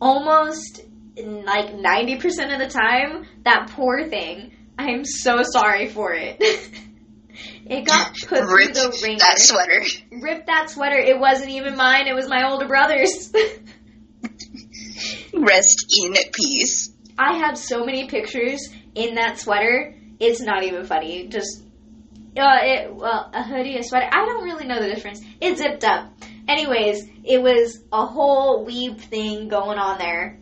almost 0.00 0.82
like 1.16 1.74
90% 1.74 2.52
of 2.52 2.58
the 2.58 2.68
time, 2.68 3.26
that 3.44 3.70
poor 3.70 4.08
thing, 4.08 4.52
I'm 4.88 5.04
so 5.04 5.42
sorry 5.42 5.88
for 5.88 6.12
it. 6.14 6.36
it 7.66 7.84
got 7.86 8.14
put 8.26 8.38
through 8.38 8.56
Ripped 8.56 8.74
the 8.74 9.00
ringer. 9.02 9.18
that 9.18 9.38
sweater. 9.38 9.82
Ripped 10.10 10.46
that 10.46 10.70
sweater. 10.70 10.96
It 10.98 11.18
wasn't 11.18 11.50
even 11.50 11.76
mine, 11.76 12.06
it 12.06 12.14
was 12.14 12.28
my 12.28 12.48
older 12.50 12.66
brother's. 12.66 13.32
Rest 15.32 15.86
in 16.04 16.14
peace. 16.32 16.92
I 17.18 17.38
have 17.38 17.56
so 17.58 17.84
many 17.84 18.08
pictures 18.08 18.68
in 18.94 19.14
that 19.14 19.38
sweater. 19.38 19.94
It's 20.18 20.40
not 20.40 20.64
even 20.64 20.84
funny. 20.84 21.28
Just 21.28 21.62
uh, 22.36 22.58
it 22.62 22.94
well, 22.94 23.30
a 23.32 23.42
hoodie, 23.42 23.76
a 23.78 23.82
sweater. 23.82 24.08
I 24.10 24.24
don't 24.26 24.44
really 24.44 24.66
know 24.66 24.80
the 24.80 24.88
difference. 24.92 25.20
It 25.40 25.56
zipped 25.58 25.84
up. 25.84 26.12
Anyways, 26.48 27.06
it 27.24 27.40
was 27.42 27.80
a 27.92 28.06
whole 28.06 28.64
weave 28.64 29.00
thing 29.04 29.48
going 29.48 29.78
on 29.78 29.98
there. 29.98 30.38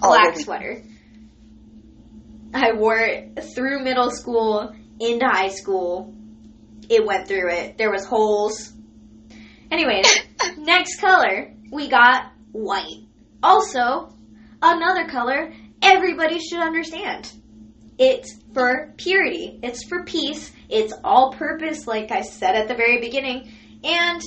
Black 0.00 0.34
the- 0.34 0.42
sweater. 0.42 0.82
I 2.54 2.72
wore 2.72 2.98
it 2.98 3.44
through 3.54 3.82
middle 3.82 4.10
school 4.10 4.74
into 5.00 5.26
high 5.26 5.48
school. 5.48 6.14
It 6.88 7.04
went 7.06 7.28
through 7.28 7.50
it. 7.50 7.78
There 7.78 7.90
was 7.90 8.04
holes. 8.04 8.72
Anyways, 9.70 10.06
next 10.58 11.00
color 11.00 11.54
we 11.70 11.88
got 11.88 12.32
white. 12.52 13.06
Also, 13.42 14.12
another 14.60 15.08
color 15.08 15.52
everybody 15.80 16.38
should 16.38 16.60
understand. 16.60 17.32
It's 17.98 18.38
for 18.54 18.94
purity. 18.96 19.58
It's 19.62 19.84
for 19.88 20.04
peace. 20.04 20.52
It's 20.68 20.92
all 21.04 21.32
purpose, 21.32 21.86
like 21.86 22.10
I 22.10 22.22
said 22.22 22.54
at 22.54 22.68
the 22.68 22.74
very 22.74 23.00
beginning. 23.00 23.50
And 23.84 24.22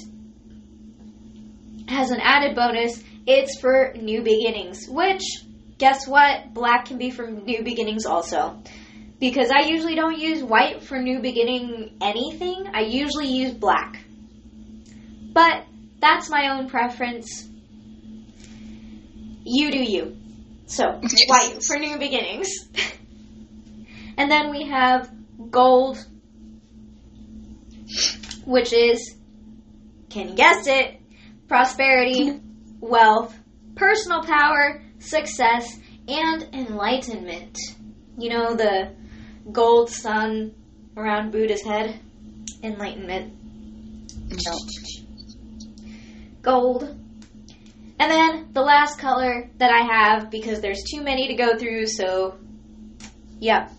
as 1.87 2.11
an 2.11 2.19
added 2.21 2.55
bonus, 2.55 3.03
it's 3.25 3.59
for 3.59 3.93
new 3.95 4.21
beginnings, 4.21 4.87
which, 4.87 5.23
guess 5.77 6.07
what? 6.07 6.53
Black 6.53 6.85
can 6.85 6.97
be 6.97 7.09
for 7.09 7.29
new 7.29 7.63
beginnings 7.63 8.05
also. 8.05 8.61
because 9.19 9.49
I 9.49 9.67
usually 9.67 9.95
don't 9.95 10.17
use 10.17 10.43
white 10.43 10.83
for 10.83 10.99
new 10.99 11.19
beginning 11.19 11.97
anything. 12.01 12.67
I 12.73 12.81
usually 12.81 13.27
use 13.27 13.53
black. 13.53 13.99
But 15.33 15.65
that's 15.99 16.29
my 16.29 16.49
own 16.49 16.69
preference. 16.69 17.47
You 19.43 19.71
do 19.71 19.81
you. 19.81 20.17
So, 20.67 20.99
white 21.27 21.63
for 21.63 21.77
new 21.77 21.97
beginnings. 21.97 22.49
and 24.17 24.29
then 24.29 24.49
we 24.49 24.67
have 24.67 25.09
gold, 25.51 26.03
which 28.45 28.73
is, 28.73 29.15
can 30.09 30.29
you 30.29 30.35
guess 30.35 30.67
it? 30.67 30.99
Prosperity, 31.47 32.31
mm-hmm. 32.31 32.79
wealth, 32.79 33.37
personal 33.75 34.23
power, 34.23 34.81
success, 35.05 35.79
and 36.07 36.43
enlightenment. 36.53 37.57
You 38.17 38.29
know, 38.29 38.55
the 38.55 38.93
gold 39.51 39.89
sun 39.89 40.53
around 40.95 41.31
Buddha's 41.31 41.63
head? 41.63 41.99
Enlightenment. 42.63 43.33
No. 44.29 44.57
Gold. 46.41 46.83
And 47.97 48.11
then 48.11 48.49
the 48.53 48.61
last 48.61 48.99
color 48.99 49.49
that 49.57 49.71
I 49.71 49.81
have, 49.93 50.29
because 50.29 50.61
there's 50.61 50.83
too 50.91 51.01
many 51.01 51.27
to 51.27 51.35
go 51.35 51.57
through, 51.57 51.87
so 51.87 52.37
yep, 53.39 53.71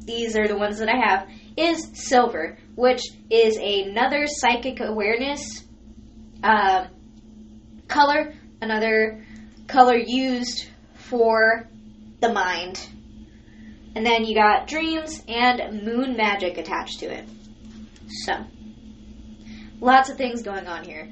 these 0.00 0.36
are 0.36 0.46
the 0.46 0.56
ones 0.56 0.78
that 0.78 0.88
I 0.88 0.96
have, 0.96 1.28
is 1.56 1.90
silver, 1.94 2.58
which 2.74 3.00
is 3.30 3.56
another 3.56 4.26
psychic 4.26 4.80
awareness 4.80 5.64
um, 6.42 6.88
color, 7.88 8.34
another 8.60 9.24
color 9.66 9.96
used 9.96 10.66
for 10.94 11.68
the 12.20 12.32
mind. 12.32 12.88
And 13.94 14.04
then 14.04 14.24
you 14.24 14.34
got 14.34 14.66
dreams 14.66 15.22
and 15.28 15.84
moon 15.84 16.16
magic 16.16 16.58
attached 16.58 17.00
to 17.00 17.06
it. 17.06 17.28
So, 18.24 18.44
lots 19.80 20.10
of 20.10 20.16
things 20.16 20.42
going 20.42 20.66
on 20.66 20.84
here. 20.84 21.08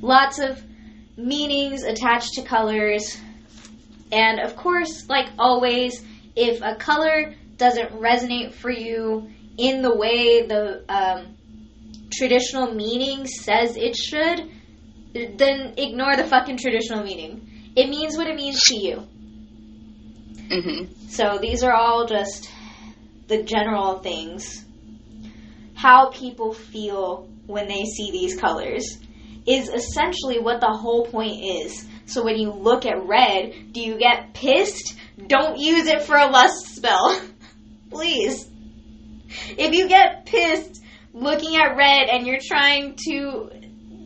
Lots 0.00 0.38
of 0.38 0.62
meanings 1.16 1.82
attached 1.82 2.34
to 2.34 2.42
colors. 2.42 3.16
And 4.12 4.40
of 4.40 4.54
course, 4.56 5.08
like 5.08 5.28
always, 5.38 6.04
if 6.36 6.60
a 6.62 6.76
color 6.76 7.34
doesn't 7.56 7.92
resonate 7.92 8.52
for 8.52 8.70
you 8.70 9.30
in 9.56 9.82
the 9.82 9.94
way 9.94 10.46
the 10.46 10.84
um, 10.88 11.36
traditional 12.12 12.72
meaning 12.72 13.26
says 13.26 13.76
it 13.76 13.96
should, 13.96 14.50
then 15.36 15.74
ignore 15.76 16.16
the 16.16 16.24
fucking 16.24 16.58
traditional 16.58 17.02
meaning. 17.02 17.72
It 17.76 17.88
means 17.88 18.16
what 18.16 18.26
it 18.26 18.36
means 18.36 18.60
to 18.60 18.76
you. 18.76 19.06
Mm-hmm. 20.48 21.08
So 21.08 21.38
these 21.40 21.62
are 21.62 21.72
all 21.72 22.06
just 22.06 22.50
the 23.28 23.42
general 23.42 23.98
things. 23.98 24.64
How 25.74 26.10
people 26.10 26.52
feel 26.52 27.28
when 27.46 27.68
they 27.68 27.84
see 27.84 28.10
these 28.10 28.38
colors 28.38 28.98
is 29.46 29.68
essentially 29.68 30.40
what 30.40 30.60
the 30.60 30.72
whole 30.72 31.06
point 31.06 31.42
is. 31.42 31.86
So 32.06 32.24
when 32.24 32.36
you 32.36 32.50
look 32.50 32.86
at 32.86 33.06
red, 33.06 33.72
do 33.72 33.80
you 33.80 33.98
get 33.98 34.34
pissed? 34.34 34.96
Don't 35.26 35.58
use 35.58 35.86
it 35.86 36.02
for 36.02 36.16
a 36.16 36.26
lust 36.26 36.74
spell. 36.74 37.20
Please. 37.90 38.48
If 39.56 39.74
you 39.74 39.88
get 39.88 40.26
pissed 40.26 40.82
looking 41.12 41.56
at 41.56 41.76
red 41.76 42.08
and 42.10 42.26
you're 42.26 42.40
trying 42.46 42.96
to 43.08 43.50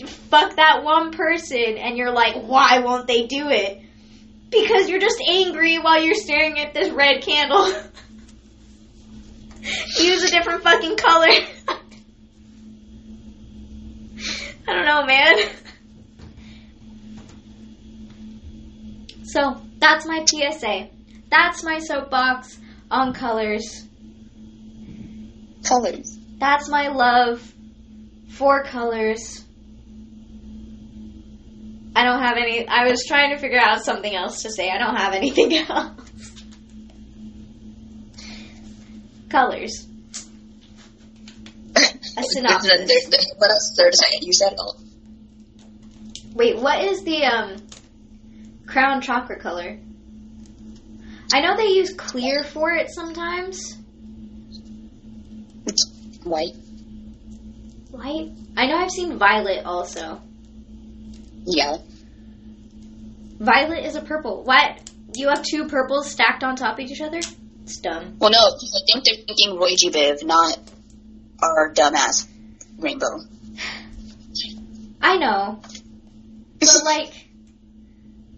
fuck 0.06 0.56
that 0.56 0.82
one 0.82 1.12
person 1.12 1.76
and 1.78 1.96
you're 1.96 2.12
like, 2.12 2.34
why 2.42 2.80
won't 2.80 3.06
they 3.06 3.26
do 3.26 3.48
it? 3.48 3.82
Because 4.50 4.88
you're 4.88 5.00
just 5.00 5.20
angry 5.28 5.78
while 5.78 6.02
you're 6.02 6.14
staring 6.14 6.58
at 6.58 6.74
this 6.74 6.90
red 6.90 7.22
candle. 7.22 7.66
Use 9.98 10.24
a 10.24 10.30
different 10.30 10.62
fucking 10.62 10.96
color. 10.96 11.26
I 14.68 14.74
don't 14.74 14.86
know, 14.86 15.04
man. 15.04 15.36
So, 19.24 19.60
that's 19.78 20.06
my 20.06 20.24
PSA. 20.24 20.88
That's 21.30 21.62
my 21.62 21.78
soapbox 21.78 22.58
on 22.90 23.14
colors. 23.14 23.86
Colors. 25.64 26.18
That's 26.38 26.68
my 26.68 26.88
love 26.88 27.54
for 28.30 28.64
colors. 28.64 29.44
I 31.94 32.05
don't 32.05 32.22
have 32.22 32.37
any. 32.37 32.66
I 32.68 32.88
was 32.88 33.05
trying 33.07 33.31
to 33.31 33.38
figure 33.38 33.59
out 33.61 33.83
something 33.85 34.14
else 34.14 34.42
to 34.42 34.50
say. 34.53 34.70
I 34.70 34.79
don't 34.79 34.96
have 34.96 35.12
anything 35.14 35.55
else. 35.68 35.92
colors. 39.29 39.87
A 41.76 42.22
synopsis. 42.22 42.68
Then 42.70 42.87
there- 42.87 43.11
there- 43.11 43.20
what 43.38 43.50
else 43.50 43.70
is 43.70 43.76
there 43.76 43.90
to 43.90 43.96
say? 43.96 44.18
You 44.22 44.33
said 44.33 44.53
it 44.53 44.59
all. 44.59 44.76
Wait, 46.35 46.59
what 46.59 46.83
is 46.85 47.03
the 47.05 47.24
um 47.24 47.57
crown 48.66 49.00
chakra 49.00 49.38
color? 49.38 49.79
I 51.33 51.40
know 51.40 51.57
they 51.57 51.68
use 51.68 51.92
clear 51.94 52.42
for 52.42 52.72
it 52.72 52.90
sometimes. 52.90 53.76
It's 55.66 56.18
white. 56.24 56.57
White. 57.90 58.33
I 58.57 58.66
know 58.66 58.76
I've 58.76 58.90
seen 58.90 59.16
violet 59.18 59.64
also. 59.64 60.20
Yeah. 61.44 61.79
Violet 63.38 63.85
is 63.87 63.96
a 63.96 64.03
purple. 64.03 64.44
What? 64.44 64.90
You 65.14 65.29
have 65.29 65.42
two 65.42 65.66
purples 65.66 66.11
stacked 66.11 66.44
on 66.44 66.57
top 66.57 66.79
of 66.79 66.85
each 66.85 67.00
other? 67.00 67.18
It's 67.62 67.79
dumb. 67.79 68.16
Well, 68.18 68.31
no, 68.31 68.38
I 68.38 68.81
think 68.92 69.05
they're 69.05 69.24
thinking 69.26 69.59
Roy 69.59 69.74
G. 69.76 69.90
Biv, 69.90 70.24
not 70.24 70.59
our 71.42 71.72
dumbass 71.72 72.29
rainbow. 72.79 73.20
I 75.00 75.16
know. 75.16 75.61
But 76.59 76.68
like 76.85 77.12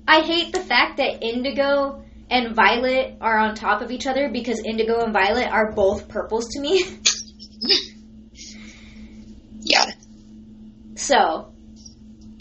I 0.06 0.20
hate 0.20 0.52
the 0.52 0.60
fact 0.60 0.98
that 0.98 1.24
indigo 1.24 2.04
and 2.30 2.54
violet 2.54 3.16
are 3.20 3.38
on 3.38 3.54
top 3.54 3.82
of 3.82 3.90
each 3.90 4.06
other 4.06 4.30
because 4.30 4.60
indigo 4.64 5.00
and 5.00 5.12
violet 5.12 5.48
are 5.50 5.72
both 5.72 6.08
purples 6.08 6.48
to 6.50 6.60
me. 6.60 6.82
yeah. 9.60 9.86
So, 10.94 11.51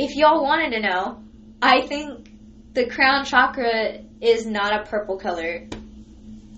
if 0.03 0.15
y'all 0.15 0.41
wanted 0.43 0.71
to 0.71 0.79
know, 0.81 1.23
I 1.61 1.81
think 1.85 2.27
the 2.73 2.87
crown 2.89 3.23
chakra 3.23 3.99
is 4.19 4.47
not 4.47 4.73
a 4.81 4.89
purple 4.89 5.17
color. 5.17 5.67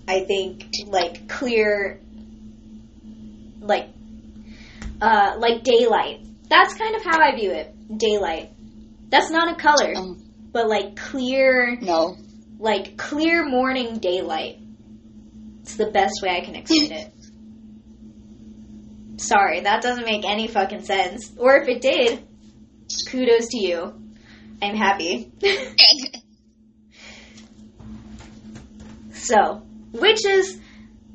I 0.08 0.23
think 0.25 0.65
like 0.88 1.27
clear 1.27 1.99
like 3.60 3.89
uh 5.01 5.36
like 5.39 5.63
daylight. 5.63 6.21
That's 6.49 6.73
kind 6.75 6.95
of 6.95 7.03
how 7.03 7.19
I 7.19 7.36
view 7.36 7.51
it. 7.51 7.73
Daylight. 7.97 8.51
That's 9.10 9.29
not 9.29 9.51
a 9.51 9.56
color, 9.62 9.93
Um, 9.95 10.23
but 10.53 10.67
like 10.69 10.95
clear 10.95 11.77
no. 11.82 12.15
like 12.60 12.95
clear 12.97 13.45
morning 13.45 13.97
daylight. 13.99 14.60
It's 15.63 15.75
the 15.75 15.91
best 15.91 16.21
way 16.21 16.29
I 16.29 16.41
can 16.45 16.56
explain 16.56 16.91
it. 16.93 17.12
Sorry, 19.21 19.62
that 19.62 19.82
doesn't 19.82 20.06
make 20.06 20.23
any 20.25 20.47
fucking 20.47 20.84
sense. 20.84 21.32
Or 21.38 21.58
if 21.58 21.67
it 21.67 21.82
did, 21.82 22.23
kudos 23.10 23.48
to 23.50 23.58
you. 23.58 23.93
I'm 24.62 24.76
happy. 24.76 25.32
so, 29.13 29.62
witches, 29.91 30.60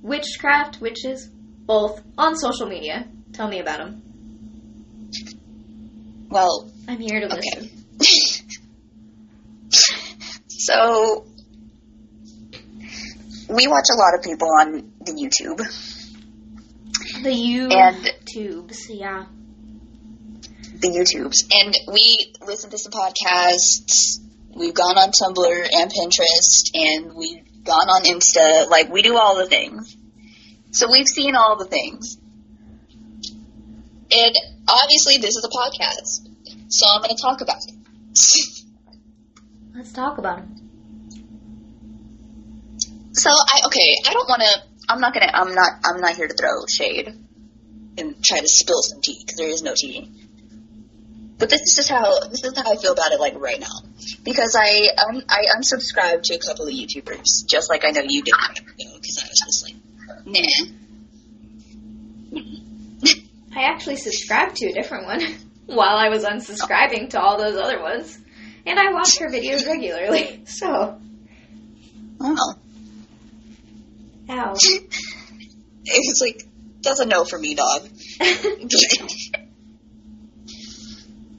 witchcraft, 0.02 0.80
witches, 0.80 1.28
both 1.66 2.02
on 2.16 2.36
social 2.36 2.66
media. 2.66 3.06
Tell 3.32 3.48
me 3.48 3.60
about 3.60 3.78
them. 3.78 4.02
well, 6.30 6.70
I'm 6.88 6.98
here 7.00 7.20
to 7.20 7.26
Okay. 7.26 7.70
listen. 8.00 8.00
so 10.48 11.24
we 13.48 13.66
watch 13.66 13.86
a 13.90 13.96
lot 13.98 14.14
of 14.18 14.22
people 14.22 14.48
on 14.60 14.92
the 15.04 15.12
YouTube, 15.12 15.58
The 17.22 17.32
U 17.32 17.68
and 17.70 18.10
tubes, 18.26 18.88
yeah. 18.90 19.24
The 20.80 20.88
YouTubes, 20.88 21.48
and 21.52 21.74
we 21.92 22.34
listen 22.46 22.70
to 22.70 22.78
some 22.78 22.92
podcasts. 22.92 24.20
We've 24.54 24.74
gone 24.74 24.96
on 24.96 25.10
Tumblr 25.10 25.68
and 25.72 25.90
Pinterest, 25.90 26.70
and 26.74 27.14
we've 27.14 27.64
gone 27.64 27.88
on 27.88 28.04
Insta. 28.04 28.68
Like 28.68 28.90
we 28.90 29.02
do 29.02 29.16
all 29.16 29.36
the 29.36 29.46
things. 29.46 29.96
So 30.70 30.90
we've 30.90 31.08
seen 31.08 31.34
all 31.34 31.56
the 31.56 31.64
things, 31.64 32.18
and 34.10 34.34
obviously 34.68 35.16
this 35.18 35.36
is 35.36 35.44
a 35.44 35.48
podcast, 35.48 36.28
so 36.68 36.86
I'm 36.94 37.02
going 37.02 37.16
to 37.16 37.22
talk 37.22 37.40
about 37.40 37.56
it. 37.66 37.74
Let's 39.74 39.92
talk 39.92 40.18
about 40.18 40.40
it. 40.40 40.44
So 43.12 43.30
I 43.30 43.66
okay, 43.66 43.96
I 44.06 44.12
don't 44.12 44.28
want 44.28 44.42
to. 44.42 44.62
I'm 44.88 45.00
not 45.00 45.12
gonna. 45.14 45.30
I'm 45.32 45.54
not. 45.54 45.70
I'm 45.84 46.00
not 46.00 46.14
here 46.14 46.28
to 46.28 46.34
throw 46.34 46.66
shade 46.68 47.08
and 47.98 48.24
try 48.24 48.40
to 48.40 48.48
spill 48.48 48.80
some 48.82 49.00
tea 49.00 49.22
because 49.24 49.38
there 49.38 49.48
is 49.48 49.62
no 49.62 49.74
tea. 49.74 50.17
But 51.38 51.50
this 51.50 51.60
is 51.60 51.74
just 51.76 51.88
how 51.88 52.20
this 52.28 52.42
is 52.44 52.56
how 52.56 52.70
I 52.72 52.76
feel 52.76 52.92
about 52.92 53.12
it, 53.12 53.20
like 53.20 53.34
right 53.38 53.60
now, 53.60 53.82
because 54.24 54.56
I 54.58 54.88
um, 55.08 55.22
I 55.28 55.44
unsubscribed 55.56 56.22
to 56.24 56.34
a 56.34 56.38
couple 56.38 56.66
of 56.66 56.72
YouTubers, 56.74 57.46
just 57.48 57.70
like 57.70 57.84
I 57.84 57.90
know 57.90 58.02
you 58.06 58.22
did, 58.22 58.34
because 58.76 59.22
I 59.22 59.28
was 59.28 59.40
just 59.46 59.64
like 59.64 59.76
Nah. 60.26 60.42
I 63.56 63.62
actually 63.62 63.96
subscribed 63.96 64.56
to 64.56 64.66
a 64.66 64.72
different 64.72 65.06
one 65.06 65.20
while 65.66 65.96
I 65.96 66.08
was 66.08 66.24
unsubscribing 66.24 67.10
to 67.10 67.20
all 67.20 67.38
those 67.38 67.56
other 67.56 67.80
ones. 67.80 68.18
And 68.66 68.78
I 68.78 68.92
watch 68.92 69.18
her 69.18 69.28
videos 69.28 69.66
regularly. 69.66 70.42
So, 70.46 71.00
Oh. 72.20 72.54
ow. 74.28 74.54
It 74.54 76.04
was 76.08 76.18
like, 76.20 76.46
that's 76.82 77.00
a 77.00 77.06
no 77.06 77.24
for 77.24 77.38
me, 77.38 77.54
dog. 77.54 77.88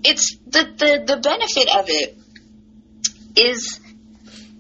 It's 0.03 0.37
the, 0.47 0.63
the 0.63 1.03
the 1.05 1.17
benefit 1.21 1.75
of 1.75 1.85
it 1.87 2.17
is 3.35 3.79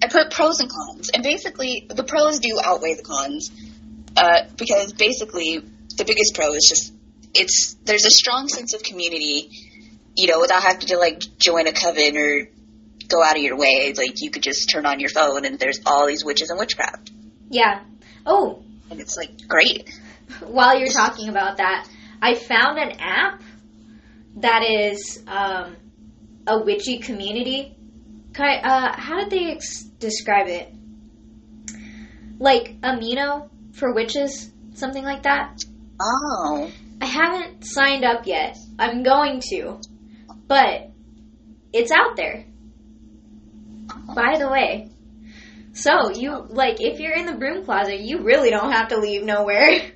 I 0.01 0.07
put 0.07 0.31
pros 0.31 0.59
and 0.59 0.69
cons, 0.69 1.09
and 1.09 1.23
basically 1.23 1.87
the 1.89 2.03
pros 2.03 2.39
do 2.39 2.57
outweigh 2.63 2.95
the 2.95 3.03
cons 3.03 3.51
uh, 4.15 4.45
because 4.57 4.93
basically 4.93 5.61
the 5.97 6.05
biggest 6.05 6.35
pro 6.35 6.53
is 6.53 6.65
just 6.67 6.93
it's 7.33 7.75
there's 7.83 8.05
a 8.05 8.11
strong 8.11 8.47
sense 8.47 8.73
of 8.73 8.83
community, 8.83 9.49
you 10.15 10.27
know, 10.27 10.39
without 10.39 10.63
having 10.63 10.87
to 10.87 10.97
like 10.97 11.21
join 11.37 11.67
a 11.67 11.73
coven 11.73 12.17
or 12.17 12.49
go 13.07 13.23
out 13.23 13.35
of 13.35 13.43
your 13.43 13.57
way. 13.57 13.93
Like 13.95 14.21
you 14.21 14.31
could 14.31 14.43
just 14.43 14.69
turn 14.69 14.85
on 14.85 14.99
your 14.99 15.09
phone 15.09 15.45
and 15.45 15.59
there's 15.59 15.79
all 15.85 16.07
these 16.07 16.23
witches 16.23 16.49
and 16.49 16.59
witchcraft, 16.59 17.11
Yeah. 17.49 17.83
Oh, 18.25 18.63
and 18.89 18.99
it's 18.99 19.17
like 19.17 19.47
great. 19.47 19.89
while 20.45 20.79
you're 20.79 20.91
talking 20.91 21.29
about 21.29 21.57
that, 21.57 21.87
I 22.21 22.35
found 22.35 22.77
an 22.77 22.99
app 22.99 23.41
that 24.37 24.63
is 24.63 25.23
um, 25.27 25.75
a 26.47 26.59
witchy 26.59 26.99
community. 26.99 27.75
Uh, 28.37 28.93
how 28.93 29.19
did 29.19 29.29
they 29.29 29.51
ex- 29.51 29.83
describe 29.83 30.47
it? 30.47 30.73
Like 32.37 32.79
amino 32.81 33.49
for 33.73 33.93
witches, 33.93 34.51
something 34.73 35.03
like 35.03 35.23
that. 35.23 35.61
Oh. 35.99 36.71
I 37.01 37.05
haven't 37.05 37.65
signed 37.65 38.05
up 38.05 38.25
yet. 38.25 38.57
I'm 38.77 39.03
going 39.03 39.41
to, 39.49 39.79
but 40.47 40.91
it's 41.73 41.91
out 41.91 42.15
there. 42.15 42.45
By 44.15 44.37
the 44.37 44.49
way, 44.49 44.89
so 45.73 46.11
you 46.11 46.45
like 46.49 46.81
if 46.81 46.99
you're 46.99 47.13
in 47.13 47.25
the 47.25 47.33
broom 47.33 47.63
closet, 47.63 47.99
you 48.01 48.19
really 48.19 48.49
don't 48.49 48.71
have 48.71 48.89
to 48.89 48.97
leave 48.97 49.23
nowhere. 49.23 49.81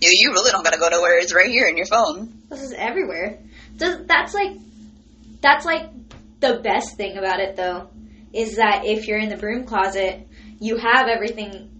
You, 0.00 0.10
you 0.12 0.32
really 0.32 0.50
don't 0.50 0.64
gotta 0.64 0.78
go 0.78 0.88
nowhere. 0.88 1.18
It's 1.18 1.32
right 1.32 1.48
here 1.48 1.66
in 1.66 1.78
your 1.78 1.86
phone. 1.86 2.42
This 2.54 2.62
is 2.70 2.72
everywhere. 2.72 3.40
Does, 3.76 4.06
that's 4.06 4.32
like 4.32 4.56
that's 5.40 5.64
like 5.64 5.90
the 6.38 6.60
best 6.62 6.96
thing 6.96 7.18
about 7.18 7.40
it 7.40 7.56
though 7.56 7.88
is 8.32 8.56
that 8.56 8.84
if 8.84 9.08
you're 9.08 9.18
in 9.18 9.28
the 9.28 9.36
broom 9.36 9.64
closet, 9.64 10.28
you 10.60 10.76
have 10.76 11.08
everything 11.08 11.70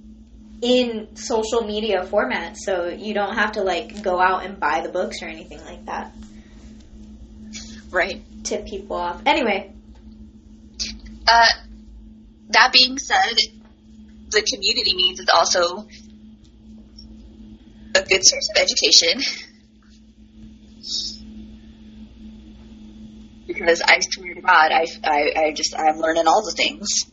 in 0.63 1.15
social 1.17 1.63
media 1.63 2.05
format, 2.05 2.57
so 2.57 2.89
you 2.89 3.15
don't 3.15 3.35
have 3.37 3.53
to 3.53 3.63
like 3.63 4.03
go 4.03 4.21
out 4.21 4.45
and 4.45 4.59
buy 4.59 4.81
the 4.81 4.89
books 4.89 5.23
or 5.23 5.27
anything 5.27 5.65
like 5.65 5.87
that. 5.87 6.13
Right. 7.91 8.23
Tip 8.43 8.67
people 8.67 8.97
off. 8.97 9.23
Anyway, 9.27 9.73
Uh, 11.29 11.47
that 12.49 12.73
being 12.73 12.99
said, 12.99 13.37
the 14.31 14.43
community 14.43 14.95
means 14.97 15.21
it's 15.21 15.31
also 15.33 15.87
a 17.95 18.03
good 18.03 18.25
source 18.25 18.49
of 18.51 18.61
education. 18.61 19.23
Because 23.55 23.81
I 23.83 24.01
swear 24.01 24.35
to 24.35 24.40
God, 24.40 24.73
I, 24.73 24.87
I, 25.05 25.33
I 25.37 25.53
just, 25.53 25.75
I'm 25.79 25.99
learning 25.99 26.27
all 26.27 26.45
the 26.45 26.53
things. 26.53 27.05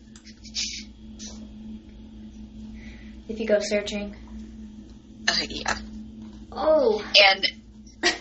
if 3.32 3.39
you 3.39 3.47
go 3.47 3.60
searching. 3.62 4.15
Uh, 5.27 5.45
yeah. 5.49 5.77
Oh, 6.51 7.04
And, 7.32 7.47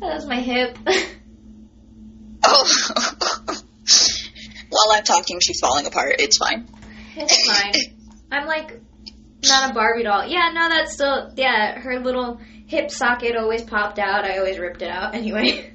that 0.00 0.14
was 0.14 0.26
my 0.26 0.40
hip. 0.40 0.76
oh, 2.44 2.92
while 4.68 4.92
I'm 4.92 5.04
talking, 5.04 5.40
she's 5.40 5.58
falling 5.60 5.86
apart. 5.86 6.16
It's 6.18 6.36
fine. 6.36 6.68
it's 7.16 7.50
fine. 7.50 7.72
I'm 8.30 8.46
like 8.46 8.78
not 9.44 9.70
a 9.70 9.74
Barbie 9.74 10.02
doll. 10.02 10.26
Yeah, 10.26 10.50
no, 10.52 10.68
that's 10.68 10.92
still 10.92 11.32
yeah. 11.36 11.78
Her 11.78 11.98
little 12.00 12.40
hip 12.66 12.90
socket 12.90 13.36
always 13.36 13.62
popped 13.62 13.98
out. 13.98 14.24
I 14.24 14.36
always 14.38 14.58
ripped 14.58 14.82
it 14.82 14.90
out 14.90 15.14
anyway. 15.14 15.72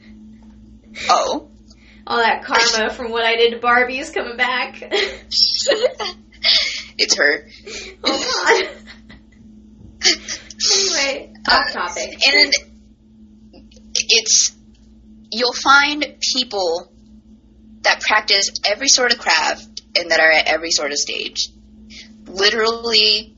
Oh. 1.10 1.49
All 2.06 2.17
that 2.17 2.43
karma 2.43 2.93
from 2.93 3.12
what 3.12 3.23
I 3.23 3.36
did 3.36 3.51
to 3.51 3.60
Barbie 3.60 3.99
is 3.99 4.10
coming 4.10 4.36
back. 4.36 4.77
it's 6.97 7.15
her. 7.15 7.47
oh 8.03 8.43
god. 8.45 8.63
anyway, 10.75 11.34
off 11.49 11.69
uh, 11.69 11.71
topic. 11.71 12.27
And 12.27 12.53
it's 13.95 14.56
you'll 15.32 15.53
find 15.53 16.06
people 16.34 16.91
that 17.82 18.01
practice 18.01 18.49
every 18.65 18.88
sort 18.88 19.13
of 19.13 19.19
craft 19.19 19.82
and 19.97 20.12
that 20.12 20.19
are 20.19 20.32
at 20.32 20.47
every 20.47 20.71
sort 20.71 20.91
of 20.91 20.97
stage. 20.97 21.49
Literally 22.25 23.36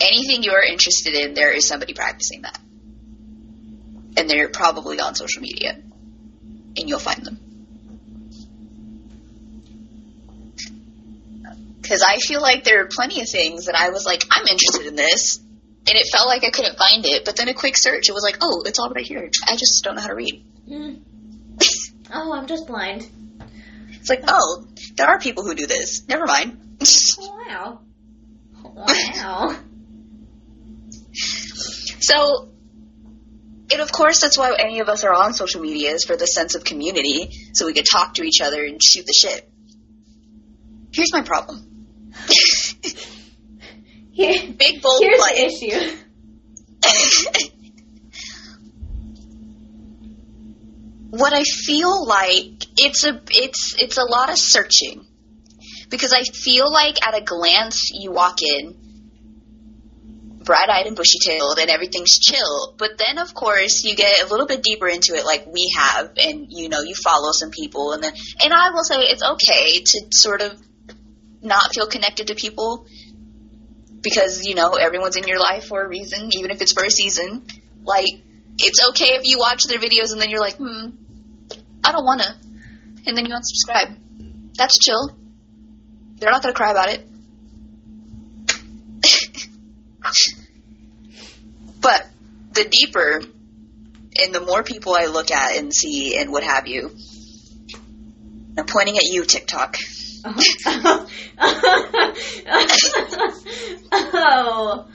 anything 0.00 0.42
you're 0.42 0.62
interested 0.62 1.14
in, 1.14 1.34
there 1.34 1.52
is 1.52 1.66
somebody 1.66 1.94
practicing 1.94 2.42
that. 2.42 2.58
And 4.16 4.28
they're 4.28 4.48
probably 4.48 5.00
on 5.00 5.14
social 5.14 5.42
media. 5.42 5.78
And 6.76 6.88
you'll 6.88 6.98
find 6.98 7.24
them. 7.24 7.38
Because 11.80 12.04
I 12.06 12.18
feel 12.18 12.40
like 12.40 12.64
there 12.64 12.82
are 12.82 12.88
plenty 12.90 13.20
of 13.20 13.28
things 13.28 13.66
that 13.66 13.74
I 13.74 13.90
was 13.90 14.06
like, 14.06 14.24
I'm 14.30 14.46
interested 14.46 14.86
in 14.86 14.96
this. 14.96 15.38
And 15.38 15.98
it 15.98 16.06
felt 16.12 16.28
like 16.28 16.44
I 16.44 16.50
couldn't 16.50 16.78
find 16.78 17.04
it. 17.04 17.24
But 17.24 17.36
then 17.36 17.48
a 17.48 17.54
quick 17.54 17.76
search, 17.76 18.08
it 18.08 18.12
was 18.12 18.22
like, 18.22 18.38
oh, 18.40 18.62
it's 18.64 18.78
all 18.78 18.88
right 18.90 19.04
here. 19.04 19.28
I 19.48 19.56
just 19.56 19.82
don't 19.84 19.96
know 19.96 20.00
how 20.00 20.08
to 20.08 20.14
read. 20.14 20.44
Hmm. 20.66 20.94
Oh, 22.12 22.32
I'm 22.32 22.46
just 22.46 22.66
blind. 22.66 23.10
It's 23.90 24.08
like, 24.08 24.24
oh, 24.28 24.66
there 24.96 25.06
are 25.06 25.18
people 25.18 25.44
who 25.44 25.54
do 25.54 25.66
this. 25.66 26.06
Never 26.08 26.24
mind. 26.26 26.78
Wow. 27.18 27.80
Wow. 28.62 29.56
so, 32.00 32.51
and 33.72 33.80
of 33.80 33.90
course, 33.90 34.20
that's 34.20 34.38
why 34.38 34.54
any 34.58 34.80
of 34.80 34.88
us 34.88 35.04
are 35.04 35.12
on 35.12 35.34
social 35.34 35.60
media 35.60 35.92
is 35.92 36.04
for 36.04 36.16
the 36.16 36.26
sense 36.26 36.54
of 36.54 36.64
community, 36.64 37.30
so 37.54 37.66
we 37.66 37.72
could 37.72 37.86
talk 37.90 38.14
to 38.14 38.22
each 38.22 38.40
other 38.40 38.64
and 38.64 38.82
shoot 38.82 39.06
the 39.06 39.12
shit. 39.12 39.48
Here's 40.92 41.12
my 41.12 41.22
problem. 41.22 41.88
Here, 44.12 44.52
Big 44.58 44.82
bold 44.82 45.02
here's 45.02 45.20
the 45.20 45.44
issue. 45.46 45.96
what 51.10 51.32
I 51.32 51.44
feel 51.44 52.06
like 52.06 52.66
it's 52.76 53.04
a 53.04 53.20
it's 53.30 53.74
it's 53.78 53.96
a 53.96 54.04
lot 54.04 54.30
of 54.30 54.36
searching 54.36 55.06
because 55.88 56.12
I 56.12 56.22
feel 56.22 56.70
like 56.70 57.06
at 57.06 57.16
a 57.16 57.22
glance 57.22 57.90
you 57.92 58.12
walk 58.12 58.42
in 58.42 58.91
bright 60.44 60.68
eyed 60.68 60.86
and 60.86 60.96
bushy 60.96 61.18
tailed 61.18 61.58
and 61.58 61.70
everything's 61.70 62.18
chill 62.18 62.74
but 62.76 62.98
then 62.98 63.18
of 63.18 63.34
course 63.34 63.84
you 63.84 63.94
get 63.94 64.22
a 64.22 64.26
little 64.26 64.46
bit 64.46 64.62
deeper 64.62 64.88
into 64.88 65.14
it 65.14 65.24
like 65.24 65.46
we 65.46 65.72
have 65.76 66.12
and 66.18 66.46
you 66.50 66.68
know 66.68 66.80
you 66.80 66.94
follow 66.94 67.30
some 67.32 67.50
people 67.50 67.92
and 67.92 68.02
then 68.02 68.12
and 68.42 68.52
I 68.52 68.70
will 68.70 68.84
say 68.84 68.96
it's 68.96 69.22
okay 69.22 69.80
to 69.80 70.00
sort 70.10 70.40
of 70.42 70.60
not 71.40 71.74
feel 71.74 71.86
connected 71.86 72.28
to 72.28 72.34
people 72.34 72.86
because 74.00 74.46
you 74.46 74.54
know 74.54 74.74
everyone's 74.74 75.16
in 75.16 75.26
your 75.26 75.38
life 75.38 75.64
for 75.64 75.82
a 75.82 75.88
reason 75.88 76.30
even 76.32 76.50
if 76.50 76.60
it's 76.60 76.72
for 76.72 76.84
a 76.84 76.90
season 76.90 77.44
like 77.84 78.06
it's 78.58 78.88
okay 78.90 79.14
if 79.14 79.22
you 79.24 79.38
watch 79.38 79.64
their 79.64 79.78
videos 79.78 80.12
and 80.12 80.20
then 80.20 80.30
you're 80.30 80.40
like 80.40 80.56
hmm 80.56 80.90
I 81.84 81.92
don't 81.92 82.04
want 82.04 82.22
to. 82.22 82.34
And 83.06 83.16
then 83.16 83.26
you 83.26 83.34
unsubscribe. 83.34 83.96
That's 84.56 84.78
chill. 84.78 85.16
They're 86.16 86.30
not 86.30 86.42
to 86.42 86.52
cry 86.52 86.70
about 86.70 86.90
it. 86.90 87.06
But 91.80 92.06
the 92.52 92.64
deeper 92.64 93.22
and 94.22 94.34
the 94.34 94.40
more 94.40 94.62
people 94.62 94.94
I 94.98 95.06
look 95.06 95.30
at 95.30 95.56
and 95.56 95.72
see 95.72 96.18
and 96.18 96.30
what 96.30 96.44
have 96.44 96.66
you, 96.66 96.90
I'm 98.58 98.66
pointing 98.66 98.96
at 98.96 99.04
you, 99.04 99.24
TikTok. 99.24 99.76
oh. 104.14 104.86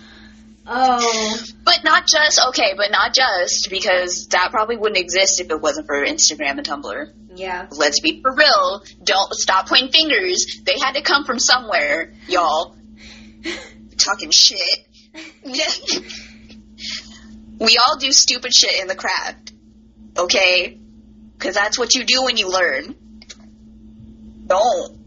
Oh. 0.70 1.38
But 1.64 1.84
not 1.84 2.08
just, 2.08 2.42
okay, 2.50 2.74
but 2.76 2.92
not 2.92 3.14
just 3.14 3.70
because 3.70 4.28
that 4.32 4.52
probably 4.52 4.78
wouldn't 4.78 4.98
exist 4.98 5.40
if 5.40 5.50
it 5.50 5.62
wasn't 5.62 5.88
for 5.88 6.06
Instagram 6.06 6.58
and 6.58 6.68
Tumblr. 6.68 7.14
Yeah. 7.36 7.68
Let's 7.72 8.00
be 8.02 8.22
for 8.22 8.34
real. 8.34 8.84
Don't 9.04 9.34
stop 9.34 9.68
pointing 9.68 9.92
fingers. 9.92 10.62
They 10.66 10.76
had 10.82 10.94
to 10.94 11.02
come 11.02 11.24
from 11.24 11.40
somewhere, 11.40 12.14
y'all. 12.28 12.76
Talking 13.98 14.32
shit. 14.32 14.87
we 17.60 17.78
all 17.78 17.98
do 18.00 18.12
stupid 18.12 18.54
shit 18.54 18.82
in 18.82 18.88
the 18.88 18.96
craft. 18.96 19.54
Okay? 20.18 20.80
Because 21.38 21.56
that's 21.56 21.78
what 21.78 21.96
you 21.96 22.04
do 22.04 22.24
when 22.24 22.38
you 22.38 22.50
learn. 22.50 22.96
Don't. 24.48 24.98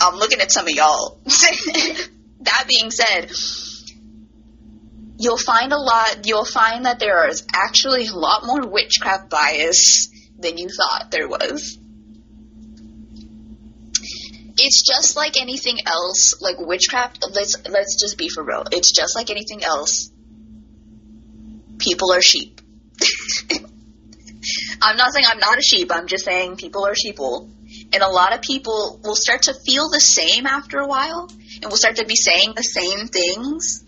I'm 0.00 0.16
looking 0.16 0.40
at 0.40 0.50
some 0.52 0.66
of 0.66 0.72
y'all. 0.72 1.20
that 1.24 2.64
being 2.68 2.90
said, 2.90 3.30
you'll 5.18 5.38
find 5.38 5.72
a 5.72 5.78
lot, 5.78 6.26
you'll 6.26 6.44
find 6.44 6.84
that 6.84 6.98
there 6.98 7.28
is 7.28 7.46
actually 7.54 8.06
a 8.06 8.12
lot 8.12 8.44
more 8.44 8.68
witchcraft 8.68 9.30
bias 9.30 10.08
than 10.38 10.58
you 10.58 10.68
thought 10.68 11.10
there 11.10 11.28
was. 11.28 11.78
It's 14.58 14.82
just 14.82 15.16
like 15.16 15.40
anything 15.40 15.78
else, 15.86 16.40
like 16.40 16.56
witchcraft, 16.58 17.24
let's 17.34 17.56
let's 17.68 18.00
just 18.00 18.16
be 18.16 18.28
for 18.28 18.42
real. 18.42 18.64
It's 18.72 18.90
just 18.92 19.14
like 19.14 19.30
anything 19.30 19.62
else. 19.62 20.10
People 21.78 22.12
are 22.12 22.22
sheep. 22.22 22.60
I'm 24.80 24.96
not 24.96 25.12
saying 25.12 25.26
I'm 25.28 25.38
not 25.38 25.58
a 25.58 25.62
sheep, 25.62 25.90
I'm 25.92 26.06
just 26.06 26.24
saying 26.24 26.56
people 26.56 26.86
are 26.86 26.94
sheeple. 26.94 27.50
And 27.92 28.02
a 28.02 28.08
lot 28.08 28.34
of 28.34 28.42
people 28.42 29.00
will 29.04 29.14
start 29.14 29.42
to 29.42 29.54
feel 29.54 29.90
the 29.90 30.00
same 30.00 30.46
after 30.46 30.78
a 30.78 30.86
while 30.86 31.28
and 31.62 31.70
will 31.70 31.76
start 31.76 31.96
to 31.96 32.06
be 32.06 32.16
saying 32.16 32.54
the 32.56 32.62
same 32.62 33.06
things. 33.06 33.84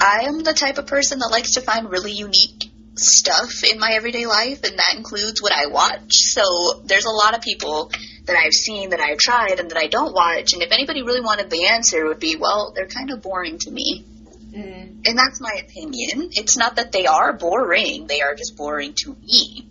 I 0.00 0.24
am 0.24 0.40
the 0.40 0.52
type 0.52 0.78
of 0.78 0.86
person 0.86 1.18
that 1.20 1.30
likes 1.30 1.52
to 1.52 1.60
find 1.60 1.90
really 1.90 2.12
unique 2.12 2.70
stuff 2.96 3.64
in 3.70 3.78
my 3.78 3.92
everyday 3.92 4.26
life, 4.26 4.62
and 4.64 4.78
that 4.78 4.94
includes 4.96 5.42
what 5.42 5.52
I 5.52 5.66
watch. 5.66 6.12
So 6.12 6.82
there's 6.84 7.06
a 7.06 7.10
lot 7.10 7.34
of 7.34 7.40
people 7.40 7.90
that 8.24 8.36
I've 8.36 8.52
seen 8.52 8.90
that 8.90 9.00
I've 9.00 9.18
tried 9.18 9.60
and 9.60 9.70
that 9.70 9.78
I 9.78 9.86
don't 9.86 10.14
watch. 10.14 10.52
And 10.52 10.62
if 10.62 10.72
anybody 10.72 11.02
really 11.02 11.20
wanted 11.20 11.50
the 11.50 11.66
answer, 11.66 12.04
it 12.04 12.08
would 12.08 12.20
be, 12.20 12.36
well, 12.36 12.72
they're 12.74 12.86
kind 12.86 13.10
of 13.10 13.22
boring 13.22 13.58
to 13.58 13.70
me. 13.70 14.04
Mm. 14.50 15.06
And 15.06 15.18
that's 15.18 15.40
my 15.40 15.60
opinion. 15.62 16.30
It's 16.32 16.56
not 16.56 16.76
that 16.76 16.92
they 16.92 17.06
are 17.06 17.32
boring, 17.32 18.06
they 18.06 18.22
are 18.22 18.34
just 18.34 18.56
boring 18.56 18.94
to 19.04 19.14
me. 19.14 19.68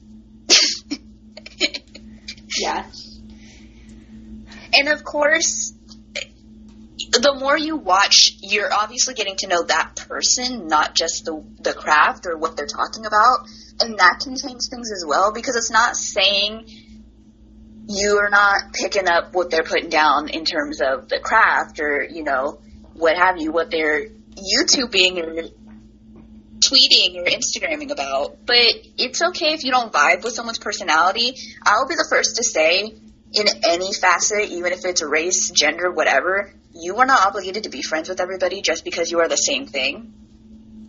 Yeah. 2.60 2.86
And 4.74 4.89
of 4.89 5.04
course, 5.04 5.74
the 7.12 7.36
more 7.39 7.58
you 7.58 7.76
watch, 7.78 8.32
you're 8.41 8.74
obviously 8.74 9.14
getting 9.14 9.36
to 9.38 9.47
know 9.47 9.64
that 9.64 9.95
person, 10.08 10.68
not 10.68 10.95
just 10.95 11.26
the 11.26 11.43
the 11.60 11.74
craft 11.74 12.26
or 12.26 12.38
what 12.38 12.58
they're 12.58 12.66
talking 12.66 13.06
about, 13.06 13.47
and 13.80 13.99
that 13.99 14.20
can 14.24 14.36
change 14.36 14.62
things 14.70 14.91
as 14.91 15.04
well 15.08 15.32
because 15.32 15.56
it's 15.56 15.72
not 15.72 15.95
saying 15.95 16.66
you 17.88 18.17
are 18.17 18.29
not 18.29 18.73
picking 18.73 19.07
up 19.07 19.34
what 19.34 19.49
they're 19.49 19.63
putting 19.63 19.89
down 19.89 20.29
in 20.29 20.45
terms 20.45 20.81
of 20.81 21.09
the 21.09 21.19
craft 21.19 21.79
or 21.79 22.03
you 22.03 22.23
know 22.23 22.61
what 22.93 23.17
have 23.17 23.38
you, 23.39 23.51
what 23.51 23.71
they're 23.71 24.07
YouTubing 24.07 25.17
or 25.17 25.49
tweeting 26.59 27.17
or 27.17 27.25
Instagramming 27.25 27.91
about. 27.91 28.45
But 28.45 28.67
it's 28.97 29.21
okay 29.21 29.53
if 29.53 29.63
you 29.63 29.71
don't 29.71 29.91
vibe 29.91 30.23
with 30.23 30.34
someone's 30.34 30.59
personality. 30.59 31.36
I'll 31.65 31.88
be 31.88 31.95
the 31.95 32.07
first 32.09 32.38
to 32.38 32.43
say, 32.43 32.93
in 33.34 33.47
any 33.63 33.93
facet, 33.93 34.49
even 34.49 34.71
if 34.73 34.86
it's 34.86 35.03
race, 35.03 35.49
gender, 35.51 35.91
whatever, 35.91 36.53
you 36.73 36.97
are 36.97 37.05
not 37.05 37.27
obligated 37.27 37.63
to 37.63 37.69
be 37.69 37.81
friends 37.81 38.09
with 38.09 38.19
everybody 38.19 38.61
just 38.61 38.84
because 38.86 39.11
you 39.11 39.19
are 39.19 39.27
the 39.27 39.36
same 39.36 39.65
thing. 39.65 40.13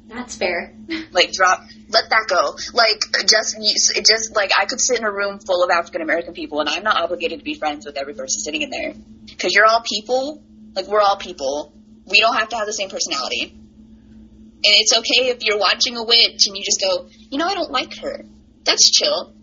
That's 0.08 0.36
fair. 0.36 0.74
Like, 1.14 1.30
drop, 1.32 1.60
let 1.90 2.10
that 2.10 2.26
go. 2.28 2.56
Like, 2.72 3.00
just, 3.28 3.56
just, 4.04 4.34
like, 4.34 4.50
I 4.58 4.64
could 4.64 4.80
sit 4.80 4.98
in 4.98 5.04
a 5.04 5.12
room 5.12 5.38
full 5.38 5.62
of 5.62 5.70
African 5.70 6.02
American 6.02 6.34
people 6.34 6.58
and 6.58 6.68
I'm 6.68 6.82
not 6.82 6.96
obligated 6.96 7.38
to 7.38 7.44
be 7.44 7.54
friends 7.54 7.86
with 7.86 7.96
every 7.96 8.14
person 8.14 8.40
sitting 8.40 8.62
in 8.62 8.70
there. 8.70 8.94
Because 9.26 9.54
you're 9.54 9.64
all 9.64 9.80
people. 9.80 10.42
Like, 10.74 10.88
we're 10.88 11.00
all 11.00 11.16
people. 11.16 11.72
We 12.06 12.20
don't 12.20 12.36
have 12.36 12.48
to 12.48 12.56
have 12.56 12.66
the 12.66 12.72
same 12.72 12.90
personality. 12.90 13.52
And 13.52 14.74
it's 14.80 14.92
okay 14.92 15.28
if 15.28 15.44
you're 15.44 15.58
watching 15.58 15.96
a 15.96 16.02
witch 16.02 16.46
and 16.48 16.56
you 16.56 16.64
just 16.64 16.80
go, 16.80 17.06
you 17.30 17.38
know, 17.38 17.46
I 17.46 17.54
don't 17.54 17.70
like 17.70 17.96
her. 17.98 18.24
That's 18.64 18.90
chill. 18.90 19.34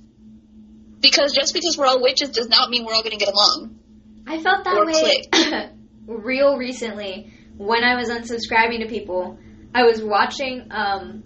Because 0.99 1.33
just 1.33 1.53
because 1.53 1.77
we're 1.77 1.85
all 1.85 2.01
witches 2.01 2.31
does 2.31 2.49
not 2.49 2.69
mean 2.69 2.85
we're 2.85 2.93
all 2.93 3.03
going 3.03 3.17
to 3.17 3.23
get 3.23 3.33
along. 3.33 3.79
I 4.27 4.41
felt 4.41 4.65
that 4.65 4.75
Or 4.75 4.85
way 4.85 5.69
real 6.07 6.57
recently 6.57 7.31
when 7.57 7.83
I 7.83 7.95
was 7.95 8.09
unsubscribing 8.09 8.81
to 8.81 8.87
people. 8.87 9.39
I 9.73 9.83
was 9.83 10.03
watching 10.03 10.67
um, 10.71 11.23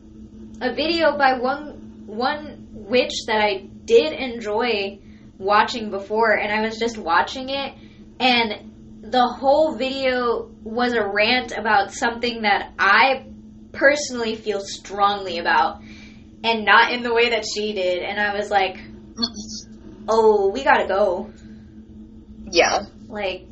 a 0.61 0.73
video 0.73 1.17
by 1.17 1.39
one 1.39 2.03
one 2.05 2.67
witch 2.71 3.25
that 3.27 3.41
I 3.41 3.67
did 3.85 4.13
enjoy 4.13 4.99
watching 5.37 5.89
before, 5.89 6.33
and 6.33 6.51
I 6.53 6.61
was 6.61 6.77
just 6.77 6.97
watching 6.97 7.49
it, 7.49 7.73
and 8.19 9.01
the 9.01 9.27
whole 9.27 9.75
video 9.75 10.49
was 10.63 10.93
a 10.93 11.05
rant 11.05 11.51
about 11.57 11.91
something 11.91 12.43
that 12.43 12.73
I 12.77 13.25
personally 13.71 14.35
feel 14.35 14.61
strongly 14.61 15.39
about, 15.39 15.81
and 16.43 16.65
not 16.65 16.93
in 16.93 17.01
the 17.01 17.13
way 17.13 17.29
that 17.31 17.45
she 17.45 17.73
did. 17.73 18.03
And 18.03 18.19
I 18.19 18.35
was 18.35 18.51
like, 18.51 18.77
"Oh, 20.07 20.49
we 20.51 20.63
gotta 20.63 20.87
go." 20.87 21.31
Yeah. 22.51 22.83
Like, 23.07 23.47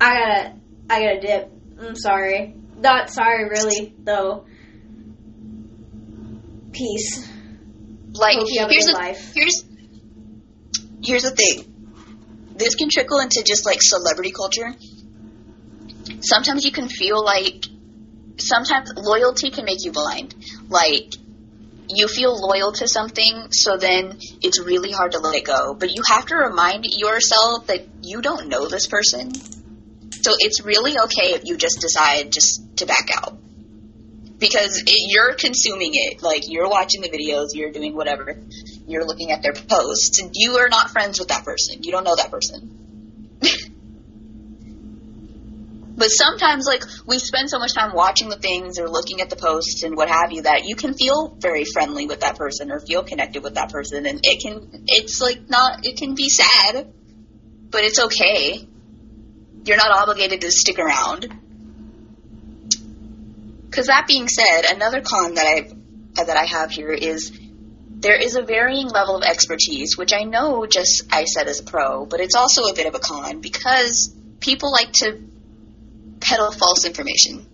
I 0.00 0.18
gotta, 0.18 0.54
I 0.90 1.00
gotta 1.00 1.20
dip. 1.20 1.52
I'm 1.80 1.96
sorry. 1.96 2.56
Not 2.82 3.10
sorry, 3.10 3.48
really, 3.48 3.94
though. 3.98 4.44
Peace. 6.72 7.28
Like, 8.12 8.38
Hope 8.38 8.48
you 8.50 8.60
have 8.60 8.70
a 8.70 8.72
here's 8.72 8.86
the, 8.86 8.92
life. 8.92 9.32
here's 9.34 9.64
here's 11.02 11.22
the 11.22 11.30
thing. 11.30 11.68
This 12.56 12.74
can 12.74 12.88
trickle 12.90 13.20
into 13.20 13.42
just 13.44 13.64
like 13.64 13.78
celebrity 13.82 14.32
culture. 14.32 14.74
Sometimes 16.20 16.64
you 16.64 16.72
can 16.72 16.88
feel 16.88 17.24
like 17.24 17.64
sometimes 18.38 18.92
loyalty 18.96 19.50
can 19.50 19.64
make 19.64 19.84
you 19.84 19.92
blind. 19.92 20.34
Like 20.68 21.14
you 21.88 22.08
feel 22.08 22.34
loyal 22.36 22.72
to 22.72 22.88
something, 22.88 23.52
so 23.52 23.76
then 23.76 24.18
it's 24.42 24.60
really 24.60 24.90
hard 24.90 25.12
to 25.12 25.18
let 25.18 25.34
it 25.36 25.44
go. 25.44 25.74
But 25.74 25.94
you 25.94 26.02
have 26.08 26.26
to 26.26 26.36
remind 26.36 26.84
yourself 26.84 27.68
that 27.68 27.86
you 28.02 28.20
don't 28.22 28.48
know 28.48 28.66
this 28.66 28.86
person. 28.86 29.32
So 30.20 30.32
it's 30.38 30.64
really 30.64 30.98
okay 30.98 31.34
if 31.34 31.42
you 31.44 31.56
just 31.56 31.80
decide 31.80 32.30
just 32.30 32.76
to 32.78 32.86
back 32.86 33.08
out. 33.16 33.38
Because 34.38 34.82
it, 34.86 35.08
you're 35.08 35.34
consuming 35.34 35.92
it. 35.94 36.22
Like, 36.22 36.48
you're 36.48 36.68
watching 36.68 37.00
the 37.00 37.08
videos, 37.08 37.54
you're 37.54 37.70
doing 37.70 37.94
whatever. 37.94 38.36
You're 38.86 39.04
looking 39.04 39.30
at 39.30 39.42
their 39.42 39.52
posts, 39.52 40.20
and 40.20 40.32
you 40.34 40.58
are 40.58 40.68
not 40.68 40.90
friends 40.90 41.18
with 41.18 41.28
that 41.28 41.44
person. 41.44 41.82
You 41.82 41.92
don't 41.92 42.04
know 42.04 42.16
that 42.16 42.30
person. 42.30 43.38
but 45.96 46.08
sometimes, 46.08 46.66
like, 46.66 46.82
we 47.06 47.20
spend 47.20 47.50
so 47.50 47.60
much 47.60 47.72
time 47.72 47.94
watching 47.94 48.28
the 48.28 48.36
things 48.36 48.80
or 48.80 48.88
looking 48.88 49.20
at 49.20 49.30
the 49.30 49.36
posts 49.36 49.84
and 49.84 49.96
what 49.96 50.08
have 50.08 50.32
you 50.32 50.42
that 50.42 50.66
you 50.66 50.74
can 50.74 50.94
feel 50.94 51.36
very 51.38 51.64
friendly 51.64 52.06
with 52.06 52.20
that 52.20 52.36
person 52.36 52.72
or 52.72 52.80
feel 52.80 53.04
connected 53.04 53.44
with 53.44 53.54
that 53.54 53.70
person. 53.70 54.06
And 54.06 54.20
it 54.24 54.42
can, 54.42 54.84
it's 54.88 55.20
like 55.20 55.48
not, 55.48 55.86
it 55.86 55.96
can 55.96 56.16
be 56.16 56.28
sad, 56.28 56.92
but 57.70 57.84
it's 57.84 58.00
okay. 58.00 58.66
You're 59.64 59.76
not 59.76 59.90
obligated 59.90 60.40
to 60.40 60.50
stick 60.50 60.78
around. 60.78 61.28
Because 63.70 63.86
that 63.86 64.06
being 64.06 64.28
said, 64.28 64.62
another 64.70 65.00
con 65.00 65.34
that 65.34 65.46
I 65.46 65.70
uh, 66.20 66.24
that 66.24 66.36
I 66.36 66.44
have 66.44 66.70
here 66.70 66.92
is 66.92 67.32
there 67.88 68.16
is 68.16 68.36
a 68.36 68.42
varying 68.42 68.88
level 68.88 69.16
of 69.16 69.22
expertise, 69.22 69.96
which 69.96 70.12
I 70.12 70.24
know 70.24 70.66
just 70.66 71.04
I 71.10 71.24
said 71.24 71.48
as 71.48 71.60
a 71.60 71.64
pro, 71.64 72.04
but 72.04 72.20
it's 72.20 72.34
also 72.34 72.64
a 72.64 72.74
bit 72.74 72.86
of 72.86 72.94
a 72.94 72.98
con 72.98 73.40
because 73.40 74.14
people 74.40 74.72
like 74.72 74.92
to 74.94 75.22
peddle 76.20 76.50
false 76.50 76.84
information. 76.84 77.46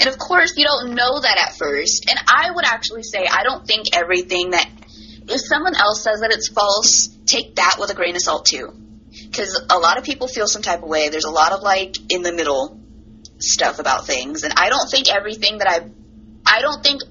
And 0.00 0.08
of 0.08 0.18
course, 0.18 0.54
you 0.56 0.66
don't 0.66 0.94
know 0.94 1.20
that 1.20 1.38
at 1.48 1.56
first. 1.56 2.10
And 2.10 2.18
I 2.28 2.50
would 2.50 2.66
actually 2.66 3.04
say 3.04 3.24
I 3.30 3.42
don't 3.44 3.66
think 3.66 3.96
everything 3.96 4.50
that 4.50 4.68
if 5.28 5.40
someone 5.46 5.74
else 5.76 6.02
says 6.02 6.20
that 6.20 6.32
it's 6.32 6.48
false, 6.48 7.08
take 7.24 7.54
that 7.56 7.76
with 7.78 7.90
a 7.90 7.94
grain 7.94 8.16
of 8.16 8.22
salt 8.22 8.46
too. 8.46 8.72
Because 9.10 9.60
a 9.70 9.78
lot 9.78 9.98
of 9.98 10.04
people 10.04 10.28
feel 10.28 10.46
some 10.46 10.62
type 10.62 10.82
of 10.82 10.88
way. 10.88 11.08
There's 11.08 11.24
a 11.24 11.30
lot 11.30 11.52
of 11.52 11.62
like 11.62 11.96
in 12.12 12.22
the 12.22 12.32
middle 12.32 12.80
stuff 13.38 13.78
about 13.78 14.06
things, 14.06 14.42
and 14.44 14.54
I 14.56 14.68
don't 14.68 14.88
think 14.90 15.12
everything 15.12 15.58
that 15.58 15.68
I, 15.68 15.90
I 16.46 16.60
don't 16.60 16.82
think, 16.82 17.02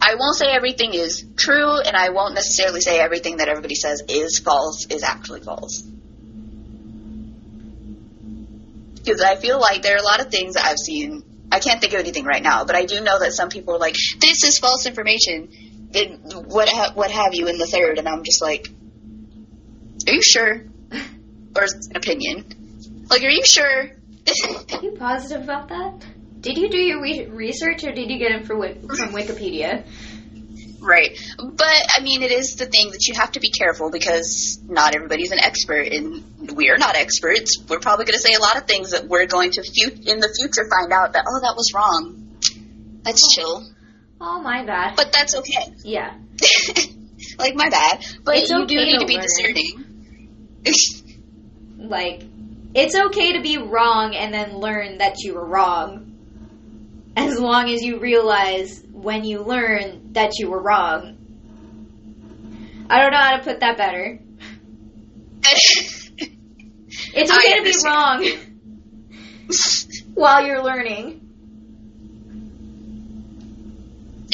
I 0.00 0.14
won't 0.14 0.36
say 0.36 0.46
everything 0.50 0.94
is 0.94 1.24
true, 1.36 1.80
and 1.80 1.96
I 1.96 2.10
won't 2.10 2.34
necessarily 2.34 2.80
say 2.80 3.00
everything 3.00 3.38
that 3.38 3.48
everybody 3.48 3.74
says 3.74 4.02
is 4.08 4.38
false 4.38 4.86
is 4.86 5.02
actually 5.02 5.40
false. 5.40 5.82
Because 8.96 9.20
I 9.20 9.36
feel 9.36 9.60
like 9.60 9.82
there 9.82 9.96
are 9.96 10.00
a 10.00 10.04
lot 10.04 10.20
of 10.20 10.30
things 10.30 10.54
that 10.54 10.64
I've 10.64 10.78
seen. 10.78 11.24
I 11.52 11.60
can't 11.60 11.80
think 11.80 11.92
of 11.92 12.00
anything 12.00 12.24
right 12.24 12.42
now, 12.42 12.64
but 12.64 12.74
I 12.74 12.86
do 12.86 13.00
know 13.02 13.18
that 13.18 13.32
some 13.32 13.50
people 13.50 13.74
are 13.74 13.78
like, 13.78 13.96
"This 14.18 14.44
is 14.44 14.58
false 14.58 14.86
information." 14.86 15.88
Then 15.90 16.20
what 16.46 16.68
ha- 16.68 16.92
what 16.94 17.10
have 17.10 17.34
you 17.34 17.48
in 17.48 17.58
the 17.58 17.66
third, 17.66 17.98
and 17.98 18.08
I'm 18.08 18.24
just 18.24 18.40
like, 18.40 18.68
"Are 20.08 20.12
you 20.12 20.22
sure?" 20.22 20.64
Or 21.56 21.64
is 21.64 21.74
it 21.74 21.90
an 21.90 21.96
opinion? 21.96 22.44
Like, 23.10 23.22
are 23.22 23.28
you 23.30 23.44
sure? 23.44 23.90
Are 23.90 24.82
you 24.82 24.92
positive 24.98 25.42
about 25.44 25.68
that? 25.68 26.04
Did 26.40 26.58
you 26.58 26.68
do 26.68 26.78
your 26.78 27.00
re- 27.02 27.26
research 27.26 27.84
or 27.84 27.92
did 27.92 28.10
you 28.10 28.18
get 28.18 28.32
it 28.32 28.46
from, 28.46 28.60
from 28.60 29.12
Wikipedia? 29.14 29.84
Right. 30.80 31.16
But 31.38 31.86
I 31.96 32.02
mean, 32.02 32.22
it 32.22 32.30
is 32.30 32.56
the 32.56 32.66
thing 32.66 32.90
that 32.90 33.06
you 33.06 33.14
have 33.14 33.32
to 33.32 33.40
be 33.40 33.50
careful 33.50 33.90
because 33.90 34.60
not 34.68 34.94
everybody's 34.94 35.30
an 35.32 35.38
expert, 35.38 35.86
and 35.92 36.22
we're 36.54 36.76
not 36.76 36.94
experts. 36.96 37.56
We're 37.68 37.78
probably 37.80 38.04
going 38.04 38.16
to 38.16 38.20
say 38.20 38.34
a 38.34 38.40
lot 38.40 38.56
of 38.58 38.64
things 38.66 38.90
that 38.90 39.08
we're 39.08 39.24
going 39.26 39.52
to 39.52 39.62
fu- 39.62 39.94
in 40.10 40.20
the 40.20 40.28
future 40.38 40.68
find 40.68 40.92
out 40.92 41.14
that 41.14 41.24
oh, 41.26 41.40
that 41.40 41.54
was 41.56 41.72
wrong. 41.74 42.36
That's 43.02 43.34
chill, 43.34 43.64
Oh, 44.20 44.42
my 44.42 44.64
bad. 44.66 44.94
but 44.96 45.10
that's 45.12 45.34
okay. 45.34 45.72
yeah. 45.84 46.14
like 47.38 47.54
my 47.54 47.68
bad, 47.70 48.04
but 48.24 48.36
It's 48.36 48.50
you 48.50 48.62
okay 48.64 48.66
do 48.66 48.84
need 48.84 48.98
to 49.00 49.06
be 49.06 49.14
learn. 49.14 49.22
discerning. 49.22 49.84
Like, 51.76 52.22
it's 52.74 52.94
okay 52.94 53.34
to 53.34 53.42
be 53.42 53.58
wrong 53.58 54.14
and 54.14 54.32
then 54.32 54.58
learn 54.58 54.98
that 54.98 55.16
you 55.20 55.34
were 55.34 55.46
wrong. 55.46 56.10
As 57.16 57.38
long 57.38 57.70
as 57.70 57.82
you 57.82 57.98
realize 57.98 58.82
when 58.92 59.24
you 59.24 59.42
learn 59.42 60.12
that 60.12 60.38
you 60.38 60.50
were 60.50 60.60
wrong. 60.60 61.18
I 62.90 63.00
don't 63.00 63.12
know 63.12 63.18
how 63.18 63.36
to 63.36 63.44
put 63.44 63.60
that 63.60 63.76
better. 63.76 64.20
It's 67.16 67.30
okay 67.30 67.58
to 67.58 67.62
be 67.62 67.74
wrong 67.84 68.26
while 70.14 70.44
you're 70.44 70.62
learning. 70.62 71.24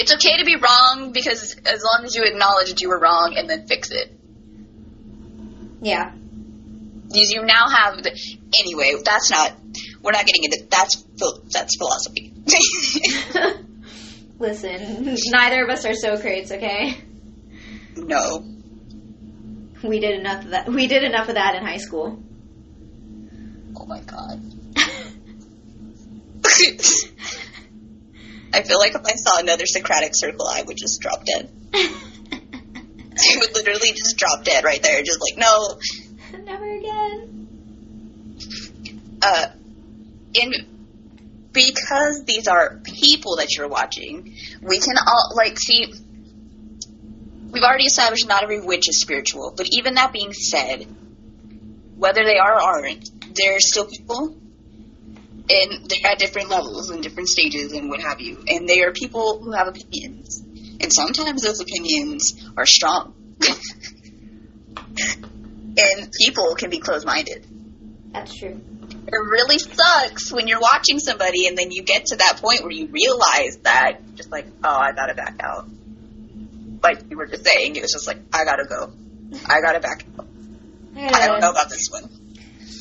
it's 0.01 0.15
okay 0.15 0.39
to 0.39 0.45
be 0.47 0.57
wrong 0.57 1.13
because 1.13 1.57
as 1.67 1.83
long 1.83 2.05
as 2.05 2.15
you 2.15 2.23
acknowledge 2.25 2.71
that 2.71 2.81
you 2.81 2.89
were 2.89 2.99
wrong 2.99 3.35
and 3.37 3.51
then 3.51 3.67
fix 3.67 3.91
it. 3.91 4.11
Yeah. 5.83 6.13
You 7.13 7.43
now 7.45 7.69
have 7.69 8.03
the, 8.03 8.11
anyway. 8.59 8.95
That's 9.05 9.31
not. 9.31 9.53
We're 10.03 10.13
not 10.13 10.27
getting 10.27 10.45
into 10.45 10.67
that's 10.71 11.05
that's 11.51 11.77
philosophy. 11.77 12.33
Listen, 14.39 15.17
neither 15.27 15.65
of 15.65 15.71
us 15.71 15.85
are 15.85 15.95
Socrates, 15.95 16.51
okay? 16.53 16.97
no. 17.97 18.45
We 19.83 19.99
did 20.01 20.19
enough 20.19 20.45
of 20.45 20.51
that. 20.51 20.69
We 20.69 20.87
did 20.87 21.03
enough 21.05 21.29
of 21.29 21.35
that 21.35 21.57
in 21.57 21.63
high 21.63 21.79
school. 21.79 22.23
Oh 23.77 23.87
my 23.87 24.01
god. 24.01 24.43
I 28.53 28.63
feel 28.63 28.79
like 28.79 28.95
if 28.95 29.05
I 29.05 29.13
saw 29.13 29.39
another 29.41 29.67
Socratic 29.67 30.13
circle, 30.15 30.47
I 30.47 30.63
would 30.63 30.77
just 30.77 31.01
drop 31.01 31.25
dead. 31.25 31.51
I 31.75 33.37
would 33.39 33.55
literally 33.55 33.93
just 33.93 34.17
drop 34.17 34.45
dead 34.45 34.65
right 34.65 34.83
there, 34.83 35.03
just 35.03 35.21
like 35.21 35.39
no. 35.39 35.79
Never. 36.45 36.80
Uh, 39.23 39.47
and 40.35 40.55
because 41.53 42.25
these 42.25 42.47
are 42.47 42.81
people 42.85 43.37
that 43.37 43.57
you're 43.57 43.69
watching, 43.69 44.35
we 44.63 44.79
can 44.79 44.97
all 45.05 45.33
like 45.35 45.59
see. 45.59 45.93
We've 47.51 47.65
already 47.65 47.85
established 47.85 48.29
not 48.29 48.45
every 48.45 48.61
witch 48.61 48.89
is 48.89 49.01
spiritual, 49.01 49.53
but 49.57 49.67
even 49.73 49.95
that 49.95 50.13
being 50.13 50.33
said, 50.33 50.87
whether 51.97 52.25
they 52.25 52.39
are 52.39 52.55
or 52.55 52.61
aren't, 52.61 53.35
they're 53.35 53.59
still 53.59 53.87
people, 53.87 54.39
and 55.51 55.91
they're 55.91 56.13
at 56.13 56.21
different 56.21 56.49
levels 56.49 56.91
and 56.91 57.03
different 57.03 57.29
stages 57.29 57.73
and 57.73 57.91
what 57.91 58.01
have 58.01 58.21
you. 58.21 58.45
And 58.47 58.69
they 58.69 58.83
are 58.83 58.93
people 58.93 59.41
who 59.43 59.51
have 59.51 59.67
opinions, 59.67 60.41
and 60.81 60.93
sometimes 60.93 61.43
those 61.43 61.61
opinions 61.61 62.41
are 62.57 62.67
strong. 62.67 63.15
and 65.77 66.13
people 66.13 66.55
can 66.57 66.71
be 66.71 66.79
closed-minded 66.79 67.47
That's 68.13 68.35
true. 68.37 68.61
It 69.13 69.29
really 69.29 69.59
sucks 69.59 70.33
when 70.33 70.47
you're 70.47 70.61
watching 70.61 70.99
somebody 70.99 71.47
and 71.47 71.59
then 71.59 71.71
you 71.71 71.83
get 71.83 72.07
to 72.07 72.17
that 72.17 72.39
point 72.41 72.63
where 72.63 72.73
you 72.73 72.87
realize 72.87 73.59
that 73.65 73.99
just 74.15 74.31
like 74.31 74.47
oh 74.63 74.77
i 74.77 74.93
gotta 74.93 75.15
back 75.15 75.41
out. 75.43 75.69
Like 76.83 77.11
you 77.11 77.17
were 77.17 77.27
just 77.27 77.45
saying 77.45 77.77
it 77.77 77.83
was 77.83 77.93
just 77.93 78.07
like 78.07 78.19
i 78.33 78.45
gotta 78.45 78.65
go. 78.65 78.93
I 79.49 79.61
gotta 79.61 79.81
back 79.81 80.05
out. 80.19 80.27
I 80.97 81.27
don't 81.27 81.41
know 81.41 81.51
about 81.51 81.71
this 81.71 81.89
one. 81.91 82.05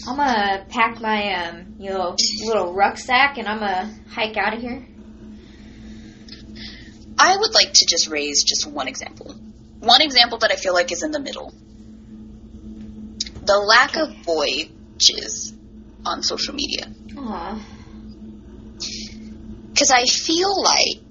I'm 0.07 0.15
gonna 0.17 0.65
pack 0.69 1.01
my 1.01 1.33
um, 1.33 1.75
you 1.79 1.89
know, 1.89 2.15
little 2.45 2.73
rucksack 2.73 3.37
and 3.37 3.47
I'm 3.47 3.59
gonna 3.59 3.93
hike 4.09 4.37
out 4.37 4.53
of 4.53 4.61
here. 4.61 4.85
i 7.17 7.35
would 7.35 7.53
like 7.53 7.73
to 7.73 7.85
just 7.85 8.07
raise 8.07 8.43
just 8.43 8.65
one 8.65 8.87
example. 8.87 9.35
One 9.79 10.01
example 10.01 10.37
that 10.39 10.51
i 10.51 10.55
feel 10.55 10.73
like 10.73 10.91
is 10.91 11.03
in 11.03 11.11
the 11.11 11.19
middle. 11.19 11.53
The 13.45 13.57
lack 13.57 13.97
of 13.97 14.25
boys 14.25 14.69
on 16.05 16.23
social 16.23 16.53
media 16.53 16.87
because 19.79 19.91
I 19.91 20.03
feel 20.05 20.61
like 20.61 21.01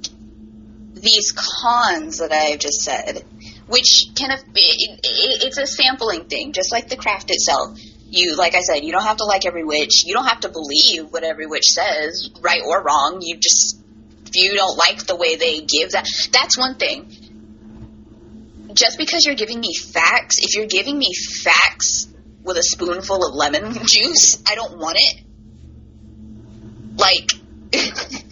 these 0.94 1.32
cons 1.32 2.18
that 2.18 2.32
I've 2.32 2.58
just 2.58 2.80
said, 2.82 3.24
which 3.66 4.06
kind 4.18 4.32
of 4.32 4.40
it, 4.54 5.00
it, 5.02 5.44
it's 5.44 5.58
a 5.58 5.66
sampling 5.66 6.24
thing, 6.24 6.52
just 6.52 6.72
like 6.72 6.88
the 6.88 6.96
craft 6.96 7.30
itself. 7.30 7.78
You, 8.10 8.36
like 8.36 8.54
I 8.54 8.60
said, 8.60 8.84
you 8.84 8.92
don't 8.92 9.04
have 9.04 9.18
to 9.18 9.24
like 9.24 9.46
every 9.46 9.64
witch. 9.64 10.04
You 10.04 10.14
don't 10.14 10.26
have 10.26 10.40
to 10.40 10.48
believe 10.48 11.10
what 11.10 11.24
every 11.24 11.46
witch 11.46 11.66
says, 11.66 12.30
right 12.42 12.62
or 12.66 12.82
wrong. 12.82 13.20
You 13.22 13.36
just 13.36 13.80
if 14.26 14.36
you 14.36 14.54
don't 14.54 14.76
like 14.76 15.06
the 15.06 15.16
way 15.16 15.36
they 15.36 15.60
give 15.60 15.92
that, 15.92 16.06
that's 16.32 16.58
one 16.58 16.76
thing. 16.76 17.10
Just 18.74 18.98
because 18.98 19.24
you're 19.24 19.34
giving 19.34 19.60
me 19.60 19.74
facts, 19.74 20.38
if 20.40 20.54
you're 20.54 20.66
giving 20.66 20.98
me 20.98 21.14
facts 21.42 22.06
with 22.42 22.56
a 22.56 22.62
spoonful 22.62 23.26
of 23.26 23.34
lemon 23.34 23.74
juice, 23.84 24.42
I 24.46 24.54
don't 24.54 24.78
want 24.78 24.96
it. 24.98 25.24
Like. 26.96 27.30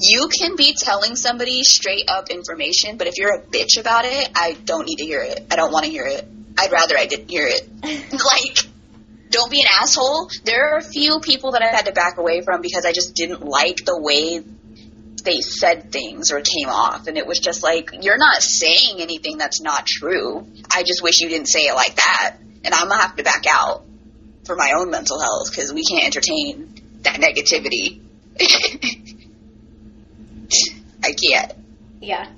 you 0.00 0.28
can 0.28 0.56
be 0.56 0.74
telling 0.76 1.14
somebody 1.14 1.62
straight 1.62 2.08
up 2.08 2.30
information, 2.30 2.96
but 2.96 3.06
if 3.06 3.18
you're 3.18 3.34
a 3.34 3.42
bitch 3.42 3.78
about 3.78 4.04
it, 4.06 4.30
I 4.34 4.56
don't 4.64 4.86
need 4.86 4.96
to 4.96 5.04
hear 5.04 5.22
it. 5.22 5.46
I 5.50 5.56
don't 5.56 5.72
want 5.72 5.84
to 5.84 5.90
hear 5.90 6.06
it. 6.06 6.26
I'd 6.58 6.72
rather 6.72 6.96
I 6.98 7.06
didn't 7.06 7.30
hear 7.30 7.46
it. 7.46 7.68
like, 7.82 8.58
don't 9.30 9.50
be 9.50 9.60
an 9.60 9.68
asshole. 9.80 10.28
There 10.44 10.72
are 10.72 10.78
a 10.78 10.82
few 10.82 11.20
people 11.20 11.52
that 11.52 11.62
I 11.62 11.66
had 11.66 11.86
to 11.86 11.92
back 11.92 12.18
away 12.18 12.40
from 12.40 12.62
because 12.62 12.84
I 12.84 12.92
just 12.92 13.14
didn't 13.14 13.42
like 13.42 13.84
the 13.84 13.98
way 13.98 14.42
they 15.22 15.40
said 15.40 15.92
things 15.92 16.32
or 16.32 16.40
came 16.40 16.68
off. 16.68 17.06
And 17.06 17.16
it 17.16 17.26
was 17.26 17.38
just 17.38 17.62
like, 17.62 17.90
you're 18.00 18.18
not 18.18 18.42
saying 18.42 19.00
anything 19.00 19.38
that's 19.38 19.60
not 19.60 19.86
true. 19.86 20.46
I 20.74 20.82
just 20.82 21.02
wish 21.02 21.20
you 21.20 21.28
didn't 21.28 21.48
say 21.48 21.60
it 21.60 21.74
like 21.74 21.96
that. 21.96 22.36
And 22.64 22.74
I'm 22.74 22.88
to 22.88 22.96
have 22.96 23.16
to 23.16 23.22
back 23.22 23.44
out 23.52 23.84
for 24.44 24.56
my 24.56 24.72
own 24.76 24.90
mental 24.90 25.20
health 25.20 25.50
because 25.50 25.72
we 25.72 25.84
can't 25.84 26.04
entertain 26.04 26.74
that 27.02 27.20
negativity. 27.20 28.00
I 31.02 31.12
can't. 31.12 31.52
Yeah. 32.00 32.30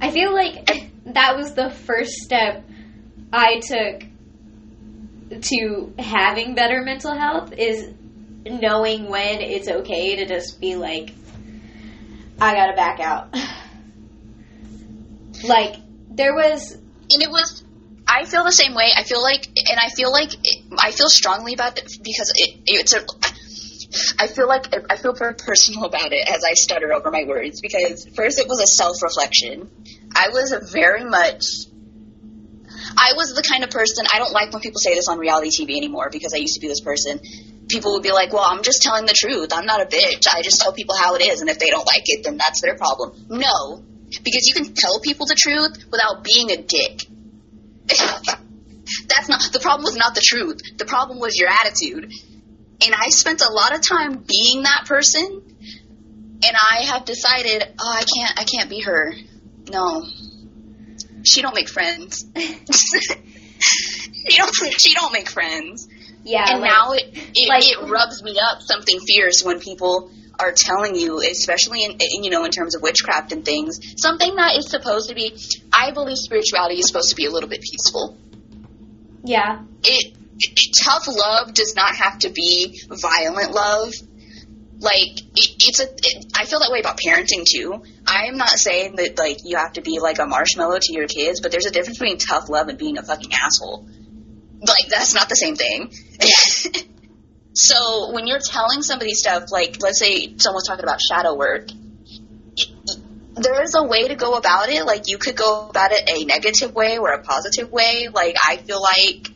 I 0.00 0.10
feel 0.10 0.32
like 0.32 0.90
that 1.06 1.36
was 1.36 1.54
the 1.54 1.70
first 1.70 2.12
step 2.12 2.64
I 3.32 3.60
took 3.60 4.04
to 5.40 5.94
having 5.98 6.54
better 6.54 6.82
mental 6.82 7.16
health 7.16 7.52
is 7.56 7.88
knowing 8.44 9.08
when 9.08 9.40
it's 9.40 9.68
okay 9.68 10.16
to 10.16 10.26
just 10.26 10.60
be 10.60 10.76
like, 10.76 11.14
I 12.40 12.54
gotta 12.54 12.74
back 12.74 13.00
out. 13.00 13.34
like, 15.44 15.76
there 16.10 16.34
was. 16.34 16.72
And 16.72 17.22
it 17.22 17.30
was. 17.30 17.64
I 18.12 18.26
feel 18.26 18.44
the 18.44 18.52
same 18.52 18.74
way. 18.74 18.90
I 18.94 19.04
feel 19.04 19.22
like, 19.22 19.46
and 19.46 19.78
I 19.80 19.88
feel 19.88 20.12
like, 20.12 20.32
I 20.78 20.92
feel 20.92 21.08
strongly 21.08 21.54
about 21.54 21.78
it 21.78 21.90
because 22.04 22.30
it, 22.36 22.60
it's 22.66 22.92
a. 22.92 23.00
I 24.18 24.26
feel 24.26 24.48
like 24.48 24.72
I 24.90 24.96
feel 24.96 25.12
very 25.12 25.34
personal 25.34 25.84
about 25.84 26.12
it 26.12 26.28
as 26.28 26.44
I 26.48 26.54
stutter 26.54 26.92
over 26.92 27.10
my 27.10 27.24
words 27.24 27.60
because 27.60 28.06
first 28.14 28.38
it 28.38 28.48
was 28.48 28.60
a 28.60 28.66
self 28.66 29.02
reflection. 29.02 29.70
I 30.14 30.28
was 30.28 30.52
a 30.52 30.60
very 30.60 31.04
much. 31.04 31.44
I 32.96 33.12
was 33.16 33.34
the 33.34 33.42
kind 33.42 33.64
of 33.64 33.70
person 33.70 34.06
I 34.12 34.18
don't 34.18 34.32
like 34.32 34.52
when 34.52 34.60
people 34.60 34.80
say 34.80 34.94
this 34.94 35.08
on 35.08 35.18
reality 35.18 35.48
TV 35.48 35.76
anymore 35.76 36.08
because 36.10 36.34
I 36.34 36.38
used 36.38 36.54
to 36.54 36.60
be 36.60 36.68
this 36.68 36.80
person. 36.80 37.20
People 37.68 37.92
would 37.94 38.02
be 38.02 38.12
like, 38.12 38.32
"Well, 38.32 38.44
I'm 38.44 38.62
just 38.62 38.82
telling 38.82 39.06
the 39.06 39.16
truth. 39.16 39.52
I'm 39.52 39.66
not 39.66 39.80
a 39.80 39.86
bitch. 39.86 40.26
I 40.30 40.42
just 40.42 40.60
tell 40.60 40.72
people 40.72 40.96
how 40.96 41.14
it 41.14 41.22
is, 41.22 41.40
and 41.40 41.48
if 41.48 41.58
they 41.58 41.70
don't 41.70 41.86
like 41.86 42.04
it, 42.04 42.24
then 42.24 42.36
that's 42.36 42.60
their 42.60 42.76
problem." 42.76 43.12
No, 43.28 43.82
because 44.24 44.46
you 44.46 44.54
can 44.54 44.74
tell 44.74 45.00
people 45.00 45.26
the 45.26 45.36
truth 45.36 45.84
without 45.90 46.24
being 46.24 46.50
a 46.50 46.60
dick. 46.60 47.08
that's 49.08 49.28
not 49.28 49.42
the 49.52 49.60
problem. 49.60 49.84
Was 49.84 49.96
not 49.96 50.14
the 50.14 50.22
truth. 50.24 50.60
The 50.76 50.84
problem 50.84 51.18
was 51.18 51.36
your 51.36 51.48
attitude 51.48 52.12
and 52.84 52.94
I 52.94 53.08
spent 53.10 53.42
a 53.42 53.52
lot 53.52 53.74
of 53.74 53.86
time 53.86 54.24
being 54.26 54.62
that 54.64 54.84
person, 54.86 55.42
and 56.44 56.56
I 56.70 56.82
have 56.82 57.04
decided, 57.04 57.62
oh, 57.80 57.92
I 57.92 58.04
can't, 58.04 58.40
I 58.40 58.44
can't 58.44 58.68
be 58.68 58.80
her. 58.82 59.14
No, 59.70 60.04
she 61.24 61.42
don't 61.42 61.54
make 61.54 61.68
friends. 61.68 62.24
she 62.36 64.36
don't, 64.36 64.54
she 64.78 64.94
don't 64.94 65.12
make 65.12 65.30
friends. 65.30 65.88
Yeah. 66.24 66.44
and 66.48 66.60
like- 66.60 66.70
now 66.70 66.92
it, 66.92 67.04
it, 67.34 67.48
like- 67.48 67.64
it 67.64 67.90
rubs 67.90 68.22
me 68.22 68.38
up 68.40 68.60
something 68.60 68.98
fierce 69.00 69.42
when 69.44 69.60
people 69.60 70.10
are 70.42 70.52
telling 70.54 70.94
you, 70.96 71.20
especially 71.20 71.84
in, 71.84 71.92
in 71.92 72.24
you 72.24 72.30
know 72.30 72.44
in 72.44 72.50
terms 72.50 72.74
of 72.74 72.82
witchcraft 72.82 73.32
and 73.32 73.44
things, 73.44 73.78
something 73.96 74.34
that 74.36 74.56
is 74.56 74.68
supposed 74.68 75.08
to 75.08 75.14
be. 75.14 75.36
I 75.72 75.92
believe 75.92 76.18
spirituality 76.18 76.76
is 76.80 76.86
supposed 76.88 77.10
to 77.10 77.16
be 77.16 77.26
a 77.26 77.30
little 77.30 77.48
bit 77.48 77.60
peaceful 77.62 78.16
Yeah. 79.24 79.62
it, 79.84 80.14
it 80.38 80.76
tough 80.84 81.06
love 81.08 81.54
does 81.54 81.74
not 81.76 81.94
have 81.96 82.18
to 82.20 82.30
be 82.30 82.80
violent 82.88 83.52
love. 83.52 83.92
Like 84.80 85.14
it, 85.36 85.50
it's 85.60 85.80
a, 85.80 85.84
it, 85.84 86.32
I 86.36 86.44
feel 86.44 86.58
that 86.58 86.70
way 86.72 86.80
about 86.80 86.98
parenting 86.98 87.44
too. 87.46 87.82
I 88.04 88.24
am 88.26 88.36
not 88.36 88.50
saying 88.50 88.96
that 88.96 89.16
like 89.16 89.38
you 89.44 89.56
have 89.56 89.74
to 89.74 89.80
be 89.80 90.00
like 90.00 90.18
a 90.18 90.26
marshmallow 90.26 90.78
to 90.82 90.92
your 90.92 91.06
kids, 91.06 91.40
but 91.40 91.52
there's 91.52 91.66
a 91.66 91.70
difference 91.70 91.98
between 91.98 92.18
tough 92.18 92.48
love 92.48 92.66
and 92.68 92.76
being 92.78 92.98
a 92.98 93.02
fucking 93.02 93.30
asshole. 93.32 93.86
Like 94.60 94.88
that's 94.90 95.14
not 95.14 95.28
the 95.28 95.36
same 95.36 95.54
thing. 95.56 95.92
so 97.54 98.12
when 98.12 98.26
you're 98.26 98.40
telling 98.40 98.82
somebody 98.82 99.12
stuff, 99.12 99.44
like 99.50 99.76
let's 99.80 99.98
say 99.98 100.34
someone's 100.38 100.66
talking 100.66 100.84
about 100.84 101.00
shadow 101.00 101.36
work, 101.36 101.68
there 103.34 103.62
is 103.62 103.74
a 103.74 103.86
way 103.86 104.08
to 104.08 104.14
go 104.14 104.34
about 104.34 104.68
it. 104.68 104.84
Like 104.86 105.08
you 105.08 105.18
could 105.18 105.36
go 105.36 105.68
about 105.68 105.92
it 105.92 106.08
a 106.08 106.24
negative 106.24 106.74
way 106.74 106.98
or 106.98 107.12
a 107.12 107.22
positive 107.22 107.70
way. 107.70 108.08
Like 108.12 108.36
I 108.46 108.56
feel 108.56 108.80
like 108.80 109.28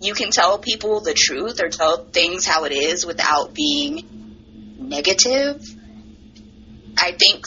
you 0.00 0.14
can 0.14 0.30
tell 0.30 0.58
people 0.58 1.00
the 1.00 1.14
truth 1.14 1.60
or 1.62 1.68
tell 1.68 2.04
things 2.04 2.46
how 2.46 2.64
it 2.64 2.72
is 2.72 3.06
without 3.06 3.54
being 3.54 4.76
negative. 4.78 5.62
I 6.98 7.12
think 7.12 7.46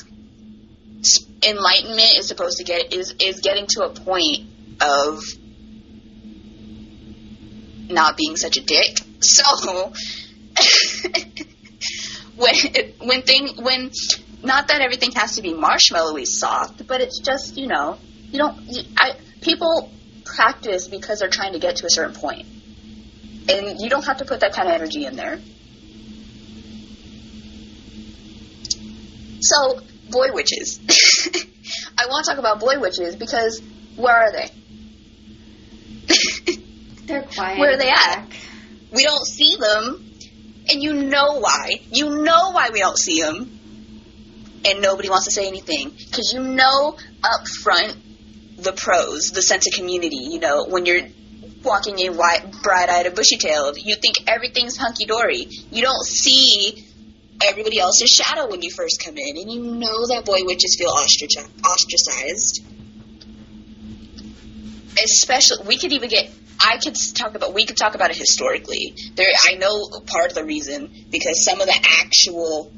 enlightenment 1.43 2.17
is 2.17 2.27
supposed 2.27 2.57
to 2.57 2.63
get 2.63 2.93
is 2.93 3.15
is 3.19 3.39
getting 3.41 3.67
to 3.67 3.83
a 3.85 3.89
point 3.89 4.47
of 4.79 5.23
not 7.91 8.17
being 8.17 8.35
such 8.35 8.57
a 8.57 8.61
dick. 8.61 8.99
So 9.19 9.93
when 12.35 12.55
when 12.99 13.21
thing 13.21 13.63
when 13.63 13.91
not 14.43 14.67
that 14.69 14.81
everything 14.81 15.11
has 15.13 15.35
to 15.35 15.41
be 15.41 15.53
marshmallowy 15.53 16.25
soft, 16.25 16.85
but 16.87 17.01
it's 17.01 17.19
just 17.19 17.57
you 17.57 17.67
know 17.67 17.97
you 18.31 18.39
don't 18.39 18.57
you, 18.67 18.83
I 18.97 19.11
people 19.41 19.91
practice 20.25 20.87
because 20.87 21.19
they're 21.19 21.29
trying 21.29 21.53
to 21.53 21.59
get 21.59 21.77
to 21.77 21.85
a 21.85 21.89
certain 21.89 22.15
point, 22.15 22.45
and 23.49 23.79
you 23.79 23.89
don't 23.89 24.05
have 24.05 24.17
to 24.17 24.25
put 24.25 24.41
that 24.41 24.53
kind 24.53 24.67
of 24.67 24.73
energy 24.73 25.05
in 25.05 25.15
there. 25.15 25.39
So 29.41 29.79
boy 30.09 30.27
witches, 30.33 30.79
I 31.97 32.05
want 32.07 32.25
to 32.25 32.31
talk 32.31 32.39
about 32.39 32.59
boy 32.59 32.79
witches 32.79 33.15
because 33.15 33.61
where 33.95 34.15
are 34.15 34.31
they? 34.31 34.51
They're 37.05 37.23
quiet. 37.23 37.59
Where 37.59 37.73
are 37.73 37.77
they 37.77 37.89
at? 37.89 37.95
back. 37.95 38.29
we 38.91 39.03
don't 39.03 39.25
see 39.25 39.55
them, 39.55 40.11
and 40.69 40.83
you 40.83 40.93
know 40.93 41.39
why. 41.39 41.79
You 41.91 42.09
know 42.09 42.51
why 42.51 42.69
we 42.71 42.79
don't 42.79 42.97
see 42.97 43.21
them, 43.21 43.59
and 44.65 44.81
nobody 44.81 45.09
wants 45.09 45.25
to 45.25 45.31
say 45.31 45.47
anything 45.47 45.89
because 45.89 46.31
you 46.33 46.41
know 46.41 46.97
up 47.23 47.47
front 47.63 47.97
the 48.57 48.73
pros, 48.73 49.31
the 49.31 49.41
sense 49.41 49.67
of 49.67 49.73
community. 49.73 50.17
You 50.17 50.39
know 50.39 50.65
when 50.67 50.85
you're 50.85 51.07
walking 51.63 51.99
in 51.99 52.15
white, 52.15 52.43
bright-eyed 52.63 53.05
and 53.05 53.15
bushy-tailed, 53.15 53.77
you 53.77 53.95
think 53.95 54.17
everything's 54.27 54.77
hunky-dory. 54.77 55.47
You 55.71 55.81
don't 55.83 56.03
see 56.05 56.87
everybody 57.43 57.79
else's 57.79 58.09
shadow 58.09 58.49
when 58.49 58.61
you 58.61 58.71
first 58.71 59.01
come 59.03 59.17
in, 59.17 59.37
and 59.37 59.51
you 59.51 59.61
know 59.63 60.07
that 60.07 60.23
boy 60.25 60.39
witches 60.43 60.75
feel 60.77 60.91
ostraci- 60.91 61.49
ostracized. 61.63 62.65
Especially, 65.03 65.65
we 65.67 65.77
could 65.77 65.91
even 65.93 66.09
get. 66.09 66.29
I 66.63 66.77
could 66.77 66.95
talk 67.15 67.35
about. 67.35 67.53
We 67.53 67.65
could 67.65 67.77
talk 67.77 67.95
about 67.95 68.11
it 68.11 68.17
historically. 68.17 68.93
There, 69.15 69.27
I 69.49 69.55
know 69.55 69.89
part 70.05 70.29
of 70.29 70.35
the 70.35 70.45
reason 70.45 70.91
because 71.09 71.43
some 71.43 71.59
of 71.59 71.67
the 71.67 71.87
actual 72.01 72.71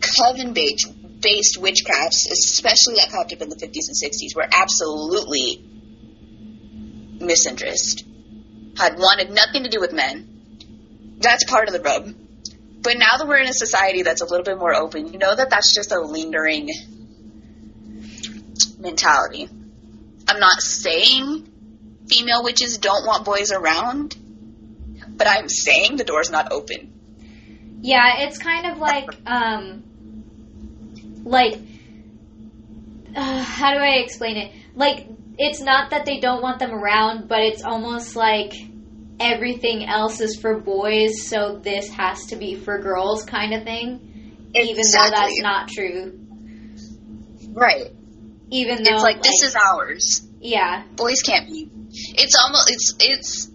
coven 0.00 0.52
based 0.54 1.60
witchcrafts, 1.60 2.30
especially 2.30 2.96
that 2.96 3.10
popped 3.10 3.32
up 3.32 3.42
in 3.42 3.48
the 3.48 3.56
fifties 3.56 3.88
and 3.88 3.96
sixties, 3.96 4.34
were 4.34 4.46
absolutely 4.50 5.64
misandrist. 7.18 8.04
Had 8.76 8.98
wanted 8.98 9.30
nothing 9.30 9.64
to 9.64 9.70
do 9.70 9.80
with 9.80 9.92
men. 9.92 11.16
That's 11.18 11.44
part 11.44 11.68
of 11.68 11.74
the 11.74 11.80
rub. 11.80 12.14
But 12.82 12.98
now 12.98 13.16
that 13.18 13.26
we're 13.26 13.38
in 13.38 13.48
a 13.48 13.54
society 13.54 14.02
that's 14.02 14.20
a 14.20 14.26
little 14.26 14.44
bit 14.44 14.58
more 14.58 14.74
open, 14.74 15.12
you 15.12 15.18
know 15.18 15.34
that 15.34 15.48
that's 15.48 15.74
just 15.74 15.92
a 15.92 16.00
lingering 16.00 16.68
mentality. 18.78 19.48
I'm 20.28 20.40
not 20.40 20.60
saying 20.60 21.53
female 22.08 22.42
witches 22.44 22.78
don't 22.78 23.06
want 23.06 23.24
boys 23.24 23.52
around, 23.52 24.16
but 25.08 25.26
I'm 25.26 25.48
saying 25.48 25.96
the 25.96 26.04
door's 26.04 26.30
not 26.30 26.52
open. 26.52 26.90
Yeah, 27.80 28.24
it's 28.26 28.38
kind 28.38 28.66
of 28.66 28.78
like, 28.78 29.08
um, 29.26 29.82
like, 31.24 31.58
uh, 33.14 33.42
how 33.42 33.74
do 33.74 33.78
I 33.80 33.98
explain 33.98 34.36
it? 34.36 34.52
Like, 34.74 35.06
it's 35.38 35.60
not 35.60 35.90
that 35.90 36.06
they 36.06 36.20
don't 36.20 36.42
want 36.42 36.58
them 36.58 36.72
around, 36.72 37.28
but 37.28 37.40
it's 37.40 37.62
almost 37.62 38.16
like 38.16 38.52
everything 39.20 39.84
else 39.84 40.20
is 40.20 40.38
for 40.40 40.58
boys, 40.58 41.26
so 41.28 41.58
this 41.62 41.88
has 41.90 42.26
to 42.26 42.36
be 42.36 42.54
for 42.54 42.78
girls, 42.80 43.24
kind 43.24 43.52
of 43.54 43.64
thing. 43.64 44.50
Exactly. 44.54 44.70
Even 44.70 44.84
though 44.92 45.10
that's 45.10 45.40
not 45.40 45.68
true. 45.68 46.20
Right. 47.50 47.92
Even 48.50 48.82
though 48.82 48.94
It's 48.94 49.02
like, 49.02 49.22
this 49.22 49.42
is 49.42 49.56
ours. 49.56 50.26
yeah, 50.40 50.84
Boys 50.96 51.22
can't 51.22 51.48
be. 51.48 51.70
It's 51.94 52.34
almost 52.44 52.70
it's 52.70 52.94
it's 53.00 53.50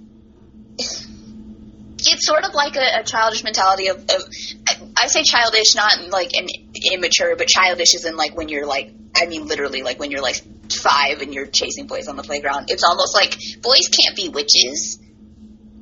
it's 2.12 2.26
sort 2.26 2.46
of 2.46 2.54
like 2.54 2.76
a, 2.78 3.00
a 3.02 3.04
childish 3.04 3.44
mentality 3.44 3.88
of, 3.88 3.98
of 3.98 4.30
I, 4.70 4.76
I 5.04 5.08
say 5.08 5.24
childish 5.24 5.76
not 5.76 5.98
in 6.00 6.10
like 6.10 6.32
an 6.34 6.48
immature, 6.94 7.36
but 7.36 7.48
childish 7.48 7.94
is 7.96 8.06
in 8.06 8.16
like 8.16 8.36
when 8.38 8.50
you're 8.50 8.66
like 8.66 8.92
I 9.16 9.26
mean 9.26 9.48
literally 9.48 9.84
like 9.84 10.00
when 10.00 10.10
you're 10.12 10.22
like 10.22 10.42
five 10.72 11.22
and 11.22 11.34
you're 11.34 11.48
chasing 11.48 11.88
boys 11.88 12.08
on 12.08 12.16
the 12.16 12.24
playground. 12.24 12.70
It's 12.70 12.84
almost 12.84 13.14
like 13.16 13.32
boys 13.62 13.88
can't 13.90 14.16
be 14.16 14.30
witches. 14.30 15.00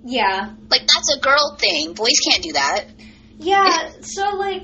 yeah, 0.05 0.53
Like 0.69 0.81
that's 0.81 1.15
a 1.15 1.19
girl 1.19 1.55
thing. 1.59 1.93
Boys 1.93 2.15
can't 2.29 2.41
do 2.43 2.53
that. 2.53 2.85
yeah. 3.37 3.91
So 4.01 4.23
like, 4.37 4.63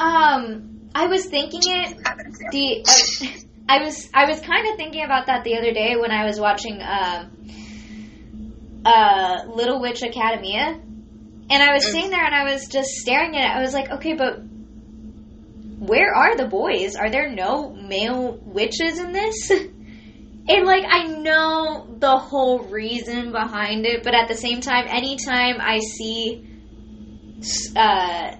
um, 0.00 0.88
I 0.94 1.06
was 1.06 1.26
thinking 1.26 1.60
it 1.64 2.06
Have 2.06 2.18
an 2.18 2.26
example. 2.26 2.48
the 2.52 2.84
uh, 2.88 3.38
I 3.68 3.82
was 3.84 4.08
I 4.14 4.24
was 4.26 4.40
kind 4.40 4.66
of 4.70 4.76
thinking 4.76 5.04
about 5.04 5.26
that 5.26 5.44
the 5.44 5.56
other 5.58 5.72
day 5.72 5.96
when 5.96 6.10
I 6.10 6.24
was 6.24 6.40
watching 6.40 6.80
um, 6.82 7.30
uh, 8.84 9.44
Little 9.48 9.80
Witch 9.80 10.02
Academia, 10.02 10.80
and 11.50 11.62
I 11.62 11.72
was 11.74 11.84
Mm. 11.84 11.90
sitting 11.92 12.10
there 12.10 12.24
and 12.24 12.34
I 12.34 12.44
was 12.52 12.66
just 12.68 12.88
staring 12.90 13.36
at 13.36 13.44
it. 13.44 13.56
I 13.56 13.60
was 13.60 13.74
like, 13.74 13.90
okay, 13.90 14.14
but 14.14 14.40
where 15.80 16.14
are 16.14 16.36
the 16.36 16.46
boys? 16.46 16.96
Are 16.96 17.10
there 17.10 17.30
no 17.30 17.70
male 17.72 18.38
witches 18.44 18.98
in 18.98 19.12
this? 19.12 19.52
And 20.50 20.64
like 20.64 20.84
I 20.88 21.08
know 21.08 21.94
the 21.98 22.16
whole 22.16 22.60
reason 22.60 23.32
behind 23.32 23.84
it, 23.84 24.02
but 24.02 24.14
at 24.14 24.28
the 24.28 24.34
same 24.34 24.62
time, 24.62 24.86
anytime 24.88 25.60
I 25.60 25.80
see, 25.80 26.42
uh, 27.76 28.34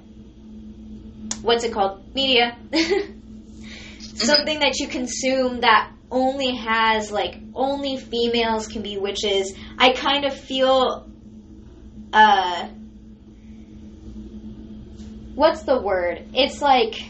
what's 1.42 1.64
it 1.64 1.72
called, 1.74 2.14
media, 2.14 2.56
something 4.18 4.60
that 4.60 4.78
you 4.78 4.88
consume 4.88 5.60
that 5.60 5.92
only 6.10 6.56
has 6.56 7.10
like 7.10 7.36
only 7.54 7.96
females 7.96 8.66
can 8.66 8.82
be 8.82 8.96
witches, 8.98 9.54
I 9.78 9.92
kind 9.92 10.24
of 10.24 10.34
feel, 10.34 11.08
uh, 12.12 12.68
what's 15.34 15.62
the 15.62 15.80
word? 15.80 16.24
It's 16.34 16.60
like 16.60 17.00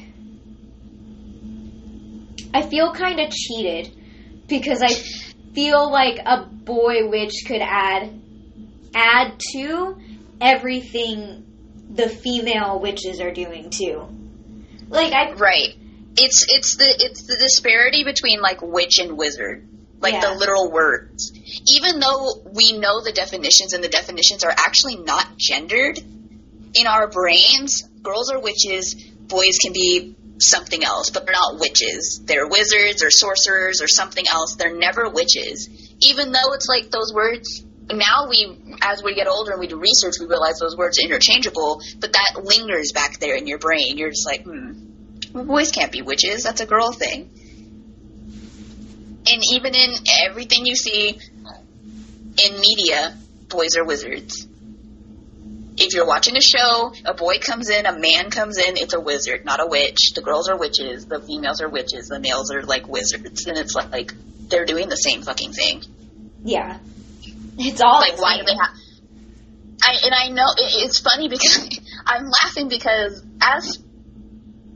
I 2.52 2.62
feel 2.62 2.92
kind 2.92 3.20
of 3.20 3.30
cheated 3.30 3.94
because 4.48 4.82
I 4.82 4.94
feel 5.54 5.90
like 5.90 6.18
a 6.24 6.44
boy 6.44 7.09
witch 7.09 7.44
could 7.46 7.61
add 7.61 8.20
add 8.94 9.38
to 9.52 9.96
everything 10.40 11.44
the 11.90 12.09
female 12.09 12.80
witches 12.80 13.20
are 13.20 13.32
doing 13.32 13.70
too. 13.70 14.06
Like 14.88 15.12
I 15.12 15.32
Right. 15.32 15.74
It's 16.18 16.46
it's 16.48 16.76
the 16.76 16.88
it's 16.98 17.22
the 17.26 17.36
disparity 17.36 18.04
between 18.04 18.40
like 18.40 18.60
witch 18.62 18.98
and 18.98 19.16
wizard. 19.16 19.68
Like 20.00 20.14
Yeah. 20.14 20.20
the 20.20 20.34
literal 20.34 20.70
words. 20.70 21.32
Even 21.74 21.98
though 21.98 22.42
we 22.54 22.72
know 22.72 23.02
the 23.02 23.12
definitions 23.12 23.72
and 23.72 23.82
the 23.82 23.88
definitions 23.88 24.44
are 24.44 24.50
actually 24.50 24.96
not 24.96 25.36
gendered, 25.36 25.98
in 26.74 26.86
our 26.86 27.08
brains, 27.08 27.82
girls 28.02 28.30
are 28.30 28.38
witches, 28.38 28.94
boys 28.94 29.58
can 29.60 29.72
be 29.72 30.14
something 30.38 30.84
else, 30.84 31.10
but 31.10 31.26
they're 31.26 31.34
not 31.34 31.58
witches. 31.58 32.20
They're 32.24 32.46
wizards 32.46 33.02
or 33.02 33.10
sorcerers 33.10 33.82
or 33.82 33.88
something 33.88 34.24
else. 34.30 34.54
They're 34.56 34.76
never 34.76 35.08
witches. 35.10 35.68
Even 36.00 36.30
though 36.30 36.52
it's 36.54 36.68
like 36.68 36.90
those 36.90 37.12
words 37.12 37.64
now 37.90 38.28
we 38.28 38.56
as 38.82 39.02
we 39.02 39.14
get 39.14 39.28
older 39.28 39.52
and 39.52 39.60
we 39.60 39.66
do 39.66 39.78
research 39.78 40.14
we 40.20 40.26
realize 40.26 40.58
those 40.58 40.76
words 40.76 40.98
are 40.98 41.04
interchangeable, 41.04 41.80
but 42.00 42.12
that 42.12 42.44
lingers 42.44 42.92
back 42.92 43.18
there 43.18 43.34
in 43.36 43.46
your 43.46 43.58
brain. 43.58 43.96
You're 43.96 44.10
just 44.10 44.26
like, 44.26 44.44
hmm, 44.44 44.88
boys 45.33 45.70
can't 45.70 45.93
be 45.93 46.03
witches. 46.03 46.43
That's 46.43 46.61
a 46.61 46.66
girl 46.66 46.93
thing. 46.93 47.31
And 49.31 49.43
even 49.53 49.74
in 49.74 49.95
everything 50.26 50.64
you 50.64 50.74
see 50.74 51.18
in 52.45 52.61
media, 52.61 53.16
boys 53.49 53.76
are 53.76 53.85
wizards. 53.85 54.47
If 55.76 55.95
you're 55.95 56.07
watching 56.07 56.37
a 56.37 56.41
show, 56.41 56.93
a 57.05 57.14
boy 57.14 57.39
comes 57.39 57.70
in, 57.70 57.87
a 57.87 57.99
man 57.99 58.31
comes 58.31 58.59
in, 58.59 58.76
it's 58.76 58.95
a 58.95 59.01
wizard, 59.01 59.45
not 59.45 59.61
a 59.61 59.66
witch. 59.66 60.12
The 60.14 60.22
girls 60.22 60.49
are 60.49 60.57
witches, 60.57 61.07
the 61.07 61.20
females 61.20 61.61
are 61.61 61.68
witches, 61.68 62.09
the 62.09 62.18
males 62.18 62.51
are 62.51 62.62
like 62.62 62.89
wizards. 62.89 63.47
And 63.47 63.57
it's 63.57 63.74
like, 63.74 64.12
they're 64.49 64.64
doing 64.64 64.89
the 64.89 64.97
same 64.97 65.22
fucking 65.22 65.53
thing. 65.53 65.83
yeah. 66.45 66.79
It's 67.61 67.81
all 67.81 67.99
like 67.99 68.20
why 68.20 68.39
do 68.39 68.45
they 68.45 68.53
have 68.53 68.70
I 69.83 69.97
and 70.05 70.14
I 70.14 70.29
know 70.29 70.47
it, 70.57 70.85
it's 70.85 71.01
funny 71.01 71.29
because 71.29 71.81
I'm 72.07 72.31
laughing 72.45 72.68
because 72.68 73.22
as 73.41 73.79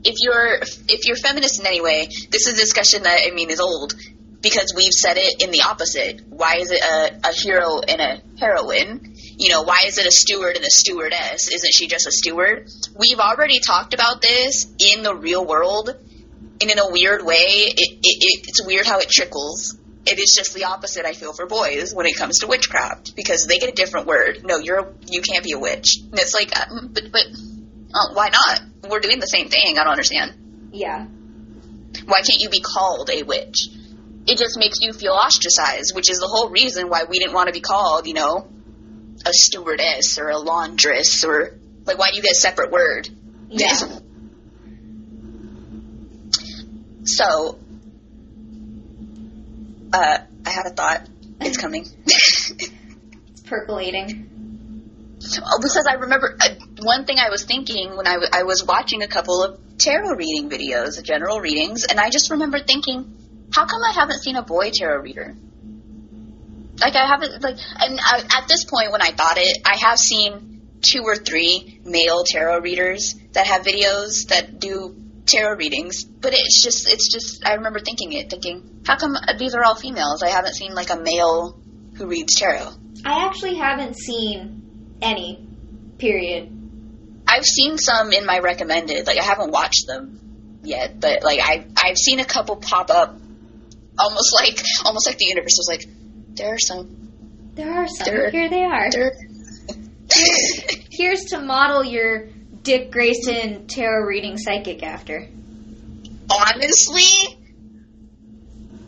if 0.03 0.15
you're 0.21 0.59
if 0.87 1.07
you're 1.07 1.15
feminist 1.15 1.59
in 1.59 1.67
any 1.67 1.81
way, 1.81 2.07
this 2.29 2.47
is 2.47 2.53
a 2.53 2.55
discussion 2.55 3.03
that 3.03 3.19
I 3.25 3.33
mean 3.33 3.49
is 3.49 3.59
old 3.59 3.93
because 4.41 4.73
we've 4.75 4.93
said 4.93 5.17
it 5.17 5.41
in 5.41 5.51
the 5.51 5.63
opposite. 5.63 6.21
Why 6.29 6.57
is 6.57 6.71
it 6.71 6.81
a, 6.83 7.29
a 7.29 7.33
hero 7.33 7.79
and 7.79 8.01
a 8.01 8.21
heroine? 8.39 9.15
You 9.37 9.49
know, 9.49 9.63
why 9.63 9.83
is 9.85 9.97
it 9.97 10.05
a 10.05 10.11
steward 10.11 10.57
and 10.57 10.65
a 10.65 10.69
stewardess? 10.69 11.49
Isn't 11.51 11.73
she 11.73 11.87
just 11.87 12.05
a 12.05 12.11
steward? 12.11 12.69
We've 12.97 13.19
already 13.19 13.59
talked 13.59 13.93
about 13.93 14.21
this 14.21 14.67
in 14.79 15.01
the 15.01 15.15
real 15.15 15.45
world, 15.45 15.89
and 15.89 16.69
in 16.69 16.77
a 16.77 16.91
weird 16.91 17.25
way, 17.25 17.35
it, 17.37 17.79
it, 17.79 17.97
it, 18.03 18.47
it's 18.47 18.65
weird 18.65 18.85
how 18.85 18.99
it 18.99 19.09
trickles 19.09 19.77
it 20.05 20.19
is 20.19 20.35
just 20.37 20.53
the 20.53 20.65
opposite. 20.65 21.05
I 21.05 21.13
feel 21.13 21.33
for 21.33 21.45
boys 21.45 21.93
when 21.93 22.05
it 22.05 22.15
comes 22.17 22.39
to 22.39 22.47
witchcraft 22.47 23.15
because 23.15 23.45
they 23.47 23.57
get 23.57 23.69
a 23.69 23.73
different 23.73 24.07
word. 24.07 24.41
No, 24.43 24.57
you're 24.57 24.93
you 25.07 25.21
can't 25.21 25.43
be 25.43 25.53
a 25.53 25.59
witch. 25.59 25.97
And 26.11 26.19
it's 26.19 26.33
like, 26.33 26.51
uh, 26.57 26.65
but 26.91 27.11
but 27.11 27.23
uh, 27.93 28.13
why 28.13 28.29
not? 28.29 28.61
We're 28.89 28.99
doing 28.99 29.19
the 29.19 29.27
same 29.27 29.49
thing. 29.49 29.77
I 29.77 29.83
don't 29.83 29.91
understand. 29.91 30.69
Yeah. 30.71 31.05
Why 32.05 32.17
can't 32.17 32.39
you 32.39 32.49
be 32.49 32.61
called 32.61 33.09
a 33.09 33.23
witch? 33.23 33.67
It 34.25 34.37
just 34.37 34.57
makes 34.57 34.79
you 34.81 34.93
feel 34.93 35.13
ostracized, 35.13 35.95
which 35.95 36.09
is 36.09 36.17
the 36.17 36.27
whole 36.27 36.49
reason 36.49 36.89
why 36.89 37.03
we 37.03 37.19
didn't 37.19 37.33
want 37.33 37.47
to 37.47 37.53
be 37.53 37.61
called, 37.61 38.07
you 38.07 38.13
know, 38.13 38.47
a 39.25 39.33
stewardess 39.33 40.17
or 40.17 40.29
a 40.29 40.37
laundress 40.37 41.23
or 41.23 41.57
like 41.85 41.97
why 41.97 42.09
do 42.09 42.15
you 42.15 42.21
get 42.21 42.31
a 42.31 42.35
separate 42.35 42.71
word? 42.71 43.09
Yeah. 43.49 43.77
So, 47.05 47.59
uh, 49.91 50.17
I 50.45 50.49
had 50.49 50.65
a 50.65 50.69
thought. 50.69 51.09
It's 51.41 51.57
coming. 51.61 51.85
It's 52.05 52.71
percolating. 53.45 54.32
Oh, 55.45 55.59
because 55.61 55.85
I 55.89 55.93
remember 55.93 56.37
uh, 56.41 56.49
one 56.81 57.05
thing 57.05 57.17
I 57.17 57.29
was 57.29 57.45
thinking 57.45 57.95
when 57.95 58.07
I, 58.07 58.13
w- 58.13 58.29
I 58.33 58.43
was 58.43 58.63
watching 58.65 59.03
a 59.03 59.07
couple 59.07 59.43
of 59.43 59.77
tarot 59.77 60.15
reading 60.15 60.49
videos, 60.49 61.01
general 61.03 61.39
readings, 61.39 61.85
and 61.85 61.99
I 61.99 62.09
just 62.09 62.31
remember 62.31 62.59
thinking, 62.59 63.47
how 63.53 63.65
come 63.65 63.81
I 63.83 63.93
haven't 63.93 64.19
seen 64.19 64.35
a 64.35 64.43
boy 64.43 64.71
tarot 64.73 65.01
reader? 65.01 65.35
Like 66.79 66.95
I 66.95 67.07
haven't 67.07 67.41
like, 67.41 67.57
and 67.79 67.99
I, 68.03 68.23
at 68.37 68.47
this 68.47 68.65
point 68.65 68.91
when 68.91 69.01
I 69.01 69.11
thought 69.11 69.37
it, 69.37 69.61
I 69.65 69.77
have 69.87 69.97
seen 69.97 70.61
two 70.81 71.03
or 71.03 71.15
three 71.15 71.79
male 71.85 72.23
tarot 72.25 72.59
readers 72.59 73.15
that 73.33 73.47
have 73.47 73.63
videos 73.63 74.27
that 74.29 74.59
do 74.59 74.95
tarot 75.25 75.55
readings, 75.55 76.03
but 76.03 76.33
it's 76.33 76.61
just 76.63 76.91
it's 76.91 77.11
just 77.13 77.45
I 77.47 77.53
remember 77.53 77.79
thinking 77.79 78.11
it, 78.13 78.29
thinking, 78.29 78.81
how 78.85 78.97
come 78.97 79.15
these 79.37 79.55
are 79.55 79.63
all 79.63 79.75
females? 79.75 80.23
I 80.23 80.29
haven't 80.29 80.55
seen 80.55 80.73
like 80.73 80.89
a 80.89 80.97
male 80.99 81.61
who 81.95 82.07
reads 82.07 82.35
tarot. 82.35 82.71
I 83.05 83.25
actually 83.25 83.55
haven't 83.55 83.95
seen 83.95 84.62
any. 85.01 85.47
Period. 85.97 86.49
I've 87.27 87.45
seen 87.45 87.77
some 87.77 88.11
in 88.11 88.25
my 88.25 88.39
recommended. 88.39 89.07
Like 89.07 89.17
I 89.19 89.23
haven't 89.23 89.51
watched 89.51 89.87
them 89.87 90.59
yet, 90.63 90.99
but 90.99 91.23
like 91.23 91.39
I 91.41 91.65
I've 91.81 91.97
seen 91.97 92.19
a 92.19 92.25
couple 92.25 92.57
pop 92.57 92.89
up, 92.89 93.15
almost 93.97 94.33
like 94.39 94.61
almost 94.85 95.07
like 95.07 95.17
the 95.17 95.25
universe 95.25 95.55
was 95.57 95.67
like, 95.69 95.85
there 96.35 96.53
are 96.53 96.59
some. 96.59 96.99
There 97.55 97.71
are 97.71 97.87
some. 97.87 98.05
There- 98.05 98.29
Here 98.31 98.49
they 98.49 98.63
are. 98.63 98.89
There. 98.91 99.11
Here's 100.91 101.25
to 101.25 101.39
model 101.39 101.83
your 101.83 102.27
Dick 102.61 102.91
Grayson 102.91 103.67
tarot 103.67 104.05
reading 104.05 104.37
psychic 104.37 104.83
after. 104.83 105.27
Honestly, 106.29 107.37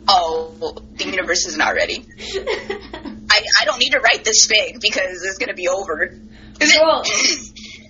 oh, 0.08 0.76
the 0.94 1.04
universe 1.04 1.46
is 1.46 1.56
not 1.56 1.74
ready. 1.74 2.04
I 3.30 3.40
I 3.60 3.64
don't 3.64 3.78
need 3.78 3.90
to 3.90 4.00
write 4.00 4.24
this 4.24 4.46
fic 4.46 4.80
because 4.80 5.22
it's 5.22 5.38
gonna 5.38 5.54
be 5.54 5.68
over. 5.68 6.18
Well, 6.60 7.02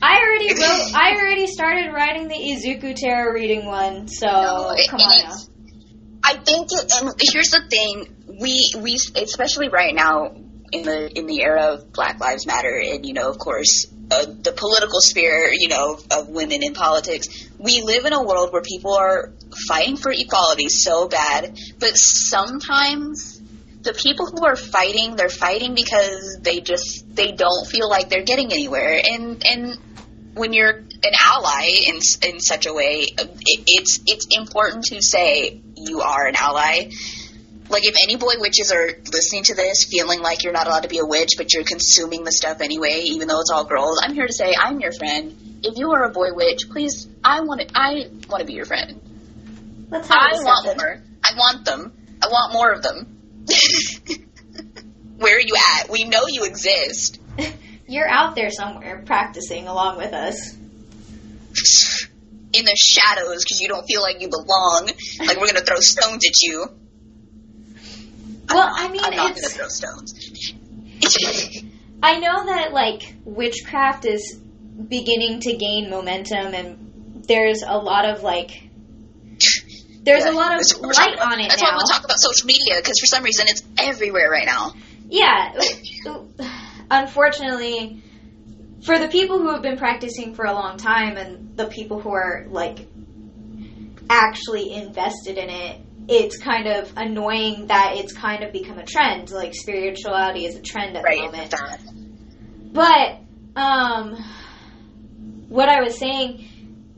I 0.02 0.18
already 0.20 0.54
wrote. 0.54 0.92
I 0.94 1.14
already 1.16 1.46
started 1.46 1.92
writing 1.92 2.28
the 2.28 2.34
Izuku 2.34 2.94
tarot 2.96 3.32
reading 3.32 3.66
one. 3.66 4.08
So 4.08 4.26
No, 4.26 4.70
it- 4.76 4.88
come 4.88 5.00
on 5.00 5.22
now. 5.22 5.36
I 6.24 6.34
think, 6.34 6.66
it, 6.72 6.92
and 7.00 7.14
here's 7.20 7.50
the 7.50 7.62
thing: 7.70 8.16
we 8.40 8.72
we 8.78 8.94
especially 9.14 9.68
right 9.68 9.94
now 9.94 10.34
in 10.72 10.82
the 10.82 11.16
in 11.16 11.26
the 11.26 11.40
era 11.42 11.74
of 11.74 11.92
Black 11.92 12.18
Lives 12.20 12.46
Matter, 12.46 12.76
and 12.84 13.06
you 13.06 13.12
know, 13.14 13.30
of 13.30 13.38
course, 13.38 13.86
uh, 14.10 14.24
the 14.26 14.52
political 14.52 15.00
sphere, 15.00 15.50
you 15.52 15.68
know, 15.68 15.98
of 16.10 16.28
women 16.28 16.64
in 16.64 16.74
politics. 16.74 17.28
We 17.58 17.82
live 17.82 18.04
in 18.06 18.12
a 18.12 18.22
world 18.22 18.52
where 18.52 18.62
people 18.62 18.94
are 18.94 19.32
fighting 19.68 19.96
for 19.96 20.10
equality 20.12 20.68
so 20.68 21.08
bad, 21.08 21.56
but 21.78 21.90
sometimes 21.94 23.35
the 23.86 23.94
people 23.94 24.26
who 24.26 24.44
are 24.44 24.56
fighting, 24.56 25.16
they're 25.16 25.28
fighting 25.28 25.74
because 25.74 26.38
they 26.42 26.60
just 26.60 27.06
they 27.14 27.32
don't 27.32 27.66
feel 27.66 27.88
like 27.88 28.10
they're 28.10 28.24
getting 28.24 28.52
anywhere, 28.52 29.00
and 29.10 29.42
and 29.46 29.78
when 30.34 30.52
you're 30.52 30.76
an 30.76 31.14
ally 31.24 31.70
in 31.86 32.00
in 32.22 32.40
such 32.40 32.66
a 32.66 32.74
way, 32.74 33.06
it, 33.16 33.30
it's 33.66 34.00
it's 34.06 34.26
important 34.36 34.84
to 34.86 35.00
say 35.00 35.62
you 35.76 36.00
are 36.00 36.26
an 36.26 36.34
ally. 36.36 36.90
Like 37.68 37.84
if 37.84 37.96
any 38.02 38.16
boy 38.16 38.34
witches 38.38 38.70
are 38.70 38.88
listening 39.12 39.44
to 39.44 39.54
this, 39.54 39.86
feeling 39.90 40.20
like 40.20 40.44
you're 40.44 40.52
not 40.52 40.66
allowed 40.66 40.84
to 40.84 40.88
be 40.88 40.98
a 40.98 41.06
witch, 41.06 41.30
but 41.36 41.52
you're 41.52 41.64
consuming 41.64 42.22
the 42.22 42.30
stuff 42.30 42.60
anyway, 42.60 43.02
even 43.06 43.26
though 43.26 43.40
it's 43.40 43.50
all 43.50 43.64
girls, 43.64 44.00
I'm 44.04 44.14
here 44.14 44.26
to 44.26 44.32
say 44.32 44.54
I'm 44.56 44.78
your 44.78 44.92
friend. 44.92 45.34
If 45.64 45.78
you 45.78 45.90
are 45.92 46.04
a 46.04 46.10
boy 46.10 46.32
witch, 46.32 46.68
please, 46.70 47.08
I 47.24 47.40
want 47.40 47.62
to, 47.62 47.68
I 47.74 48.08
want 48.28 48.40
to 48.40 48.46
be 48.46 48.52
your 48.52 48.66
friend. 48.66 49.00
Let's 49.90 50.08
have 50.08 50.18
I 50.20 50.34
want 50.44 50.76
more. 50.76 51.02
I 51.24 51.32
want 51.36 51.64
them. 51.64 51.92
I 52.22 52.28
want 52.28 52.52
more 52.52 52.70
of 52.70 52.82
them. 52.82 53.15
Where 55.18 55.36
are 55.36 55.40
you 55.40 55.54
at? 55.78 55.90
We 55.90 56.04
know 56.04 56.26
you 56.28 56.44
exist. 56.44 57.20
You're 57.88 58.08
out 58.08 58.34
there 58.34 58.50
somewhere 58.50 59.02
practicing 59.06 59.68
along 59.68 59.98
with 59.98 60.12
us. 60.12 60.54
in 62.52 62.64
the 62.64 62.76
shadows 62.76 63.44
because 63.44 63.60
you 63.60 63.68
don't 63.68 63.84
feel 63.86 64.02
like 64.02 64.20
you 64.20 64.28
belong. 64.28 64.90
Like 65.20 65.38
we're 65.40 65.46
gonna 65.46 65.60
throw 65.60 65.80
stones 65.80 66.24
at 66.26 66.42
you. 66.42 66.66
Well, 68.48 68.70
I 68.72 68.88
mean, 68.88 69.00
I'm 69.04 69.14
not 69.16 69.34
gonna 69.34 69.48
throw 69.48 69.68
stones. 69.68 70.14
I 72.02 72.18
know 72.18 72.46
that 72.46 72.72
like 72.72 73.14
witchcraft 73.24 74.04
is 74.04 74.34
beginning 74.34 75.40
to 75.40 75.56
gain 75.56 75.90
momentum, 75.90 76.54
and 76.54 77.24
there's 77.26 77.62
a 77.62 77.78
lot 77.78 78.04
of 78.08 78.22
like. 78.22 78.62
There's 80.06 80.24
Yeah, 80.24 80.30
a 80.30 80.34
lot 80.34 80.54
of 80.54 80.62
we're 80.80 80.92
light 80.92 81.18
on 81.18 81.40
it 81.40 81.48
That's 81.50 81.60
now. 81.60 81.68
why 81.70 81.74
we'll 81.76 81.86
talk 81.86 82.04
about 82.04 82.18
social 82.18 82.46
media 82.46 82.76
because 82.76 82.98
for 82.98 83.06
some 83.06 83.22
reason 83.24 83.46
it's 83.48 83.62
everywhere 83.78 84.30
right 84.30 84.46
now. 84.46 84.72
Yeah. 85.10 85.52
Unfortunately, 86.90 88.02
for 88.84 88.98
the 88.98 89.08
people 89.08 89.38
who 89.38 89.50
have 89.50 89.62
been 89.62 89.76
practicing 89.76 90.34
for 90.34 90.44
a 90.46 90.52
long 90.52 90.76
time 90.78 91.16
and 91.16 91.56
the 91.56 91.66
people 91.66 92.00
who 92.00 92.10
are 92.10 92.46
like 92.50 92.86
actually 94.08 94.72
invested 94.72 95.36
in 95.38 95.50
it, 95.50 95.80
it's 96.08 96.38
kind 96.38 96.68
of 96.68 96.92
annoying 96.96 97.66
that 97.66 97.94
it's 97.96 98.12
kind 98.12 98.44
of 98.44 98.52
become 98.52 98.78
a 98.78 98.86
trend. 98.86 99.30
Like 99.30 99.54
spirituality 99.54 100.46
is 100.46 100.54
a 100.54 100.62
trend 100.62 100.96
at 100.96 101.02
Right. 101.02 101.18
the 101.18 101.24
moment. 101.26 101.50
That. 101.50 101.80
But 102.72 103.60
um, 103.60 104.16
what 105.48 105.68
I 105.68 105.80
was 105.82 105.98
saying 105.98 106.46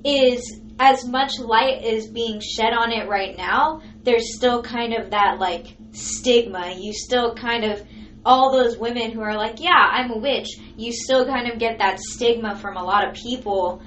is, 0.04 0.60
as 0.78 1.04
much 1.06 1.38
light 1.38 1.84
is 1.84 2.08
being 2.08 2.40
shed 2.40 2.72
on 2.72 2.92
it 2.92 3.08
right 3.08 3.36
now, 3.36 3.82
there's 4.04 4.36
still 4.36 4.62
kind 4.62 4.94
of 4.94 5.10
that 5.10 5.38
like 5.38 5.76
stigma. 5.92 6.74
You 6.78 6.92
still 6.92 7.34
kind 7.34 7.64
of 7.64 7.82
all 8.24 8.52
those 8.52 8.76
women 8.78 9.10
who 9.10 9.20
are 9.20 9.36
like, 9.36 9.60
"Yeah, 9.60 9.70
I'm 9.74 10.10
a 10.10 10.18
witch." 10.18 10.48
You 10.76 10.92
still 10.92 11.26
kind 11.26 11.50
of 11.50 11.58
get 11.58 11.78
that 11.78 11.98
stigma 11.98 12.56
from 12.56 12.76
a 12.76 12.84
lot 12.84 13.08
of 13.08 13.14
people 13.14 13.82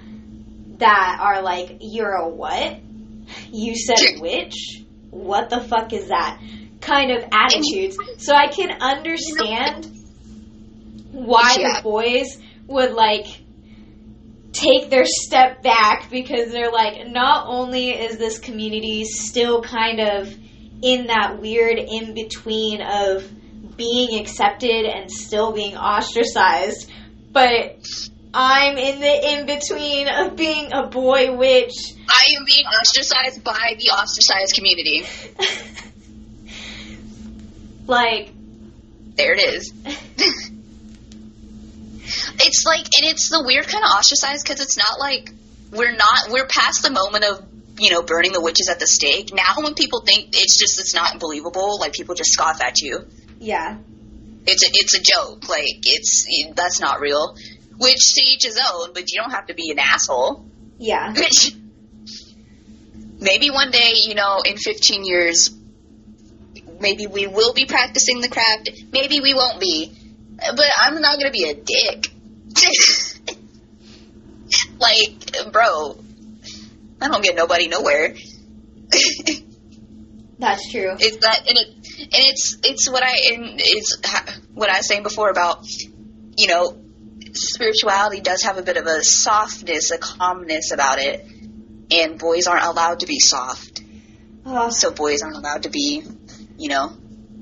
that 0.78 1.18
are 1.22 1.42
like, 1.42 1.78
"You're 1.80 2.14
a 2.14 2.28
what? 2.28 2.80
You 3.52 3.76
said 3.76 4.20
witch? 4.20 4.56
What 5.10 5.50
the 5.50 5.62
fuck 5.62 5.94
is 5.94 6.10
that?" 6.10 6.40
Kind 6.82 7.12
of 7.12 7.24
attitudes. 7.32 7.98
So 8.18 8.36
I 8.36 8.48
can 8.48 8.72
understand 8.82 9.86
why 11.12 11.56
the 11.56 11.82
boys 11.84 12.38
would 12.68 12.94
like 12.94 13.28
take 14.62 14.90
their 14.90 15.06
step 15.06 15.64
back 15.64 16.10
because 16.10 16.52
they're 16.52 16.72
like 16.72 17.08
not 17.08 17.48
only 17.48 17.90
is 17.90 18.18
this 18.18 18.40
community 18.40 19.04
still 19.06 19.62
kind 19.62 20.00
of 20.00 20.34
in 20.82 21.08
that 21.08 21.40
weird 21.40 21.78
in 21.78 22.14
between 22.14 22.82
of 22.82 23.30
being 23.76 24.20
accepted 24.20 24.86
and 24.86 25.10
still 25.10 25.52
being 25.52 25.76
ostracized 25.76 26.90
but 27.32 27.84
I'm 28.34 28.78
in 28.78 29.00
the 29.00 29.30
in 29.34 29.46
between 29.46 30.08
of 30.08 30.36
being 30.36 30.72
a 30.74 30.88
boy 30.88 31.36
witch 31.36 31.74
I 32.08 32.36
am 32.38 32.46
being 32.46 32.66
ostracized 32.66 33.44
by 33.44 33.76
the 33.78 33.90
ostracized 33.92 34.54
community. 34.56 35.04
like 37.88 38.32
There 39.16 39.34
it 39.34 39.54
is. 39.54 39.74
it's 42.40 42.64
like, 42.66 42.86
and 42.86 43.12
it's 43.12 43.30
the 43.30 43.44
weird 43.46 43.68
kind 43.68 43.84
of 43.84 43.92
ostracized 43.92 44.46
because 44.46 44.62
it's 44.62 44.78
not 44.78 45.00
like 45.00 45.32
we're 45.72 45.92
not 45.96 46.30
we're 46.30 46.48
past 46.48 46.84
the 46.84 46.92
moment 46.92 47.24
of 47.24 47.46
you 47.80 47.92
know 47.92 48.04
burning 48.04 48.32
the 48.32 48.42
witches 48.42 48.70
at 48.70 48.80
the 48.80 48.88
stake. 48.88 49.34
Now, 49.34 49.64
when 49.64 49.74
people 49.74 50.02
think 50.02 50.30
it's 50.34 50.60
just 50.60 50.80
it's 50.80 50.94
not 50.94 51.20
believable, 51.20 51.80
like 51.80 51.94
people 51.94 52.16
just 52.16 52.32
scoff 52.32 52.62
at 52.62 52.80
you. 52.82 53.06
yeah 53.40 53.78
It's 54.46 54.64
a 54.64 54.70
it's 54.74 54.96
a 54.96 55.02
joke. 55.02 55.48
Like 55.48 55.80
it's 55.84 56.26
that's 56.56 56.80
not 56.80 57.00
real. 57.00 57.36
Which 57.78 58.14
to 58.16 58.22
each 58.22 58.44
his 58.46 58.60
own, 58.74 58.94
but 58.94 59.12
you 59.12 59.20
don't 59.20 59.32
have 59.32 59.48
to 59.48 59.54
be 59.54 59.72
an 59.72 59.80
asshole. 59.80 60.46
yeah 60.78 61.14
maybe 63.22 63.50
one 63.50 63.72
day, 63.72 63.94
you 63.96 64.16
know, 64.16 64.42
in 64.44 64.58
15 64.58 65.06
years, 65.06 65.52
maybe 66.80 67.08
we 67.08 67.28
will 67.28 67.54
be 67.54 67.66
practicing 67.66 68.20
the 68.20 68.28
craft. 68.28 68.70
Maybe 68.92 69.22
we 69.22 69.34
won't 69.34 69.60
be. 69.60 69.96
But 70.42 70.66
I'm 70.80 71.00
not 71.02 71.20
going 71.20 71.28
to 71.28 71.32
be 71.32 71.50
a 71.50 71.54
dick. 71.54 72.08
like, 74.80 75.52
bro, 75.52 76.00
I 77.02 77.08
don't 77.08 77.24
get 77.24 77.36
nobody 77.36 77.68
nowhere. 77.68 78.16
That's 80.40 80.72
true. 80.72 80.96
It's 81.00 81.18
that, 81.18 81.48
and 81.48 81.58
it, 81.58 81.68
and 81.68 82.10
it's 82.12 82.58
it's 82.64 82.90
what 82.90 83.04
I 83.04 83.12
and 83.34 83.60
it's 83.60 83.98
what 84.54 84.70
I 84.70 84.78
was 84.78 84.88
saying 84.88 85.04
before 85.04 85.30
about, 85.30 85.68
you 86.36 86.48
know, 86.48 86.76
spirituality 87.34 88.22
does 88.22 88.42
have 88.42 88.58
a 88.58 88.64
bit 88.64 88.78
of 88.78 88.88
a 88.88 89.04
softness, 89.04 89.92
a 89.92 90.00
calmness 90.00 90.72
about 90.72 90.98
it, 91.00 91.24
and 91.92 92.18
boys 92.18 92.48
aren't 92.48 92.66
allowed 92.66 93.02
to 93.02 93.06
be 93.06 93.20
soft. 93.20 93.84
Oh, 94.44 94.72
So 94.72 94.90
boys 94.92 95.22
aren't 95.22 95.36
allowed 95.36 95.62
to 95.64 95.70
be, 95.70 96.02
you 96.58 96.70
know, 96.70 96.90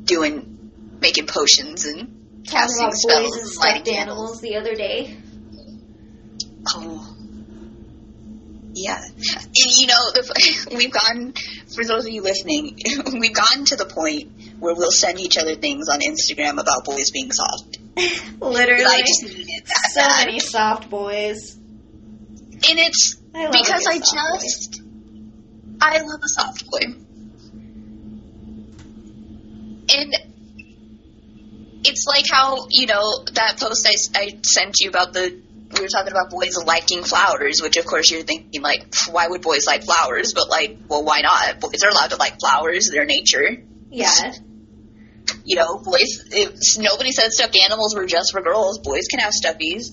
doing 0.04 0.98
making 1.00 1.28
potions 1.28 1.86
and 1.86 2.19
casting 2.50 2.86
about 2.86 2.94
spells 2.94 3.36
boys 3.36 3.42
and 3.42 3.48
stuffed 3.48 3.88
animals 3.88 4.42
the 4.42 4.56
other 4.56 4.76
day. 4.76 5.18
Oh. 6.76 7.16
Yeah. 8.74 9.02
And 9.02 9.54
you 9.56 9.88
know, 9.88 9.98
we've 10.78 10.92
gotten, 10.92 11.34
for 11.74 11.84
those 11.84 12.06
of 12.06 12.12
you 12.12 12.22
listening, 12.22 12.78
we've 13.20 13.34
gotten 13.34 13.66
to 13.66 13.76
the 13.76 13.86
point 13.86 14.32
where 14.60 14.74
we'll 14.76 14.92
send 14.92 15.20
each 15.20 15.38
other 15.38 15.56
things 15.56 15.90
on 15.90 16.00
Instagram 16.00 16.60
about 16.60 16.86
boys 16.86 17.12
being 17.12 17.32
soft. 17.32 17.78
Literally, 18.40 18.86
I 18.86 19.02
just 19.02 19.24
that 19.24 19.92
so 19.94 20.02
bad. 20.02 20.26
many 20.28 20.40
soft 20.40 20.90
boys. 20.90 21.56
And 21.56 22.80
it's 22.80 23.16
I 23.34 23.48
because 23.52 23.88
I 23.88 24.00
soft 24.00 24.32
boy. 24.32 24.42
just, 24.42 24.82
I 25.82 25.98
love 26.02 26.20
a 26.24 26.30
soft 26.30 26.66
boy. 26.70 26.80
And 29.92 30.29
it's 31.84 32.06
like 32.08 32.26
how, 32.30 32.68
you 32.70 32.88
know, 32.88 33.24
that 33.34 33.58
post 33.60 33.88
I, 33.88 34.20
I 34.20 34.40
sent 34.44 34.80
you 34.80 34.90
about 34.90 35.14
the, 35.14 35.42
we 35.72 35.82
were 35.82 35.88
talking 35.88 36.12
about 36.12 36.30
boys 36.30 36.58
liking 36.66 37.04
flowers, 37.04 37.62
which 37.62 37.78
of 37.78 37.86
course 37.86 38.10
you're 38.12 38.24
thinking 38.24 38.62
like, 38.62 38.94
why 39.12 39.28
would 39.28 39.42
boys 39.42 39.66
like 39.68 39.84
flowers? 39.84 40.34
But 40.34 40.50
like, 40.50 40.78
well, 40.88 41.04
why 41.04 41.22
not? 41.22 41.60
Boys 41.60 41.84
are 41.84 41.90
allowed 41.90 42.10
to 42.10 42.18
like 42.18 42.40
flowers, 42.40 42.90
their 42.90 43.06
nature. 43.06 43.64
Yeah, 43.92 44.34
You 45.46 45.56
know, 45.56 45.78
boys, 45.78 46.28
if 46.32 46.78
nobody 46.78 47.12
said 47.12 47.32
stuffed 47.32 47.58
animals 47.66 47.96
were 47.96 48.06
just 48.06 48.32
for 48.32 48.42
girls. 48.42 48.80
Boys 48.80 49.08
can 49.10 49.20
have 49.20 49.32
stuffies. 49.34 49.86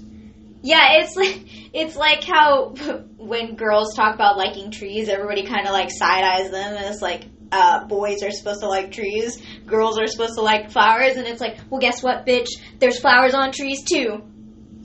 yeah. 0.62 1.00
It's 1.00 1.16
like 1.16 1.40
it's 1.72 1.96
like 1.96 2.24
how 2.24 2.70
when 3.16 3.56
girls 3.56 3.94
talk 3.94 4.14
about 4.14 4.36
liking 4.36 4.70
trees, 4.70 5.08
everybody 5.08 5.46
kind 5.46 5.66
of 5.66 5.72
like 5.72 5.90
side 5.90 6.24
eyes 6.24 6.50
them, 6.50 6.74
and 6.74 6.86
it's 6.86 7.02
like. 7.02 7.24
Uh, 7.52 7.84
boys 7.86 8.22
are 8.24 8.30
supposed 8.32 8.60
to 8.60 8.68
like 8.68 8.90
trees, 8.90 9.40
girls 9.66 9.98
are 9.98 10.06
supposed 10.08 10.34
to 10.34 10.42
like 10.42 10.72
flowers, 10.72 11.16
and 11.16 11.26
it's 11.26 11.40
like, 11.40 11.58
well, 11.70 11.80
guess 11.80 12.02
what, 12.02 12.26
bitch? 12.26 12.48
There's 12.80 12.98
flowers 12.98 13.34
on 13.34 13.52
trees 13.52 13.84
too. 13.84 14.22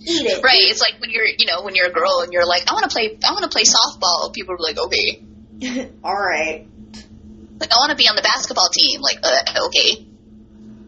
Eat 0.03 0.25
it. 0.25 0.43
Right. 0.43 0.57
It's 0.61 0.81
like 0.81 0.99
when 0.99 1.11
you're, 1.11 1.25
you 1.25 1.45
know, 1.45 1.63
when 1.63 1.75
you're 1.75 1.87
a 1.87 1.93
girl 1.93 2.21
and 2.21 2.33
you're 2.33 2.45
like, 2.45 2.69
I 2.69 2.73
want 2.73 2.89
to 2.89 2.93
play, 2.93 3.17
I 3.23 3.31
want 3.33 3.43
to 3.43 3.49
play 3.49 3.63
softball. 3.63 4.33
People 4.33 4.55
are 4.55 4.59
like, 4.59 4.77
okay. 4.77 5.23
All 6.03 6.15
right. 6.15 6.67
Like, 7.59 7.71
I 7.71 7.75
want 7.77 7.91
to 7.91 7.95
be 7.95 8.07
on 8.09 8.15
the 8.15 8.23
basketball 8.23 8.69
team. 8.73 9.01
Like, 9.01 9.19
uh, 9.21 9.67
okay. 9.67 10.07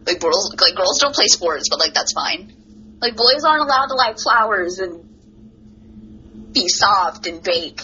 Like 0.06 0.20
girls, 0.20 0.54
like 0.60 0.74
girls 0.74 0.98
don't 1.00 1.14
play 1.14 1.26
sports, 1.26 1.68
but 1.70 1.78
like 1.78 1.94
that's 1.94 2.12
fine. 2.12 2.52
Like 3.00 3.16
boys 3.16 3.44
aren't 3.44 3.62
allowed 3.62 3.86
to 3.86 3.94
like 3.94 4.18
flowers 4.18 4.78
and 4.78 6.52
be 6.52 6.68
soft 6.68 7.26
and 7.26 7.42
bake. 7.42 7.80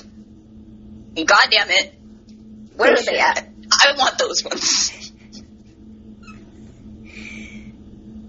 And 1.17 1.27
goddamn 1.27 1.71
it, 1.71 1.95
where 2.77 2.93
are 2.93 3.03
they 3.03 3.19
at? 3.19 3.50
I 3.73 3.95
want 3.97 4.19
those 4.19 4.45
ones. 4.45 5.13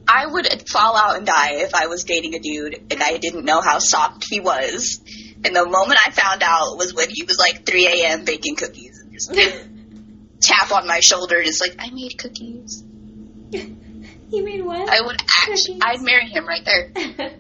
I 0.07 0.25
would 0.25 0.69
fall 0.69 0.97
out 0.97 1.17
and 1.17 1.25
die 1.25 1.61
if 1.61 1.73
I 1.73 1.87
was 1.87 2.03
dating 2.03 2.35
a 2.35 2.39
dude 2.39 2.75
and 2.91 3.01
I 3.01 3.17
didn't 3.17 3.45
know 3.45 3.61
how 3.61 3.79
soft 3.79 4.25
he 4.29 4.41
was. 4.41 4.99
And 5.43 5.55
the 5.55 5.65
moment 5.65 5.99
I 6.05 6.11
found 6.11 6.43
out 6.43 6.77
was 6.77 6.93
when 6.93 7.09
he 7.09 7.23
was 7.23 7.39
like 7.39 7.65
3 7.65 7.87
a.m. 7.87 8.25
baking 8.25 8.57
cookies 8.57 8.99
and 8.99 9.13
just 9.13 9.33
tap 10.41 10.71
on 10.73 10.85
my 10.85 10.99
shoulder 10.99 11.37
and 11.37 11.47
it's 11.47 11.61
like, 11.61 11.75
I 11.79 11.89
made 11.91 12.17
cookies. 12.17 12.83
you 13.51 14.43
mean 14.43 14.65
what? 14.65 14.89
I 14.89 15.01
would 15.01 15.21
actually, 15.47 15.79
I'd 15.81 16.01
marry 16.01 16.29
him 16.29 16.45
right 16.47 16.65
there. 16.65 16.91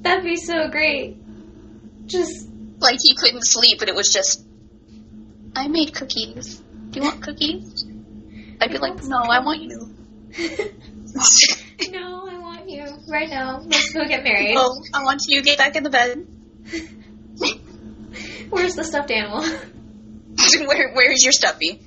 That'd 0.00 0.24
be 0.24 0.36
so 0.36 0.68
great. 0.68 1.18
Just 2.06 2.48
like 2.78 2.98
he 3.02 3.14
couldn't 3.16 3.44
sleep, 3.44 3.78
but 3.78 3.88
it 3.88 3.94
was 3.94 4.10
just, 4.10 4.43
I 5.56 5.68
made 5.68 5.94
cookies. 5.94 6.62
Do 6.90 7.00
you 7.00 7.06
want 7.06 7.22
cookies? 7.22 7.84
I'd 8.60 8.70
be 8.70 8.78
like, 8.78 9.02
no, 9.04 9.18
I 9.18 9.40
want 9.40 9.62
you. 9.62 9.94
no, 11.90 12.26
I 12.28 12.38
want 12.38 12.68
you 12.68 12.86
right 13.08 13.28
now. 13.28 13.60
Let's 13.64 13.92
go 13.92 14.06
get 14.06 14.24
married. 14.24 14.56
oh, 14.56 14.82
I 14.92 15.04
want 15.04 15.22
you. 15.28 15.42
Get 15.42 15.58
back 15.58 15.76
in 15.76 15.82
the 15.82 15.90
bed. 15.90 16.26
Where's 18.50 18.74
the 18.74 18.84
stuffed 18.84 19.10
animal? 19.10 19.42
Where, 20.66 20.92
where's 20.92 21.22
your 21.22 21.32
stuffy? 21.32 21.80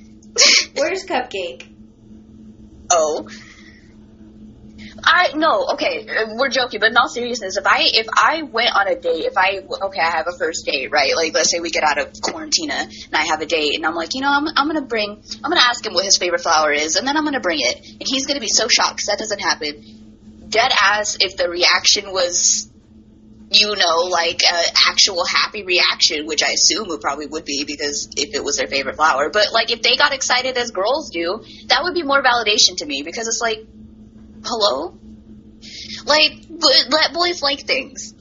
Where's 0.75 1.05
Cupcake? 1.05 1.67
oh. 2.91 3.27
I 5.03 5.33
no 5.35 5.67
okay 5.73 6.07
we're 6.35 6.49
joking 6.49 6.79
but 6.79 6.89
in 6.89 6.97
all 6.97 7.07
seriousness 7.07 7.57
if 7.57 7.65
I 7.65 7.81
if 7.83 8.07
I 8.15 8.41
went 8.43 8.75
on 8.75 8.87
a 8.87 8.95
date 8.95 9.25
if 9.25 9.37
I 9.37 9.59
okay 9.87 9.99
I 9.99 10.09
have 10.09 10.27
a 10.27 10.37
first 10.37 10.65
date 10.65 10.91
right? 10.91 11.15
Like 11.15 11.33
let's 11.33 11.51
say 11.51 11.59
we 11.59 11.69
get 11.69 11.83
out 11.83 11.97
of 11.97 12.21
quarantine 12.21 12.71
and 12.71 12.91
I 13.13 13.25
have 13.25 13.41
a 13.41 13.45
date 13.45 13.75
and 13.75 13.85
I'm 13.85 13.95
like 13.95 14.13
you 14.13 14.21
know 14.21 14.29
I'm 14.29 14.47
I'm 14.47 14.67
gonna 14.67 14.81
bring 14.81 15.21
I'm 15.43 15.51
gonna 15.51 15.61
ask 15.61 15.85
him 15.85 15.93
what 15.93 16.05
his 16.05 16.17
favorite 16.17 16.41
flower 16.41 16.71
is 16.71 16.95
and 16.95 17.07
then 17.07 17.17
I'm 17.17 17.23
gonna 17.23 17.39
bring 17.39 17.59
it. 17.61 17.85
And 17.85 18.03
he's 18.05 18.25
gonna 18.25 18.39
be 18.39 18.47
so 18.47 18.67
shocked 18.67 18.97
because 18.97 19.07
that 19.07 19.19
doesn't 19.19 19.39
happen. 19.39 20.45
Dead 20.49 20.71
ass 20.81 21.17
if 21.19 21.37
the 21.37 21.49
reaction 21.49 22.11
was 22.11 22.71
you 23.49 23.75
know 23.75 24.09
like 24.09 24.41
a 24.51 24.89
actual 24.89 25.23
happy 25.25 25.63
reaction 25.63 26.25
which 26.25 26.43
I 26.43 26.51
assume 26.51 26.91
it 26.91 26.99
probably 26.99 27.27
would 27.27 27.45
be 27.45 27.63
because 27.65 28.09
if 28.17 28.35
it 28.35 28.43
was 28.43 28.57
their 28.57 28.67
favorite 28.67 28.95
flower. 28.95 29.29
But 29.29 29.53
like 29.53 29.71
if 29.71 29.81
they 29.81 29.95
got 29.95 30.13
excited 30.13 30.57
as 30.57 30.71
girls 30.71 31.11
do 31.11 31.43
that 31.67 31.83
would 31.83 31.93
be 31.93 32.03
more 32.03 32.21
validation 32.21 32.77
to 32.77 32.85
me 32.85 33.03
because 33.03 33.27
it's 33.27 33.41
like 33.41 33.65
hello? 34.47 34.97
Like 36.05 36.31
let 36.89 37.13
boys 37.13 37.41
like 37.41 37.61
things. 37.61 38.13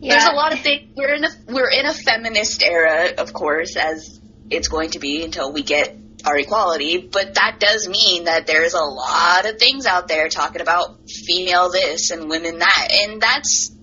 there's 0.00 0.24
a 0.24 0.32
lot 0.32 0.52
of 0.52 0.60
things. 0.60 0.92
We're 0.96 1.14
in 1.14 1.24
a 1.24 1.30
we're 1.48 1.70
in 1.70 1.86
a 1.86 1.94
feminist 1.94 2.62
era 2.62 3.12
of 3.16 3.32
course 3.32 3.76
as 3.76 4.20
it's 4.50 4.68
going 4.68 4.90
to 4.90 4.98
be 4.98 5.24
until 5.24 5.52
we 5.52 5.62
get 5.62 5.96
our 6.24 6.36
equality 6.36 7.08
but 7.10 7.34
that 7.34 7.56
does 7.58 7.88
mean 7.88 8.24
that 8.24 8.46
there's 8.46 8.74
a 8.74 8.84
lot 8.84 9.48
of 9.48 9.58
things 9.58 9.86
out 9.86 10.06
there 10.06 10.28
talking 10.28 10.60
about 10.60 11.08
female 11.08 11.70
this 11.70 12.10
and 12.10 12.28
women 12.28 12.58
that 12.58 12.88
and 13.04 13.20
that's 13.20 13.74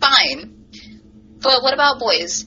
fine. 0.00 0.66
But 1.40 1.62
what 1.62 1.72
about 1.74 2.00
boys? 2.00 2.44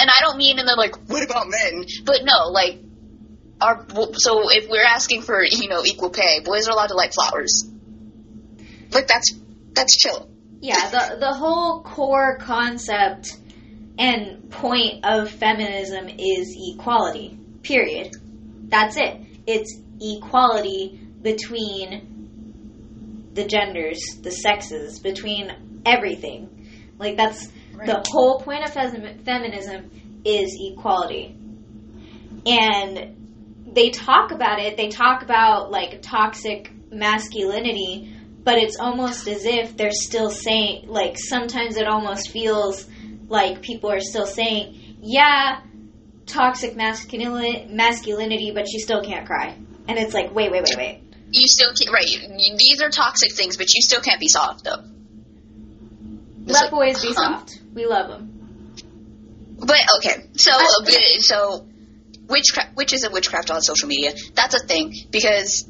And 0.00 0.08
i 0.08 0.20
don't 0.20 0.36
mean 0.36 0.58
in 0.58 0.66
the 0.66 0.74
like 0.74 0.96
what 1.08 1.22
about 1.22 1.46
men? 1.48 1.84
But 2.04 2.24
no 2.24 2.50
like 2.50 2.80
our 3.60 3.86
so 4.14 4.50
if 4.50 4.68
we're 4.68 4.84
asking 4.84 5.22
for 5.22 5.42
you 5.42 5.68
know 5.68 5.82
equal 5.84 6.10
pay 6.10 6.40
boys 6.44 6.68
are 6.68 6.72
allowed 6.72 6.88
to 6.88 6.94
like 6.94 7.12
flowers 7.12 7.68
like 8.92 9.06
that's 9.06 9.34
that's 9.72 9.96
chill 9.96 10.28
Yeah, 10.60 10.90
the 10.90 11.16
the 11.20 11.32
whole 11.32 11.82
core 11.82 12.38
concept 12.38 13.36
and 13.98 14.50
point 14.50 15.04
of 15.04 15.30
feminism 15.30 16.08
is 16.08 16.56
equality. 16.74 17.38
Period. 17.62 18.14
That's 18.68 18.96
it. 18.96 19.20
It's 19.46 19.80
equality 20.00 21.00
between 21.22 23.30
the 23.34 23.44
genders, 23.44 24.00
the 24.22 24.30
sexes, 24.30 25.00
between 25.00 25.82
everything. 25.84 26.48
Like 26.98 27.16
that's 27.16 27.48
the 27.84 28.04
whole 28.08 28.40
point 28.40 28.64
of 28.64 28.72
fem- 28.72 29.18
feminism 29.24 29.90
is 30.24 30.56
equality. 30.60 31.36
And 32.46 33.17
they 33.72 33.90
talk 33.90 34.30
about 34.32 34.58
it, 34.58 34.76
they 34.76 34.88
talk 34.88 35.22
about 35.22 35.70
like 35.70 36.02
toxic 36.02 36.70
masculinity, 36.90 38.14
but 38.42 38.58
it's 38.58 38.78
almost 38.78 39.28
as 39.28 39.44
if 39.44 39.76
they're 39.76 39.90
still 39.92 40.30
saying 40.30 40.88
like 40.88 41.18
sometimes 41.18 41.76
it 41.76 41.86
almost 41.86 42.30
feels 42.30 42.86
like 43.28 43.62
people 43.62 43.90
are 43.90 44.00
still 44.00 44.26
saying, 44.26 44.96
"Yeah, 45.02 45.60
toxic 46.26 46.76
masculinity, 46.76 47.66
masculinity, 47.70 48.52
but 48.52 48.72
you 48.72 48.80
still 48.80 49.02
can't 49.02 49.26
cry." 49.26 49.54
And 49.86 49.98
it's 49.98 50.14
like, 50.14 50.34
"Wait, 50.34 50.50
wait, 50.50 50.62
wait, 50.64 50.76
wait." 50.76 51.02
you 51.30 51.46
still 51.46 51.68
can't 51.74 51.92
right 51.92 52.56
these 52.56 52.80
are 52.80 52.88
toxic 52.88 53.34
things 53.34 53.58
but 53.58 53.66
you 53.74 53.82
still 53.82 54.00
can't 54.00 54.18
be 54.18 54.28
soft 54.28 54.64
though 54.64 54.82
It's 56.44 56.52
Let 56.52 56.62
like, 56.62 56.70
boys 56.70 57.02
be 57.02 57.08
huh? 57.08 57.14
soft. 57.14 57.60
We 57.74 57.84
love 57.84 58.08
them. 58.08 58.32
But 59.58 59.76
okay, 59.98 60.22
so 60.36 60.52
uh, 60.54 60.90
so 61.20 61.67
witchcraft, 62.28 62.76
witches 62.76 63.02
and 63.02 63.12
witchcraft 63.12 63.50
on 63.50 63.60
social 63.60 63.88
media. 63.88 64.12
That's 64.34 64.54
a 64.54 64.66
thing 64.66 64.94
because 65.10 65.68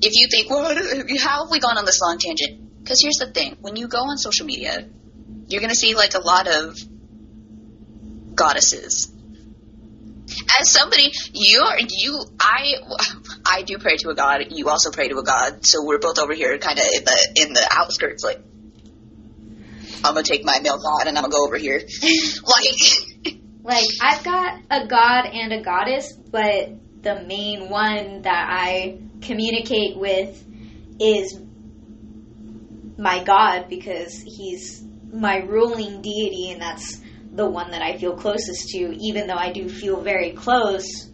if 0.00 0.12
you 0.14 0.28
think, 0.30 0.50
well, 0.50 0.64
how 1.20 1.44
have 1.44 1.50
we 1.50 1.60
gone 1.60 1.78
on 1.78 1.84
this 1.84 2.00
long 2.00 2.18
tangent? 2.18 2.82
Because 2.82 3.00
here's 3.02 3.18
the 3.18 3.32
thing: 3.32 3.56
when 3.60 3.76
you 3.76 3.88
go 3.88 3.98
on 3.98 4.18
social 4.18 4.46
media, 4.46 4.88
you're 5.48 5.60
gonna 5.60 5.74
see 5.74 5.94
like 5.94 6.14
a 6.14 6.20
lot 6.20 6.48
of 6.48 6.76
goddesses. 8.34 9.12
As 10.60 10.70
somebody, 10.70 11.10
you're 11.32 11.78
you, 11.88 12.24
I, 12.40 12.74
I 13.46 13.62
do 13.62 13.78
pray 13.78 13.96
to 13.98 14.10
a 14.10 14.14
god. 14.14 14.46
You 14.50 14.68
also 14.68 14.90
pray 14.90 15.08
to 15.08 15.18
a 15.18 15.24
god. 15.24 15.66
So 15.66 15.84
we're 15.84 15.98
both 15.98 16.18
over 16.18 16.32
here, 16.32 16.56
kind 16.58 16.78
of 16.78 16.84
in 16.84 17.04
the 17.04 17.32
in 17.36 17.52
the 17.52 17.68
outskirts, 17.70 18.24
like 18.24 18.38
I'm 20.04 20.14
gonna 20.14 20.22
take 20.22 20.44
my 20.44 20.58
male 20.60 20.78
god 20.78 21.06
and 21.06 21.16
I'm 21.16 21.22
gonna 21.24 21.32
go 21.32 21.44
over 21.44 21.56
here. 21.56 21.76
like, 22.44 23.11
Like 23.62 23.86
I've 24.00 24.24
got 24.24 24.60
a 24.70 24.86
god 24.86 25.26
and 25.26 25.52
a 25.52 25.62
goddess, 25.62 26.12
but 26.12 26.70
the 27.02 27.22
main 27.26 27.68
one 27.68 28.22
that 28.22 28.48
I 28.50 28.98
communicate 29.20 29.96
with 29.96 30.44
is 31.00 31.38
my 32.98 33.22
god 33.24 33.68
because 33.68 34.22
he's 34.22 34.84
my 35.12 35.38
ruling 35.38 36.02
deity 36.02 36.50
and 36.50 36.60
that's 36.60 37.00
the 37.34 37.48
one 37.48 37.70
that 37.70 37.82
I 37.82 37.96
feel 37.98 38.16
closest 38.16 38.68
to 38.70 38.96
even 39.00 39.26
though 39.26 39.36
I 39.36 39.52
do 39.52 39.68
feel 39.68 40.00
very 40.00 40.32
close 40.32 41.10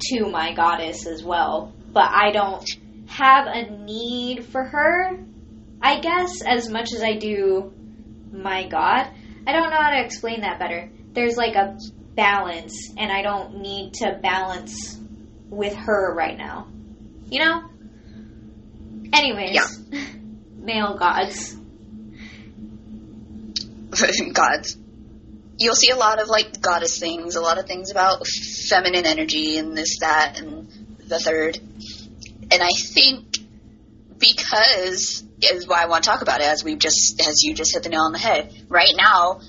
to 0.00 0.26
my 0.26 0.54
goddess 0.54 1.06
as 1.06 1.22
well. 1.22 1.74
But 1.92 2.10
I 2.10 2.30
don't 2.30 2.68
have 3.06 3.46
a 3.46 3.70
need 3.84 4.44
for 4.46 4.64
her, 4.64 5.18
I 5.82 6.00
guess, 6.00 6.42
as 6.42 6.68
much 6.68 6.92
as 6.92 7.02
I 7.02 7.16
do 7.16 7.72
my 8.32 8.68
god. 8.68 9.10
I 9.46 9.52
don't 9.52 9.70
know 9.70 9.80
how 9.80 9.90
to 9.90 10.04
explain 10.04 10.42
that 10.42 10.58
better. 10.58 10.90
There's 11.12 11.36
like 11.36 11.54
a 11.54 11.78
balance, 12.14 12.92
and 12.96 13.10
I 13.10 13.22
don't 13.22 13.60
need 13.60 13.94
to 13.94 14.18
balance 14.22 14.98
with 15.48 15.74
her 15.74 16.14
right 16.14 16.36
now. 16.36 16.68
You 17.28 17.44
know? 17.44 17.62
Anyways, 19.12 19.54
Yeah. 19.54 20.00
male 20.56 20.96
gods. 20.96 21.56
gods. 24.32 24.76
You'll 25.58 25.74
see 25.74 25.90
a 25.90 25.96
lot 25.96 26.20
of 26.20 26.28
like 26.28 26.60
goddess 26.60 26.98
things, 26.98 27.36
a 27.36 27.40
lot 27.40 27.58
of 27.58 27.66
things 27.66 27.90
about 27.90 28.26
feminine 28.68 29.04
energy 29.04 29.58
and 29.58 29.76
this, 29.76 29.98
that, 30.00 30.40
and 30.40 30.68
the 31.06 31.18
third. 31.18 31.58
And 31.58 32.62
I 32.62 32.70
think 32.70 33.36
because 34.18 35.24
is 35.42 35.66
why 35.66 35.82
I 35.82 35.86
want 35.86 36.04
to 36.04 36.10
talk 36.10 36.22
about 36.22 36.40
it, 36.40 36.46
as 36.46 36.62
we've 36.62 36.78
just 36.78 37.20
as 37.26 37.42
you 37.42 37.54
just 37.54 37.72
hit 37.74 37.82
the 37.82 37.88
nail 37.88 38.02
on 38.02 38.12
the 38.12 38.18
head. 38.18 38.52
Right 38.68 38.92
now, 38.96 39.40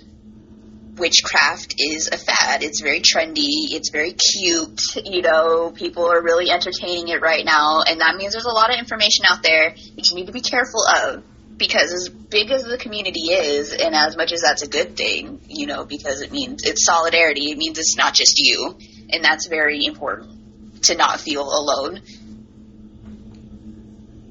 witchcraft 0.97 1.75
is 1.77 2.09
a 2.11 2.17
fad. 2.17 2.63
It's 2.63 2.81
very 2.81 2.99
trendy. 2.99 3.71
It's 3.71 3.89
very 3.91 4.13
cute. 4.13 4.81
You 5.03 5.21
know, 5.21 5.71
people 5.71 6.05
are 6.05 6.21
really 6.21 6.49
entertaining 6.49 7.07
it 7.07 7.21
right 7.21 7.45
now, 7.45 7.81
and 7.87 8.01
that 8.01 8.15
means 8.15 8.33
there's 8.33 8.45
a 8.45 8.51
lot 8.51 8.71
of 8.71 8.79
information 8.79 9.25
out 9.29 9.43
there 9.43 9.71
that 9.71 10.09
you 10.09 10.15
need 10.15 10.27
to 10.27 10.33
be 10.33 10.41
careful 10.41 10.83
of. 10.85 11.23
Because 11.57 11.93
as 11.93 12.09
big 12.09 12.49
as 12.49 12.63
the 12.63 12.77
community 12.77 13.31
is, 13.31 13.71
and 13.71 13.93
as 13.93 14.17
much 14.17 14.31
as 14.31 14.41
that's 14.41 14.63
a 14.63 14.67
good 14.67 14.97
thing, 14.97 15.41
you 15.47 15.67
know, 15.67 15.85
because 15.85 16.21
it 16.21 16.31
means 16.31 16.63
it's 16.63 16.85
solidarity, 16.85 17.51
it 17.51 17.57
means 17.57 17.77
it's 17.77 17.95
not 17.95 18.15
just 18.15 18.39
you, 18.39 18.75
and 19.11 19.23
that's 19.23 19.47
very 19.47 19.85
important 19.85 20.83
to 20.85 20.95
not 20.95 21.19
feel 21.19 21.43
alone. 21.43 22.01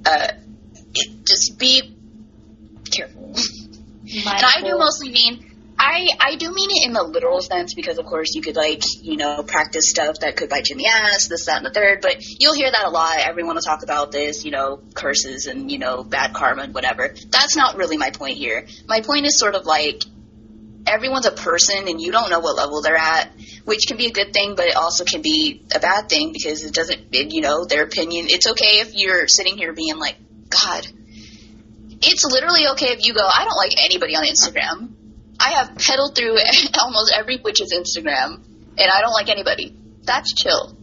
Uh, 0.05 0.29
it, 0.93 1.25
just 1.25 1.57
be 1.59 1.97
careful. 2.91 3.35
And 4.13 4.27
I 4.27 4.63
do 4.65 4.77
mostly 4.77 5.13
mean 5.13 5.50
I 5.83 6.09
I 6.21 6.37
do 6.37 6.53
mean 6.53 6.69
it 6.71 6.87
in 6.87 6.93
the 6.93 7.03
literal 7.03 7.41
sense 7.41 7.73
because 7.73 7.97
of 7.97 8.05
course 8.05 8.35
you 8.35 8.43
could 8.43 8.55
like 8.55 8.83
you 9.01 9.17
know 9.17 9.43
practice 9.43 9.89
stuff 9.89 10.21
that 10.21 10.37
could 10.37 10.51
bite 10.51 10.69
you 10.69 10.75
in 10.75 10.79
the 10.79 10.89
ass, 10.89 11.29
this 11.29 11.47
that 11.47 11.57
and 11.57 11.65
the 11.65 11.71
third. 11.71 12.03
But 12.03 12.17
you'll 12.21 12.53
hear 12.53 12.71
that 12.71 12.85
a 12.85 12.91
lot. 12.91 13.17
Everyone 13.17 13.55
will 13.55 13.63
talk 13.63 13.83
about 13.83 14.13
this, 14.13 14.45
you 14.45 14.51
know, 14.51 14.83
curses 14.93 15.47
and 15.47 15.71
you 15.73 15.79
know 15.79 16.05
bad 16.05 16.35
karma 16.35 16.65
and 16.65 16.75
whatever. 16.75 17.15
That's 17.31 17.57
not 17.57 17.79
really 17.79 17.97
my 17.97 18.11
point 18.11 18.37
here. 18.37 18.67
My 18.89 19.01
point 19.01 19.25
is 19.25 19.39
sort 19.39 19.55
of 19.55 19.65
like 19.65 20.03
everyone's 20.87 21.27
a 21.27 21.33
person 21.33 21.89
and 21.89 21.99
you 21.99 22.13
don't 22.13 22.29
know 22.29 22.41
what 22.41 22.57
level 22.59 22.83
they're 22.83 22.97
at, 22.97 23.31
which 23.65 23.87
can 23.89 23.97
be 23.97 24.07
a 24.07 24.13
good 24.13 24.35
thing, 24.35 24.57
but 24.57 24.67
it 24.67 24.77
also 24.77 25.05
can 25.05 25.23
be 25.23 25.65
a 25.75 25.81
bad 25.81 26.11
thing 26.11 26.33
because 26.33 26.63
it 26.63 26.75
doesn't, 26.75 27.07
it, 27.13 27.33
you 27.33 27.41
know, 27.41 27.65
their 27.65 27.85
opinion. 27.85 28.27
It's 28.29 28.47
okay 28.49 28.81
if 28.81 28.95
you're 28.95 29.29
sitting 29.29 29.57
here 29.57 29.73
being 29.73 29.97
like, 29.97 30.17
God, 30.49 30.87
it's 32.03 32.25
literally 32.25 32.67
okay 32.73 32.89
if 32.89 33.05
you 33.05 33.15
go, 33.15 33.27
I 33.27 33.45
don't 33.45 33.57
like 33.57 33.73
anybody 33.83 34.15
on 34.17 34.25
Instagram. 34.25 35.00
I 35.41 35.53
have 35.53 35.77
pedaled 35.77 36.15
through 36.15 36.37
almost 36.81 37.13
every 37.17 37.39
witch's 37.39 37.73
Instagram, 37.73 38.45
and 38.79 38.91
I 38.95 39.01
don't 39.01 39.13
like 39.13 39.31
anybody. 39.31 39.75
That's 40.03 40.35
chill. 40.35 40.77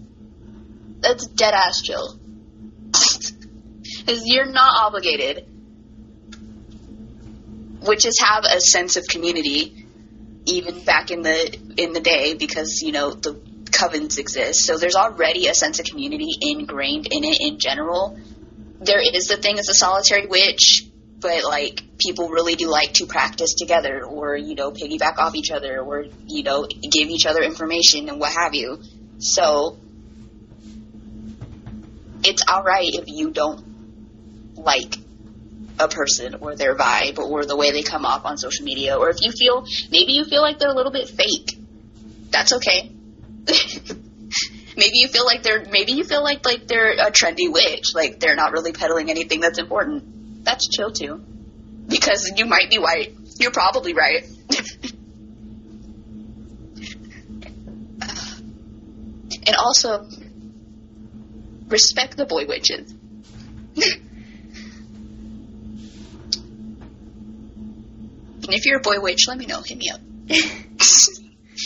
That's 0.99 1.27
dead 1.27 1.53
ass 1.53 1.81
chill. 1.81 2.19
Because 2.91 4.23
you're 4.25 4.51
not 4.51 4.73
obligated. 4.81 5.45
Witches 7.81 8.19
have 8.19 8.43
a 8.43 8.59
sense 8.59 8.97
of 8.97 9.05
community, 9.07 9.85
even 10.45 10.83
back 10.83 11.11
in 11.11 11.21
the 11.21 11.57
in 11.77 11.93
the 11.93 11.99
day, 11.99 12.33
because 12.33 12.81
you 12.81 12.91
know 12.91 13.11
the 13.11 13.39
covens 13.65 14.17
exist. 14.17 14.65
So 14.65 14.77
there's 14.77 14.95
already 14.95 15.47
a 15.47 15.53
sense 15.53 15.79
of 15.79 15.85
community 15.85 16.31
ingrained 16.41 17.07
in 17.11 17.23
it 17.23 17.37
in 17.39 17.59
general. 17.59 18.17
There 18.79 19.01
is 19.01 19.27
the 19.27 19.37
thing 19.37 19.59
as 19.59 19.69
a 19.69 19.73
solitary 19.75 20.25
witch, 20.25 20.86
but 21.19 21.43
like 21.43 21.83
people 21.97 22.29
really 22.29 22.55
do 22.55 22.67
like 22.67 22.93
to 22.93 23.05
practice 23.05 23.55
together 23.55 24.03
or 24.05 24.35
you 24.35 24.55
know 24.55 24.71
piggyback 24.71 25.17
off 25.17 25.35
each 25.35 25.51
other 25.51 25.79
or 25.81 26.05
you 26.27 26.43
know 26.43 26.65
give 26.65 27.09
each 27.09 27.25
other 27.25 27.41
information 27.41 28.09
and 28.09 28.19
what 28.19 28.31
have 28.31 28.53
you. 28.53 28.79
So 29.19 29.77
it's 32.23 32.43
all 32.47 32.63
right 32.63 32.89
if 32.93 33.05
you 33.07 33.31
don't 33.31 34.55
like 34.57 34.95
a 35.79 35.87
person 35.87 36.35
or 36.41 36.55
their 36.55 36.75
vibe 36.75 37.17
or 37.19 37.45
the 37.45 37.55
way 37.55 37.71
they 37.71 37.83
come 37.83 38.05
off 38.05 38.25
on 38.25 38.37
social 38.37 38.65
media 38.65 38.95
or 38.97 39.09
if 39.09 39.17
you 39.21 39.31
feel 39.31 39.65
maybe 39.91 40.13
you 40.13 40.23
feel 40.25 40.41
like 40.41 40.59
they're 40.59 40.71
a 40.71 40.75
little 40.75 40.91
bit 40.91 41.09
fake. 41.09 41.57
That's 42.29 42.53
okay. 42.53 42.91
Maybe 44.77 44.99
you 44.99 45.07
feel 45.07 45.25
like 45.25 45.41
they're 45.41 45.65
maybe 45.71 45.93
you 45.93 46.03
feel 46.03 46.21
like 46.21 46.45
like 46.45 46.67
they're 46.67 46.91
a 46.91 47.09
trendy 47.09 47.51
witch 47.51 47.95
like 47.95 48.19
they're 48.19 48.35
not 48.35 48.51
really 48.51 48.73
peddling 48.73 49.09
anything 49.09 49.39
that's 49.39 49.57
important 49.57 50.16
that's 50.47 50.67
chill 50.69 50.91
too. 50.91 51.21
Because 51.87 52.31
you 52.37 52.45
might 52.45 52.69
be 52.69 52.77
white. 52.77 53.13
you're 53.39 53.51
probably 53.51 53.93
right. 53.93 54.25
And 59.49 59.55
also 59.55 60.05
respect 61.67 62.17
the 62.17 62.25
boy 62.25 62.45
witches. 62.47 62.93
And 68.43 68.53
if 68.55 68.65
you're 68.65 68.77
a 68.77 68.81
boy 68.81 69.01
witch 69.01 69.27
let 69.27 69.37
me 69.37 69.45
know. 69.45 69.61
Hit 69.61 69.77
me 69.77 69.89
up. 69.93 69.99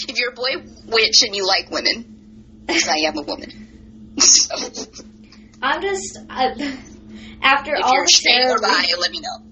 If 0.07 0.17
you're 0.17 0.31
a 0.31 0.35
boy 0.35 0.63
witch 0.87 1.21
and 1.21 1.35
you 1.35 1.45
like 1.45 1.69
women 1.69 2.63
because 2.65 2.87
i 2.87 3.07
am 3.07 3.17
a 3.17 3.21
woman. 3.21 4.15
So 4.17 4.55
I'm 5.61 5.81
just 5.81 6.17
uh, 6.29 6.55
after 7.41 7.75
if 7.75 7.83
all 7.83 7.93
you're 7.93 8.05
the 8.05 8.11
straight 8.11 8.41
tarot 8.41 8.55
or 8.55 8.61
bi 8.61 8.69
readings, 8.69 8.97
let 8.99 9.11
me 9.11 9.19
know 9.21 9.51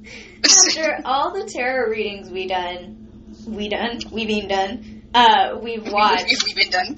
after 0.67 1.01
all 1.05 1.33
the 1.33 1.49
tarot 1.49 1.89
readings 1.89 2.29
we 2.29 2.47
done, 2.47 3.07
we 3.47 3.69
done, 3.69 3.99
we 4.11 4.25
been 4.25 4.47
done, 4.47 5.03
uh, 5.13 5.57
we've 5.61 5.91
watched, 5.91 6.33
we've 6.45 6.55
been 6.55 6.69
done 6.69 6.95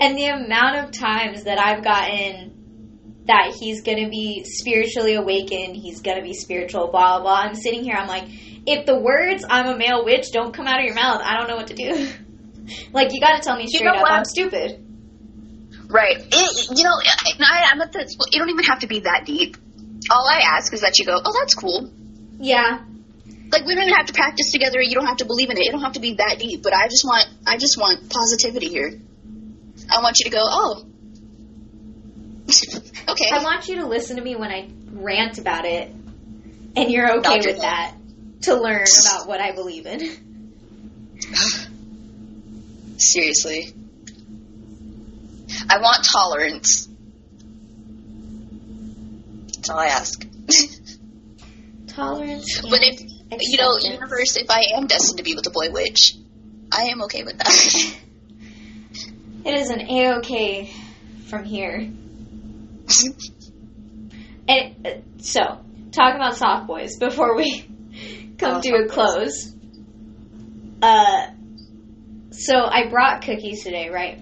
and 0.00 0.16
the 0.16 0.26
amount 0.26 0.84
of 0.84 0.90
times 0.92 1.44
that 1.44 1.58
I've 1.58 1.84
gotten 1.84 3.22
that 3.26 3.54
he's 3.58 3.82
gonna 3.82 4.08
be 4.08 4.44
spiritually 4.44 5.14
awakened, 5.14 5.76
he's 5.76 6.00
gonna 6.00 6.22
be 6.22 6.34
spiritual, 6.34 6.88
blah 6.90 7.18
blah 7.18 7.22
blah. 7.22 7.48
I'm 7.48 7.54
sitting 7.54 7.82
here, 7.82 7.94
I'm 7.96 8.08
like, 8.08 8.24
if 8.66 8.86
the 8.86 8.98
words 8.98 9.44
"I'm 9.48 9.66
a 9.66 9.76
male 9.78 10.04
witch" 10.04 10.30
don't 10.32 10.52
come 10.52 10.66
out 10.66 10.78
of 10.78 10.84
your 10.84 10.94
mouth, 10.94 11.20
I 11.24 11.38
don't 11.38 11.48
know 11.48 11.56
what 11.56 11.68
to 11.68 11.74
do. 11.74 12.08
like 12.92 13.12
you 13.12 13.20
got 13.20 13.36
to 13.36 13.42
tell 13.42 13.56
me 13.56 13.66
straight 13.66 13.84
know 13.84 13.92
up, 13.92 14.02
what? 14.02 14.12
I'm 14.12 14.24
stupid. 14.24 14.83
Right. 15.94 16.16
It, 16.18 16.76
you 16.76 16.82
know, 16.82 16.90
I, 16.90 17.70
I'm 17.70 17.80
at 17.80 17.92
the. 17.92 18.00
You 18.32 18.40
don't 18.40 18.50
even 18.50 18.64
have 18.64 18.80
to 18.80 18.88
be 18.88 19.00
that 19.00 19.24
deep. 19.26 19.56
All 20.10 20.28
I 20.28 20.40
ask 20.56 20.72
is 20.74 20.80
that 20.80 20.98
you 20.98 21.06
go, 21.06 21.16
oh, 21.24 21.32
that's 21.38 21.54
cool. 21.54 21.88
Yeah, 22.40 22.80
Like 23.52 23.64
we 23.64 23.76
don't 23.76 23.84
even 23.84 23.94
have 23.94 24.06
to 24.06 24.12
practice 24.12 24.50
together. 24.50 24.82
You 24.82 24.96
don't 24.96 25.06
have 25.06 25.18
to 25.18 25.24
believe 25.24 25.50
in 25.50 25.56
it. 25.56 25.68
It 25.68 25.70
don't 25.70 25.82
have 25.82 25.92
to 25.92 26.00
be 26.00 26.14
that 26.14 26.40
deep. 26.40 26.64
But 26.64 26.74
I 26.74 26.88
just 26.88 27.04
want, 27.04 27.28
I 27.46 27.58
just 27.58 27.78
want 27.78 28.10
positivity 28.10 28.68
here. 28.68 29.00
I 29.88 30.02
want 30.02 30.16
you 30.18 30.24
to 30.24 30.30
go, 30.30 30.42
oh, 30.42 30.84
okay. 33.10 33.30
I 33.32 33.44
want 33.44 33.68
you 33.68 33.76
to 33.76 33.86
listen 33.86 34.16
to 34.16 34.22
me 34.22 34.34
when 34.34 34.50
I 34.50 34.68
rant 34.90 35.38
about 35.38 35.64
it, 35.64 35.92
and 36.74 36.90
you're 36.90 37.18
okay 37.18 37.38
with 37.38 37.60
that 37.60 37.94
to 38.42 38.56
learn 38.56 38.84
about 39.06 39.28
what 39.28 39.40
I 39.40 39.52
believe 39.52 39.86
in. 39.86 40.00
Seriously. 42.98 43.72
I 45.68 45.78
want 45.78 46.04
tolerance. 46.10 46.88
That's 49.56 49.70
all 49.70 49.78
I 49.78 49.86
ask. 49.86 50.26
Tolerance. 51.88 52.60
But 52.70 52.80
if 52.82 53.00
you 53.00 53.58
know, 53.58 53.74
acceptance. 53.74 53.94
universe, 53.94 54.36
if 54.36 54.50
I 54.50 54.62
am 54.76 54.86
destined 54.86 55.18
to 55.18 55.24
be 55.24 55.34
with 55.34 55.46
a 55.46 55.50
boy 55.50 55.70
witch, 55.70 56.14
I 56.70 56.84
am 56.84 57.02
okay 57.02 57.24
with 57.24 57.38
that. 57.38 57.94
It 59.46 59.54
is 59.56 59.68
an 59.68 59.80
a 59.82 60.14
okay 60.18 60.72
from 61.26 61.44
here. 61.44 61.90
And 64.46 64.86
uh, 64.86 64.90
so, 65.18 65.40
talk 65.92 66.14
about 66.16 66.36
soft 66.36 66.66
boys 66.66 66.98
before 66.98 67.34
we 67.36 67.60
come 68.38 68.56
Oh, 68.56 68.60
to 68.60 68.74
a 68.74 68.88
soft 68.88 68.88
boys. 68.88 68.90
close. 68.90 69.54
Uh, 70.82 71.26
so 72.30 72.54
I 72.64 72.88
brought 72.90 73.22
cookies 73.22 73.62
today, 73.64 73.88
right? 73.88 74.20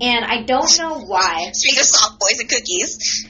And 0.00 0.24
I 0.24 0.42
don't 0.42 0.78
know 0.78 1.00
why. 1.00 1.50
Speaking 1.52 1.80
of 1.80 1.86
soft 1.86 2.20
boys 2.20 2.40
and 2.40 2.48
cookies, 2.48 3.28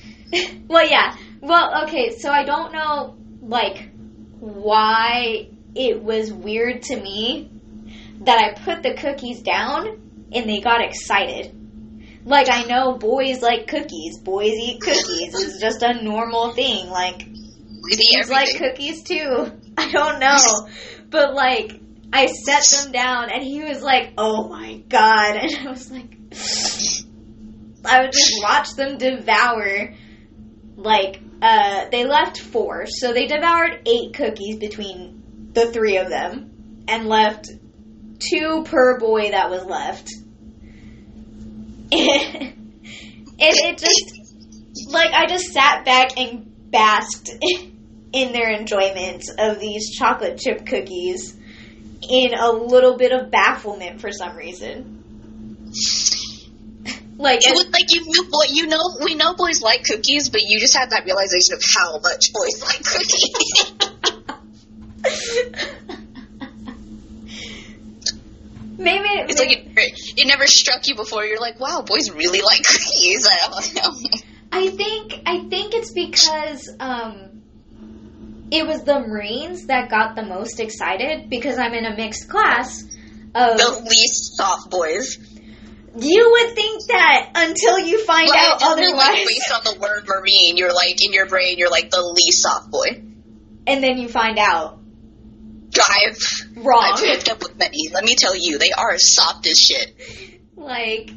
well, 0.69 0.89
yeah. 0.89 1.17
Well, 1.41 1.85
okay. 1.85 2.17
So 2.19 2.31
I 2.31 2.45
don't 2.45 2.73
know, 2.73 3.17
like, 3.43 3.91
why 4.39 5.49
it 5.75 6.03
was 6.03 6.33
weird 6.33 6.83
to 6.83 6.97
me 7.01 7.51
that 8.21 8.39
I 8.39 8.61
put 8.61 8.83
the 8.83 8.95
cookies 8.95 9.43
down 9.43 10.29
and 10.33 10.49
they 10.49 10.61
got 10.61 10.83
excited. 10.83 11.57
Like 12.25 12.49
I 12.51 12.65
know 12.65 12.97
boys 12.97 13.41
like 13.43 13.67
cookies. 13.67 14.19
Boys 14.19 14.53
eat 14.53 14.81
cookies. 14.81 15.35
It's 15.35 15.61
just 15.61 15.83
a 15.83 16.03
normal 16.03 16.53
thing. 16.53 16.89
Like 16.89 17.23
He's 17.89 18.31
like 18.31 18.57
cookies 18.57 19.03
too. 19.03 19.53
I 19.77 19.91
don't 19.91 20.21
know. 20.21 20.69
But 21.09 21.35
like 21.35 21.81
I 22.13 22.27
set 22.27 22.65
them 22.65 22.93
down 22.93 23.31
and 23.31 23.43
he 23.43 23.63
was 23.63 23.83
like, 23.83 24.13
"Oh 24.19 24.49
my 24.49 24.83
god." 24.89 25.37
And 25.37 25.67
I 25.67 25.71
was 25.71 25.91
like 25.91 26.17
I 26.33 28.03
would 28.03 28.13
just 28.13 28.43
watch 28.43 28.75
them 28.75 28.99
devour 28.99 29.95
like 30.77 31.21
uh 31.43 31.89
they 31.91 32.05
left 32.05 32.41
4. 32.41 32.87
So 32.87 33.13
they 33.13 33.27
devoured 33.27 33.81
8 33.87 34.15
cookies 34.15 34.59
between 34.59 35.51
the 35.53 35.73
3 35.73 35.97
of 35.99 36.09
them 36.09 36.85
and 36.89 37.07
left 37.07 37.49
2 38.31 38.65
per 38.65 38.99
boy 38.99 39.31
that 39.31 39.51
was 39.51 39.65
left. 39.65 40.11
and 41.93 42.55
it 43.41 43.79
just 43.79 44.91
like 44.93 45.13
I 45.13 45.27
just 45.27 45.53
sat 45.53 45.85
back 45.85 46.19
and 46.19 46.71
basked 46.71 47.31
in 48.13 48.33
their 48.33 48.51
enjoyment 48.51 49.25
of 49.39 49.59
these 49.59 49.91
chocolate 49.97 50.39
chip 50.39 50.67
cookies 50.67 51.37
in 52.09 52.35
a 52.35 52.51
little 52.51 52.97
bit 52.97 53.13
of 53.13 53.31
bafflement 53.31 54.01
for 54.01 54.11
some 54.13 54.37
reason. 54.37 54.97
Like 57.21 57.47
It 57.47 57.53
was 57.53 57.71
like 57.71 57.93
you 57.93 58.01
knew, 58.07 58.25
boy, 58.31 58.45
you 58.49 58.67
know, 58.67 58.81
we 59.05 59.15
know 59.15 59.35
boys 59.35 59.61
like 59.61 59.85
cookies, 59.85 60.31
but 60.31 60.41
you 60.41 60.59
just 60.59 60.75
had 60.75 60.89
that 60.89 61.05
realization 61.05 61.53
of 61.53 61.61
how 61.77 61.99
much 61.99 62.33
boys 62.33 62.63
like 62.63 62.83
cookies. 62.83 63.75
maybe 68.79 69.09
It's 69.29 69.39
like 69.39 69.53
it, 69.53 69.67
it 70.17 70.27
never 70.27 70.47
struck 70.47 70.89
you 70.89 70.97
before. 70.97 71.27
You're 71.27 71.41
like, 71.41 71.61
wow, 71.61 71.83
boys 71.87 72.11
really 72.11 72.41
like 72.41 72.63
cookies. 72.65 73.27
I 73.31 73.37
don't 73.51 73.75
know. 73.75 73.93
I 74.53 74.71
think 74.71 75.21
I 75.27 75.41
think 75.51 75.75
it's 75.75 75.93
because 75.93 76.71
um, 76.81 77.43
it 78.51 78.67
was 78.67 78.83
the 78.85 78.99
Marines 78.99 79.67
that 79.67 79.91
got 79.91 80.17
the 80.17 80.23
most 80.23 80.59
excited 80.59 81.29
because 81.29 81.59
I'm 81.59 81.75
in 81.75 81.85
a 81.85 81.95
mixed 81.95 82.31
class 82.31 82.83
of 83.35 83.59
The 83.59 83.83
least 83.89 84.39
soft 84.39 84.71
boys. 84.71 85.19
You 85.99 86.31
would 86.31 86.55
think 86.55 86.87
that 86.87 87.31
until 87.35 87.79
you 87.79 88.05
find 88.05 88.31
out 88.31 88.61
mean, 88.61 88.95
like, 88.95 89.17
otherwise 89.17 89.27
based 89.27 89.53
on 89.53 89.65
the 89.65 89.81
word 89.81 90.05
marine, 90.07 90.57
you're 90.57 90.73
like 90.75 91.05
in 91.05 91.13
your 91.13 91.27
brain, 91.27 91.59
you're 91.59 91.71
like 91.71 91.91
the 91.91 92.03
least 92.03 92.43
soft 92.43 92.71
boy. 92.71 93.03
and 93.67 93.83
then 93.83 93.99
you 93.99 94.09
find 94.09 94.39
out 94.39 94.79
I've 95.89 96.57
wrong. 96.57 96.93
I've 96.95 97.01
hooked 97.01 97.29
up 97.31 97.39
with 97.43 97.57
many. 97.57 97.89
Let 97.93 98.05
me 98.05 98.15
tell 98.17 98.37
you, 98.37 98.59
they 98.59 98.73
are 98.73 98.99
soft 98.99 99.47
as 99.47 99.57
shit. 99.59 99.95
like 100.57 101.11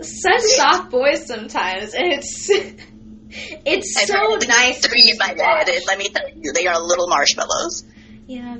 such 0.00 0.40
soft 0.42 0.90
boys 0.90 1.26
sometimes 1.26 1.92
and 1.94 2.12
it's 2.12 2.48
it's 3.30 3.96
I've 3.96 4.06
so 4.06 4.14
heard 4.14 4.32
at 4.34 4.40
least 4.40 4.48
nice 4.48 4.86
Three 4.86 5.10
in 5.10 5.18
my 5.18 5.34
bed, 5.34 5.68
and 5.68 5.82
let 5.86 5.98
me 5.98 6.08
tell 6.08 6.28
you, 6.34 6.52
they 6.52 6.66
are 6.66 6.80
little 6.80 7.08
marshmallows. 7.08 7.84
yeah 8.26 8.56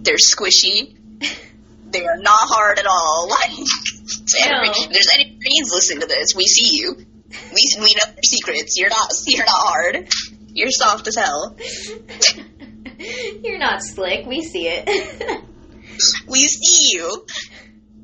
They're 0.00 0.16
squishy. 0.16 0.95
They 1.90 2.04
are 2.04 2.16
not 2.18 2.40
hard 2.40 2.78
at 2.78 2.86
all. 2.86 3.28
Like, 3.36 3.58
No. 3.58 4.60
if 4.72 4.90
there's 4.90 5.08
any 5.14 5.30
Marines 5.36 5.72
listening 5.72 6.00
to 6.00 6.06
this, 6.06 6.34
we 6.36 6.44
see 6.44 6.76
you. 6.76 6.94
We 6.96 7.72
we 7.78 7.94
know 7.94 8.12
your 8.14 8.22
secrets. 8.24 8.76
You're 8.78 8.88
not 8.90 9.10
you're 9.26 9.44
not 9.44 9.54
hard. 9.66 10.08
You're 10.52 10.70
soft 10.70 11.06
as 11.08 11.16
hell. 11.16 11.56
you're 13.42 13.58
not 13.58 13.82
slick 13.82 14.26
we 14.26 14.42
see 14.42 14.68
it 14.68 14.88
We 16.28 16.40
see 16.46 16.96
you. 16.96 17.26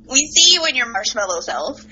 We 0.08 0.16
see 0.18 0.54
you 0.54 0.64
in 0.66 0.76
your 0.76 0.90
marshmallow 0.90 1.40
self. 1.40 1.84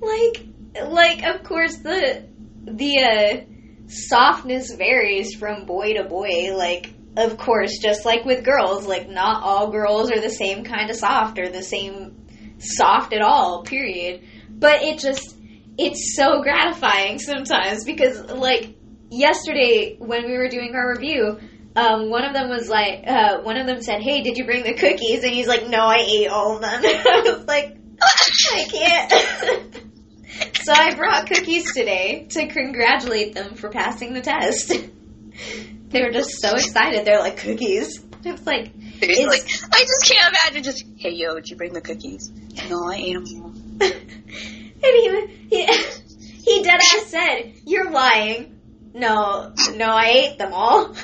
like 0.00 0.46
like 0.88 1.22
of 1.24 1.44
course 1.44 1.76
the 1.78 2.26
the 2.64 2.98
uh 3.02 3.44
softness 3.88 4.72
varies 4.74 5.34
from 5.34 5.64
boy 5.66 5.94
to 5.94 6.04
boy 6.04 6.54
like 6.56 6.92
of 7.18 7.36
course 7.36 7.78
just 7.78 8.04
like 8.04 8.24
with 8.24 8.44
girls 8.44 8.86
like 8.86 9.08
not 9.08 9.42
all 9.42 9.70
girls 9.70 10.10
are 10.10 10.20
the 10.20 10.30
same 10.30 10.64
kind 10.64 10.90
of 10.90 10.96
soft 10.96 11.38
or 11.38 11.48
the 11.48 11.62
same 11.62 12.16
soft 12.58 13.12
at 13.12 13.20
all 13.20 13.62
period 13.64 14.22
but 14.50 14.82
it 14.82 14.98
just 14.98 15.36
it's 15.76 16.16
so 16.16 16.42
gratifying 16.42 17.18
sometimes 17.30 17.84
because 17.84 18.20
like 18.30 18.74
yesterday 19.10 19.96
when 19.98 20.26
we 20.26 20.36
were 20.36 20.48
doing 20.48 20.72
our 20.74 20.92
review 20.92 21.38
um, 21.76 22.10
one 22.10 22.24
of 22.24 22.32
them 22.32 22.48
was 22.48 22.68
like 22.68 23.04
uh, 23.06 23.40
one 23.42 23.56
of 23.56 23.66
them 23.66 23.82
said 23.82 24.00
hey 24.00 24.22
did 24.22 24.36
you 24.36 24.44
bring 24.44 24.64
the 24.64 24.74
cookies 24.74 25.22
and 25.22 25.32
he's 25.32 25.46
like 25.46 25.68
no 25.68 25.80
i 25.86 25.98
ate 25.98 26.28
all 26.28 26.56
of 26.56 26.62
them 26.62 26.82
i 26.84 27.22
was 27.24 27.44
like 27.46 27.78
I 28.00 28.64
can't. 28.70 29.82
so 30.62 30.72
I 30.72 30.94
brought 30.94 31.26
cookies 31.26 31.72
today 31.74 32.26
to 32.30 32.46
congratulate 32.48 33.34
them 33.34 33.54
for 33.54 33.70
passing 33.70 34.14
the 34.14 34.20
test. 34.20 34.72
They 35.90 36.02
were 36.02 36.10
just 36.10 36.30
so 36.40 36.54
excited. 36.54 37.04
They're 37.04 37.20
like, 37.20 37.36
cookies? 37.38 38.04
It's 38.24 38.46
like, 38.46 38.72
It's 39.00 39.26
like 39.28 39.72
I 39.72 39.80
just 39.84 40.04
can't 40.12 40.34
imagine. 40.44 40.62
Just 40.64 40.84
hey 40.96 41.12
yo, 41.12 41.34
did 41.36 41.48
you 41.48 41.56
bring 41.56 41.72
the 41.72 41.80
cookies? 41.80 42.30
No, 42.68 42.84
I 42.90 42.96
ate 42.96 43.14
them 43.14 43.42
all. 43.42 43.50
and 43.80 44.82
he, 44.82 45.26
he, 45.50 45.66
he 46.42 46.62
dead 46.62 46.80
ass 46.80 47.06
said, 47.06 47.54
You're 47.64 47.90
lying. 47.90 48.58
No, 48.94 49.52
no, 49.76 49.86
I 49.86 50.06
ate 50.08 50.38
them 50.38 50.52
all. 50.52 50.94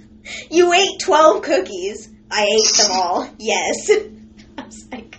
you 0.50 0.72
ate 0.72 1.00
12 1.00 1.42
cookies. 1.42 2.08
I 2.30 2.44
ate 2.44 2.76
them 2.78 2.90
all. 2.92 3.28
Yes. 3.38 3.90
I 4.56 4.64
was 4.64 4.88
like, 4.90 5.18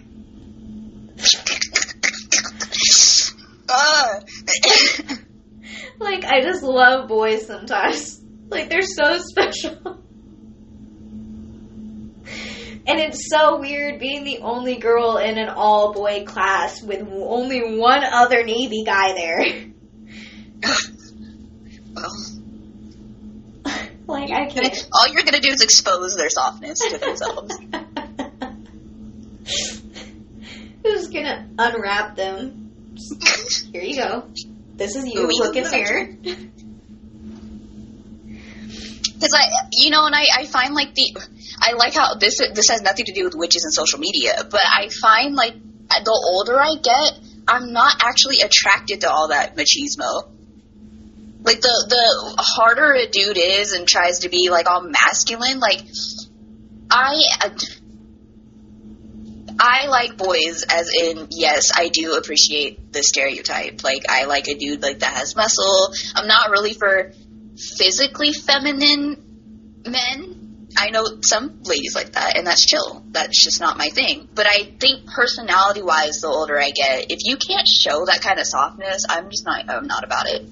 Ah. 3.70 4.20
like, 6.00 6.24
I 6.26 6.42
just 6.42 6.64
love 6.64 7.08
boys 7.08 7.46
sometimes. 7.46 8.23
Like, 8.54 8.70
they're 8.70 8.82
so 8.84 9.18
special. 9.30 10.00
And 12.86 13.00
it's 13.00 13.30
so 13.30 13.60
weird 13.60 14.00
being 14.00 14.26
the 14.26 14.40
only 14.40 14.76
girl 14.76 15.18
in 15.18 15.38
an 15.38 15.48
all 15.50 15.94
boy 15.94 16.26
class 16.26 16.82
with 16.84 17.08
only 17.10 17.78
one 17.78 18.04
other 18.04 18.44
Navy 18.44 18.84
guy 18.86 19.14
there. 19.14 19.46
well, 21.94 22.12
like, 24.20 24.32
I 24.32 24.48
can't. 24.48 24.88
all 24.92 25.08
you're 25.08 25.24
gonna 25.24 25.40
do 25.40 25.50
is 25.50 25.62
expose 25.62 26.18
their 26.18 26.30
softness 26.30 26.80
to 26.80 26.98
themselves. 26.98 27.58
Who's 30.84 31.08
gonna 31.08 31.48
unwrap 31.58 32.18
them? 32.18 32.72
Here 33.72 33.82
you 33.82 33.96
go. 33.96 34.28
This 34.76 34.98
is 34.98 35.06
you. 35.08 35.22
Ooh, 35.22 35.28
Look 35.28 35.56
in 35.56 35.64
the 35.64 35.72
mirror. 35.72 36.18
Because 39.14 39.34
I, 39.34 39.70
you 39.72 39.90
know, 39.90 40.06
and 40.06 40.16
I, 40.16 40.26
I 40.36 40.46
find 40.46 40.74
like 40.74 40.94
the, 40.96 41.16
I 41.60 41.74
like 41.74 41.94
how 41.94 42.16
this 42.16 42.40
this 42.40 42.70
has 42.70 42.82
nothing 42.82 43.06
to 43.06 43.14
do 43.14 43.26
with 43.26 43.36
witches 43.36 43.64
and 43.64 43.74
social 43.74 44.00
media, 44.00 44.44
but 44.50 44.62
I 44.66 44.90
find 44.90 45.36
like 45.36 45.54
the 45.54 46.32
older 46.34 46.60
I 46.60 46.76
get, 46.82 47.20
I'm 47.48 47.72
not 47.74 47.96
actually 48.04 48.42
attracted 48.42 49.02
to 49.02 49.12
all 49.12 49.30
that 49.30 49.56
machismo. 49.56 50.30
Like 51.44 51.62
the 51.62 51.86
the 51.90 52.44
harder 52.44 52.94
a 52.94 53.08
dude 53.08 53.38
is 53.38 53.74
and 53.74 53.88
tries 53.88 54.20
to 54.20 54.30
be 54.30 54.50
like 54.50 54.70
all 54.70 54.82
masculine, 54.82 55.60
like 55.60 55.84
I. 56.90 57.22
I 59.60 59.86
like 59.86 60.18
boys, 60.18 60.64
as 60.64 60.90
in, 60.90 61.28
yes, 61.30 61.72
I 61.76 61.90
do 61.90 62.16
appreciate 62.16 62.92
the 62.92 63.04
stereotype. 63.04 63.84
Like, 63.84 64.02
I 64.10 64.26
like 64.26 64.48
a 64.48 64.56
dude 64.56 64.82
like 64.82 65.00
that 65.00 65.14
has 65.14 65.36
muscle. 65.36 65.94
I'm 66.16 66.28
not 66.28 66.50
really 66.50 66.74
for 66.74 67.12
physically 67.58 68.34
feminine 68.34 69.82
men. 69.88 70.68
I 70.76 70.90
know 70.90 71.06
some 71.22 71.62
ladies 71.64 71.96
like 71.96 72.14
that, 72.14 72.36
and 72.36 72.48
that's 72.48 72.66
chill. 72.66 73.04
That's 73.12 73.42
just 73.44 73.62
not 73.62 73.78
my 73.78 73.90
thing. 73.90 74.28
But 74.34 74.48
I 74.48 74.74
think 74.80 75.06
personality 75.06 75.84
wise, 75.84 76.22
the 76.22 76.28
older 76.28 76.60
I 76.60 76.72
get, 76.72 77.12
if 77.12 77.20
you 77.24 77.38
can't 77.38 77.68
show 77.68 78.06
that 78.06 78.22
kind 78.22 78.40
of 78.40 78.48
softness, 78.48 79.06
I'm 79.08 79.30
just 79.30 79.46
not. 79.46 79.70
I'm 79.70 79.86
not 79.86 80.04
about 80.04 80.28
it. 80.28 80.50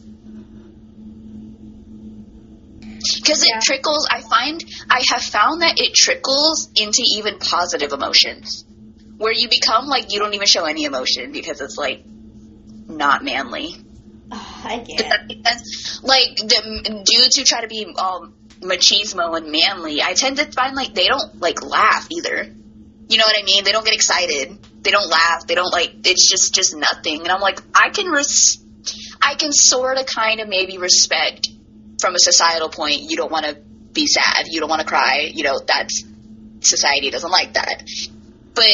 Because 3.15 3.44
Yeah. 3.44 3.57
it 3.57 3.64
trickles. 3.64 4.07
I 4.11 4.22
find 4.22 4.64
I 4.90 5.03
have 5.10 5.23
found 5.23 5.64
that 5.64 5.80
it 5.80 5.94
trickles 5.95 6.69
into 6.76 7.02
even 7.15 7.40
positive 7.40 7.91
emotions, 7.91 8.64
where 9.18 9.34
you 9.34 9.49
become 9.49 9.88
like 9.88 10.14
you 10.14 10.19
don't 10.19 10.36
even 10.36 10.48
show 10.48 10.65
any 10.65 10.84
emotion 10.84 11.32
because 11.32 11.61
it's 11.61 11.78
like 11.78 12.03
not 12.88 13.23
manly. 13.23 13.81
I 14.66 14.78
Does 14.78 14.88
can't. 14.88 15.10
that 15.10 15.28
make 15.28 15.48
sense? 15.48 16.02
Like 16.04 16.36
the 16.38 17.04
dudes 17.06 17.38
who 17.38 17.44
try 17.44 17.62
to 17.62 17.68
be 17.68 17.86
um, 17.86 18.34
machismo 18.62 19.36
and 19.38 19.52
manly, 19.52 20.02
I 20.02 20.14
tend 20.14 20.38
to 20.38 20.52
find 20.52 20.76
like 20.76 20.94
they 20.94 21.08
don't 21.08 21.40
like 21.40 21.64
laugh 21.64 22.08
either. 22.12 22.54
You 23.08 23.18
know 23.18 23.24
what 23.26 23.36
I 23.38 23.44
mean? 23.44 23.64
They 23.64 23.72
don't 23.72 23.84
get 23.84 23.94
excited. 23.94 24.58
They 24.82 24.92
don't 24.92 25.10
laugh. 25.10 25.46
They 25.48 25.56
don't 25.56 25.72
like. 25.72 25.94
It's 26.06 26.30
just 26.30 26.54
just 26.54 26.76
nothing. 26.76 27.22
And 27.22 27.30
I'm 27.30 27.42
like, 27.42 27.60
I 27.76 27.90
can 27.90 28.08
res, 28.08 28.64
I 29.22 29.36
can 29.36 29.52
sort 29.52 29.98
of 29.98 30.06
kind 30.06 30.40
of 30.40 30.48
maybe 30.48 30.78
respect 30.78 31.50
from 32.00 32.16
a 32.16 32.20
societal 32.20 32.70
point. 32.70 33.02
You 33.02 33.18
don't 33.18 33.32
want 33.32 33.46
to 33.46 33.56
be 33.92 34.08
sad. 34.08 34.46
You 34.48 34.62
don't 34.62 34.70
want 34.70 34.82
to 34.82 34.88
cry. 34.88 35.30
You 35.34 35.44
know 35.44 35.60
that's 35.66 36.04
society 36.62 37.10
doesn't 37.10 37.30
like 37.32 37.54
that. 37.54 37.84
But 38.54 38.72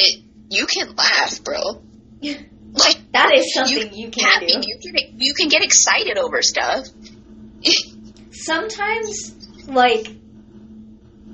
you 0.50 0.66
can 0.68 0.96
laugh, 0.96 1.44
bro. 1.44 1.82
Like 2.78 3.12
That 3.12 3.34
is 3.34 3.54
something 3.54 3.94
you, 3.94 4.10
can 4.10 4.24
happy, 4.24 4.48
do. 4.48 4.62
you 4.62 4.78
can 4.82 5.20
you 5.20 5.34
can 5.34 5.49
get 5.49 5.64
excited 5.64 6.18
over 6.18 6.41
stuff. 6.41 6.86
Sometimes, 8.32 9.66
like, 9.68 10.08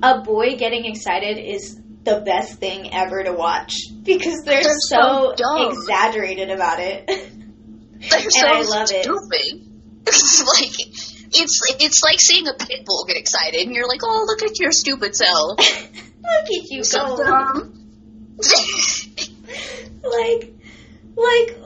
a 0.02 0.20
boy 0.20 0.56
getting 0.56 0.86
excited 0.86 1.38
is 1.38 1.78
the 2.02 2.22
best 2.24 2.58
thing 2.58 2.92
ever 2.94 3.22
to 3.24 3.32
watch 3.32 3.74
because 4.02 4.42
they're, 4.44 4.62
so, 4.88 5.34
exaggerated 5.70 6.50
about 6.50 6.80
it. 6.80 7.06
They're 8.10 8.20
And 8.20 8.32
so 8.32 8.46
I 8.46 8.62
love 8.62 8.88
stupid. 8.88 9.60
It's 10.06 10.44
like 10.60 10.74
it's 11.36 11.60
it's 11.80 12.02
like 12.04 12.20
seeing 12.20 12.46
a 12.46 12.52
pit 12.52 12.84
bull 12.84 13.06
get 13.08 13.16
excited, 13.16 13.62
and 13.62 13.74
you're 13.74 13.88
like, 13.88 14.00
"Oh, 14.04 14.24
look 14.26 14.42
at 14.42 14.60
your 14.60 14.70
stupid 14.70 15.16
self." 15.16 15.58
Look 15.58 16.44
at 16.44 16.70
you 16.70 16.84
so 16.84 17.16
go. 17.16 17.24
dumb. 17.24 17.72
like 20.04 20.53
like 21.16 21.56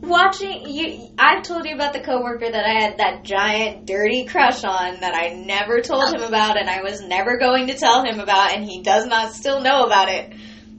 watching 0.00 0.68
you 0.68 1.08
I've 1.18 1.42
told 1.42 1.66
you 1.66 1.74
about 1.74 1.92
the 1.92 2.00
coworker 2.00 2.50
that 2.50 2.64
I 2.64 2.80
had 2.80 2.98
that 2.98 3.24
giant 3.24 3.86
dirty 3.86 4.24
crush 4.24 4.64
on 4.64 5.00
that 5.00 5.14
I 5.14 5.34
never 5.34 5.80
told 5.80 6.14
him 6.14 6.22
about 6.22 6.58
and 6.58 6.68
I 6.68 6.82
was 6.82 7.00
never 7.00 7.38
going 7.38 7.68
to 7.68 7.74
tell 7.74 8.04
him 8.04 8.20
about 8.20 8.52
and 8.54 8.64
he 8.64 8.82
does 8.82 9.06
not 9.06 9.32
still 9.32 9.60
know 9.60 9.84
about 9.84 10.08
it. 10.08 10.32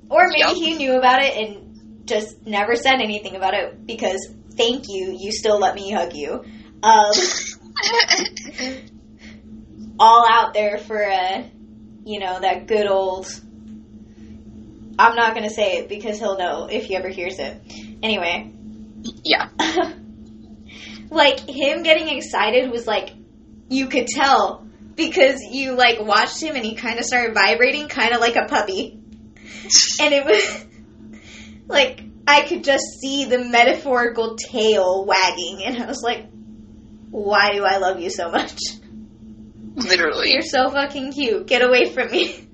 Or 0.09 0.27
maybe 0.27 0.39
Yup. 0.39 0.55
he 0.55 0.75
knew 0.75 0.97
about 0.97 1.23
it 1.23 1.35
and 1.35 2.07
just 2.07 2.45
never 2.45 2.75
said 2.75 3.01
anything 3.01 3.35
about 3.35 3.55
it 3.55 3.85
because 3.85 4.29
thank 4.51 4.85
you, 4.89 5.15
you 5.17 5.31
still 5.31 5.59
let 5.59 5.75
me 5.75 5.91
hug 5.91 6.13
you. 6.13 6.43
Um 6.83 7.11
all 9.99 10.25
out 10.29 10.53
there 10.53 10.77
for 10.77 11.01
a 11.01 11.49
you 12.05 12.19
know, 12.19 12.39
that 12.39 12.67
good 12.67 12.85
old 12.85 13.27
I'm 14.97 15.15
not 15.15 15.33
gonna 15.35 15.49
say 15.49 15.77
it 15.77 15.89
because 15.89 16.19
he'll 16.19 16.37
know 16.37 16.67
if 16.69 16.85
he 16.85 16.95
ever 16.95 17.09
hears 17.09 17.39
it. 17.39 17.61
Anyway. 18.01 18.51
yeah, 19.23 19.49
like 21.09 21.39
him 21.41 21.83
getting 21.83 22.09
excited 22.09 22.71
was 22.71 22.87
like 22.87 23.11
you 23.69 23.87
could 23.87 24.07
tell 24.07 24.67
because 24.95 25.41
you 25.41 25.73
like 25.73 25.99
watched 25.99 26.41
him 26.41 26.55
and 26.55 26.65
he 26.65 26.75
kind 26.75 26.99
of 26.99 27.05
started 27.05 27.33
vibrating 27.33 27.87
kind 27.87 28.13
of 28.13 28.21
like 28.21 28.35
a 28.35 28.45
puppy. 28.47 28.99
And 29.99 30.13
it 30.13 30.23
was 30.23 30.65
like 31.67 32.03
I 32.27 32.41
could 32.41 32.63
just 32.63 32.83
see 33.01 33.25
the 33.25 33.39
metaphorical 33.39 34.35
tail 34.35 35.05
wagging 35.05 35.63
and 35.63 35.81
I 35.81 35.87
was 35.87 36.03
like 36.03 36.27
why 37.09 37.53
do 37.53 37.63
I 37.63 37.77
love 37.77 37.99
you 37.99 38.09
so 38.09 38.29
much? 38.29 38.59
literally. 39.75 40.31
You're 40.31 40.41
so 40.41 40.69
fucking 40.69 41.13
cute. 41.13 41.47
Get 41.47 41.61
away 41.61 41.89
from 41.91 42.11
me. 42.11 42.44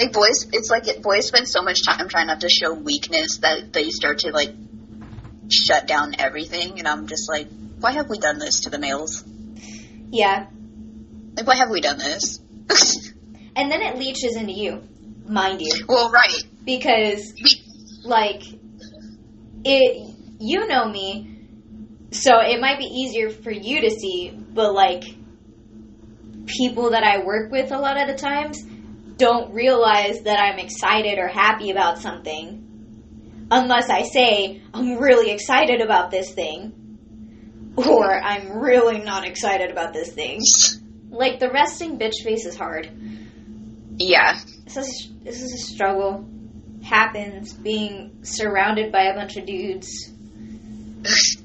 Like 0.00 0.14
boys, 0.14 0.48
it's 0.52 0.70
like 0.70 0.88
it, 0.88 1.02
boys 1.02 1.26
spend 1.26 1.46
so 1.46 1.60
much 1.60 1.84
time 1.86 2.08
trying 2.08 2.28
not 2.28 2.40
to 2.40 2.48
show 2.48 2.72
weakness 2.72 3.38
that 3.42 3.72
they 3.72 3.90
start 3.90 4.20
to 4.20 4.30
like 4.30 4.50
shut 5.50 5.86
down 5.86 6.14
everything, 6.18 6.78
and 6.78 6.88
I'm 6.88 7.06
just 7.06 7.28
like, 7.28 7.48
why 7.78 7.92
have 7.92 8.08
we 8.08 8.18
done 8.18 8.38
this 8.38 8.60
to 8.60 8.70
the 8.70 8.78
males? 8.78 9.22
Yeah. 10.10 10.46
Like, 11.36 11.46
why 11.46 11.56
have 11.56 11.68
we 11.70 11.80
done 11.80 11.98
this? 11.98 12.40
And 13.56 13.70
then 13.70 13.82
it 13.82 13.98
leeches 13.98 14.36
into 14.36 14.52
you, 14.52 14.80
mind 15.26 15.60
you. 15.60 15.84
well, 15.88 16.10
right. 16.10 16.44
because 16.64 17.34
like 18.04 18.42
it 19.64 20.16
you 20.38 20.66
know 20.66 20.88
me 20.88 21.36
so 22.12 22.40
it 22.40 22.60
might 22.60 22.78
be 22.78 22.86
easier 22.86 23.28
for 23.28 23.50
you 23.50 23.82
to 23.82 23.90
see 23.90 24.30
but 24.30 24.72
like 24.72 25.02
people 26.46 26.90
that 26.90 27.02
I 27.02 27.22
work 27.24 27.52
with 27.52 27.72
a 27.72 27.78
lot 27.78 28.00
of 28.00 28.08
the 28.08 28.14
times 28.14 28.64
don't 29.20 29.52
realize 29.54 30.22
that 30.22 30.40
I'm 30.40 30.58
excited 30.58 31.18
or 31.18 31.28
happy 31.28 31.70
about 31.70 31.98
something 31.98 33.46
unless 33.50 33.88
I 33.90 34.02
say 34.02 34.62
I'm 34.74 34.96
really 34.98 35.30
excited 35.30 35.80
about 35.80 36.10
this 36.10 36.32
thing 36.32 36.72
or 37.76 38.12
I'm 38.30 38.58
really 38.58 38.98
not 38.98 39.26
excited 39.26 39.70
about 39.70 39.92
this 39.92 40.12
thing 40.12 40.40
like 41.10 41.38
the 41.38 41.50
resting 41.50 41.98
bitch 41.98 42.18
face 42.24 42.44
is 42.46 42.56
hard 42.56 42.90
Yeah. 43.96 44.38
this 44.64 44.76
is 44.76 45.08
this 45.22 45.42
is 45.42 45.52
a 45.52 45.58
struggle. 45.72 46.26
Happens 46.82 47.52
being 47.52 48.20
surrounded 48.22 48.90
by 48.90 49.02
a 49.02 49.14
bunch 49.14 49.36
of 49.36 49.44
dudes. 49.44 50.10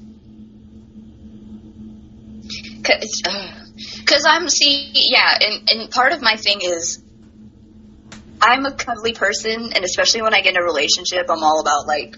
Because 2.86 4.24
uh, 4.24 4.28
I'm 4.30 4.48
see, 4.48 4.92
yeah, 4.94 5.36
and 5.40 5.68
and 5.70 5.90
part 5.90 6.12
of 6.12 6.22
my 6.22 6.36
thing 6.36 6.60
is, 6.62 7.02
I'm 8.40 8.66
a 8.66 8.72
cuddly 8.72 9.12
person, 9.12 9.72
and 9.72 9.84
especially 9.84 10.22
when 10.22 10.34
I 10.34 10.40
get 10.40 10.56
in 10.56 10.62
a 10.62 10.64
relationship, 10.64 11.26
I'm 11.30 11.42
all 11.42 11.60
about 11.60 11.86
like 11.86 12.16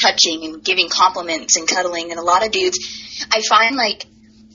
touching 0.00 0.44
and 0.44 0.62
giving 0.62 0.88
compliments 0.88 1.56
and 1.56 1.66
cuddling. 1.66 2.10
And 2.10 2.20
a 2.20 2.22
lot 2.22 2.44
of 2.44 2.52
dudes, 2.52 2.78
I 3.32 3.42
find 3.48 3.76
like 3.76 4.06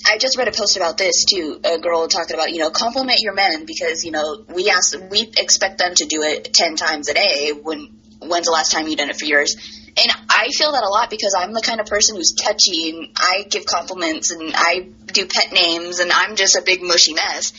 I 0.05 0.17
just 0.17 0.37
read 0.37 0.47
a 0.47 0.51
post 0.51 0.77
about 0.77 0.97
this 0.97 1.25
too. 1.25 1.59
A 1.63 1.79
girl 1.79 2.07
talking 2.07 2.35
about 2.35 2.51
you 2.51 2.59
know 2.59 2.69
compliment 2.69 3.19
your 3.21 3.33
men 3.33 3.65
because 3.65 4.03
you 4.03 4.11
know 4.11 4.43
we 4.53 4.69
ask 4.69 4.97
we 5.09 5.21
expect 5.37 5.77
them 5.77 5.93
to 5.95 6.05
do 6.05 6.23
it 6.23 6.53
ten 6.53 6.75
times 6.75 7.09
a 7.09 7.13
day. 7.13 7.51
When 7.51 7.99
when's 8.19 8.45
the 8.45 8.51
last 8.51 8.71
time 8.71 8.87
you 8.87 8.95
done 8.95 9.09
it 9.09 9.17
for 9.17 9.25
yours? 9.25 9.55
And 9.95 10.11
I 10.27 10.49
feel 10.49 10.71
that 10.71 10.83
a 10.83 10.89
lot 10.89 11.11
because 11.11 11.35
I'm 11.37 11.53
the 11.53 11.61
kind 11.61 11.79
of 11.79 11.85
person 11.85 12.15
who's 12.15 12.33
touchy 12.33 12.89
and 12.89 13.09
I 13.15 13.45
give 13.47 13.65
compliments 13.65 14.31
and 14.31 14.51
I 14.55 14.87
do 15.05 15.27
pet 15.27 15.53
names 15.53 15.99
and 15.99 16.11
I'm 16.11 16.35
just 16.35 16.55
a 16.55 16.63
big 16.63 16.81
mushy 16.81 17.13
mess. 17.13 17.53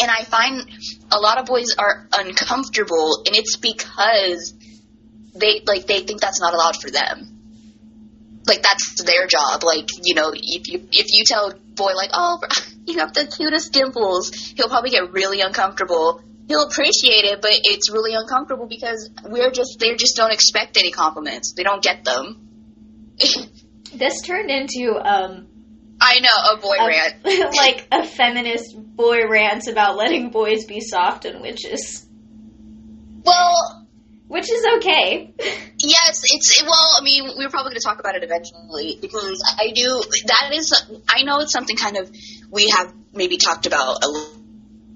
And 0.00 0.10
I 0.10 0.24
find 0.24 0.68
a 1.12 1.20
lot 1.20 1.38
of 1.38 1.46
boys 1.46 1.74
are 1.78 2.08
uncomfortable 2.16 3.22
and 3.26 3.36
it's 3.36 3.56
because 3.56 4.54
they 5.34 5.62
like 5.66 5.86
they 5.86 6.00
think 6.00 6.20
that's 6.20 6.40
not 6.40 6.54
allowed 6.54 6.76
for 6.80 6.90
them. 6.90 7.36
Like 8.46 8.62
that's 8.62 9.02
their 9.02 9.26
job. 9.26 9.62
Like, 9.62 9.88
you 10.02 10.14
know, 10.14 10.32
if 10.34 10.68
you 10.68 10.88
if 10.90 11.06
you 11.12 11.24
tell 11.26 11.50
a 11.50 11.54
boy 11.54 11.92
like, 11.94 12.10
"Oh, 12.12 12.40
you 12.86 12.98
have 12.98 13.12
the 13.12 13.26
cutest 13.26 13.72
dimples," 13.72 14.32
he'll 14.56 14.68
probably 14.68 14.90
get 14.90 15.12
really 15.12 15.40
uncomfortable. 15.40 16.22
He'll 16.48 16.64
appreciate 16.64 17.26
it, 17.26 17.40
but 17.42 17.52
it's 17.52 17.92
really 17.92 18.14
uncomfortable 18.14 18.66
because 18.66 19.10
we're 19.24 19.52
just 19.52 19.78
they 19.78 19.94
just 19.94 20.16
don't 20.16 20.32
expect 20.32 20.76
any 20.76 20.90
compliments. 20.90 21.52
They 21.52 21.62
don't 21.62 21.82
get 21.82 22.04
them. 22.04 22.48
This 23.92 24.20
turned 24.22 24.50
into 24.52 24.94
um 25.02 25.48
I 26.00 26.20
know 26.20 26.54
a 26.54 26.56
boy 26.56 26.76
a, 26.78 26.86
rant. 26.86 27.54
like 27.56 27.86
a 27.92 28.06
feminist 28.06 28.74
boy 28.76 29.28
rant 29.28 29.68
about 29.68 29.96
letting 29.96 30.30
boys 30.30 30.64
be 30.64 30.80
soft 30.80 31.24
and 31.24 31.40
witches. 31.42 32.06
Well, 33.24 33.86
Which 34.30 34.48
is 34.48 34.64
okay. 34.76 35.34
yes, 35.78 36.22
it's 36.24 36.62
well. 36.62 36.90
I 36.96 37.02
mean, 37.02 37.24
we 37.36 37.44
are 37.44 37.50
probably 37.50 37.70
going 37.70 37.80
to 37.80 37.84
talk 37.84 37.98
about 37.98 38.14
it 38.14 38.22
eventually 38.22 38.96
because 39.00 39.42
I 39.58 39.72
do. 39.74 40.02
That 40.26 40.54
is, 40.54 40.72
I 41.08 41.24
know 41.24 41.40
it's 41.40 41.52
something 41.52 41.76
kind 41.76 41.96
of 41.96 42.08
we 42.48 42.68
have 42.68 42.94
maybe 43.12 43.38
talked 43.38 43.66
about 43.66 44.04
a 44.04 44.08
little 44.08 44.36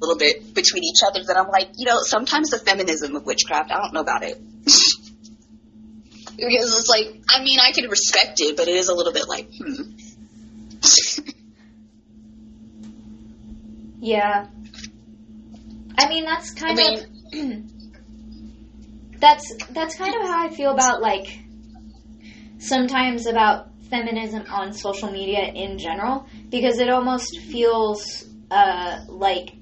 little 0.01 0.17
bit 0.17 0.55
between 0.55 0.85
each 0.85 1.03
other. 1.05 1.25
That 1.25 1.37
I'm 1.37 1.49
like, 1.49 1.71
you 1.77 1.87
know, 1.87 1.99
sometimes 2.03 2.51
the 2.51 2.59
feminism 2.59 3.17
of 3.17 3.27
witchcraft, 3.27 3.73
I 3.73 3.79
don't 3.79 3.93
know 3.93 4.01
about 4.01 4.23
it. 4.23 4.41
Because 6.37 6.77
it's 6.77 6.89
like, 6.89 7.23
I 7.31 7.45
mean, 7.45 7.61
I 7.61 7.71
can 7.71 7.89
respect 7.89 8.41
it, 8.41 8.57
but 8.57 8.67
it 8.67 8.75
is 8.75 8.89
a 8.89 8.95
little 8.95 9.13
bit 9.13 9.29
like, 9.29 9.47
hmm. 9.57 9.83
Yeah. 14.05 14.49
I 15.97 16.09
mean 16.11 16.25
that's 16.27 16.51
kind 16.51 16.79
I 16.79 16.83
of 16.83 17.07
that's 19.19 19.55
that's 19.71 19.95
kind 19.95 20.15
of 20.15 20.21
how 20.29 20.45
I 20.47 20.51
feel 20.51 20.73
about 20.73 21.01
like 21.01 21.39
sometimes 22.59 23.27
about 23.27 23.69
feminism 23.89 24.45
on 24.51 24.75
social 24.75 25.11
media 25.11 25.45
in 25.55 25.79
general 25.79 26.27
because 26.51 26.79
it 26.81 26.91
almost 26.91 27.41
feels 27.41 28.27
uh, 28.51 29.05
like 29.09 29.55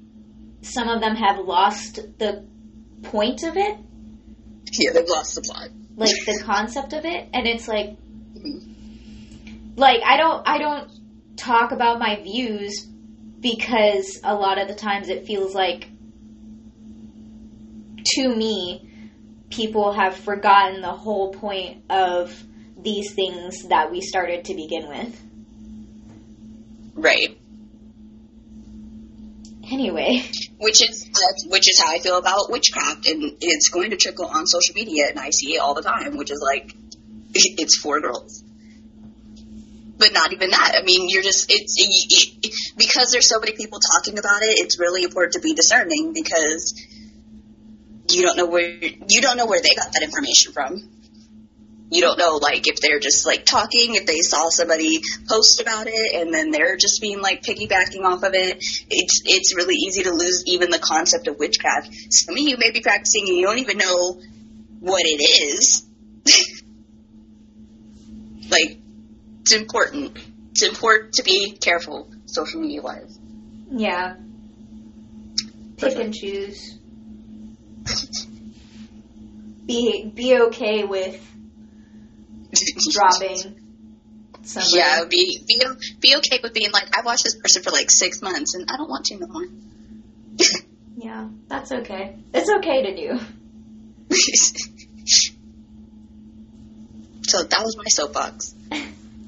some 0.62 0.88
of 0.88 1.00
them 1.00 1.14
have 1.14 1.38
lost 1.38 2.00
the 2.18 2.44
point 3.02 3.44
of 3.44 3.56
it, 3.56 3.78
yeah, 4.72 4.90
they've 4.92 5.08
lost 5.08 5.36
the 5.36 5.42
plot. 5.42 5.68
like 5.96 6.10
the 6.26 6.42
concept 6.44 6.92
of 6.92 7.04
it, 7.04 7.28
and 7.32 7.46
it's 7.46 7.68
like 7.68 7.96
like 9.76 10.00
I 10.04 10.16
don't 10.16 10.48
I 10.48 10.58
don't 10.58 10.90
talk 11.42 11.72
about 11.72 11.98
my 11.98 12.22
views 12.22 12.86
because 13.40 14.20
a 14.22 14.34
lot 14.34 14.58
of 14.58 14.68
the 14.68 14.74
times 14.74 15.08
it 15.08 15.26
feels 15.26 15.54
like 15.54 15.88
to 18.04 18.34
me 18.34 18.88
people 19.50 19.92
have 19.92 20.16
forgotten 20.16 20.80
the 20.80 20.92
whole 20.92 21.32
point 21.32 21.82
of 21.90 22.32
these 22.78 23.12
things 23.14 23.68
that 23.68 23.90
we 23.90 24.00
started 24.00 24.44
to 24.46 24.54
begin 24.54 24.88
with. 24.88 25.22
Right. 26.94 27.38
Anyway, 29.70 30.22
which 30.58 30.82
is 30.82 31.08
which 31.46 31.68
is 31.68 31.80
how 31.80 31.92
I 31.92 31.98
feel 31.98 32.18
about 32.18 32.50
witchcraft, 32.50 33.06
and 33.06 33.36
it's 33.40 33.68
going 33.68 33.90
to 33.90 33.96
trickle 33.96 34.26
on 34.26 34.46
social 34.46 34.74
media, 34.74 35.06
and 35.08 35.18
I 35.18 35.30
see 35.30 35.54
it 35.54 35.58
all 35.58 35.74
the 35.74 35.82
time, 35.82 36.16
which 36.16 36.30
is 36.30 36.42
like 36.44 36.74
it's 37.34 37.78
for 37.78 38.00
girls. 38.00 38.41
But 40.02 40.12
not 40.12 40.32
even 40.32 40.50
that. 40.50 40.74
I 40.76 40.82
mean, 40.82 41.08
you're 41.08 41.22
just 41.22 41.46
it's 41.48 41.76
it, 41.78 42.52
because 42.76 43.12
there's 43.12 43.28
so 43.28 43.38
many 43.38 43.52
people 43.52 43.78
talking 43.78 44.18
about 44.18 44.42
it. 44.42 44.58
It's 44.58 44.80
really 44.80 45.04
important 45.04 45.34
to 45.34 45.40
be 45.40 45.54
discerning 45.54 46.12
because 46.12 46.74
you 48.10 48.22
don't 48.22 48.36
know 48.36 48.46
where 48.46 48.68
you 48.68 49.20
don't 49.20 49.36
know 49.36 49.46
where 49.46 49.62
they 49.62 49.76
got 49.76 49.92
that 49.92 50.02
information 50.02 50.52
from. 50.52 50.88
You 51.92 52.00
don't 52.00 52.18
know 52.18 52.40
like 52.42 52.66
if 52.66 52.80
they're 52.80 52.98
just 52.98 53.26
like 53.26 53.44
talking, 53.44 53.94
if 53.94 54.06
they 54.06 54.18
saw 54.22 54.48
somebody 54.48 55.02
post 55.28 55.60
about 55.60 55.86
it 55.86 56.20
and 56.20 56.34
then 56.34 56.50
they're 56.50 56.76
just 56.76 57.00
being 57.00 57.20
like 57.20 57.42
piggybacking 57.42 58.02
off 58.02 58.24
of 58.24 58.34
it. 58.34 58.56
It's 58.90 59.22
it's 59.24 59.54
really 59.54 59.76
easy 59.76 60.02
to 60.02 60.10
lose 60.10 60.42
even 60.46 60.70
the 60.70 60.80
concept 60.80 61.28
of 61.28 61.38
witchcraft. 61.38 61.94
Some 62.10 62.34
of 62.34 62.42
you 62.42 62.56
may 62.58 62.72
be 62.72 62.80
practicing 62.80 63.28
and 63.28 63.36
you 63.36 63.46
don't 63.46 63.60
even 63.60 63.78
know 63.78 64.20
what 64.80 65.02
it 65.04 65.22
is. 65.22 65.86
like 68.50 68.81
it's 69.42 69.52
important. 69.52 70.16
It's 70.52 70.62
important 70.62 71.14
to 71.14 71.22
be 71.22 71.52
careful 71.52 72.08
social 72.26 72.60
media 72.60 72.80
wise. 72.80 73.18
Yeah. 73.70 74.16
Pick 75.76 75.96
and 75.96 76.14
choose. 76.14 76.78
Be 79.66 80.10
be 80.14 80.36
okay 80.42 80.84
with 80.84 81.20
dropping 82.92 83.60
somebody. 84.42 84.76
Yeah, 84.76 85.04
be 85.08 85.42
be 85.46 85.60
be 86.00 86.16
okay 86.16 86.40
with 86.42 86.54
being 86.54 86.70
like 86.72 86.96
I've 86.96 87.04
watched 87.04 87.24
this 87.24 87.36
person 87.36 87.62
for 87.62 87.70
like 87.70 87.90
six 87.90 88.22
months 88.22 88.54
and 88.54 88.70
I 88.70 88.76
don't 88.76 88.88
want 88.88 89.06
to 89.06 89.18
no 89.18 89.26
more. 89.26 89.46
Yeah, 90.94 91.28
that's 91.48 91.72
okay. 91.72 92.16
It's 92.32 92.48
okay 92.48 92.82
to 92.82 92.94
do. 92.94 93.18
so 97.22 97.42
that 97.42 97.64
was 97.64 97.76
my 97.76 97.86
soapbox, 97.88 98.54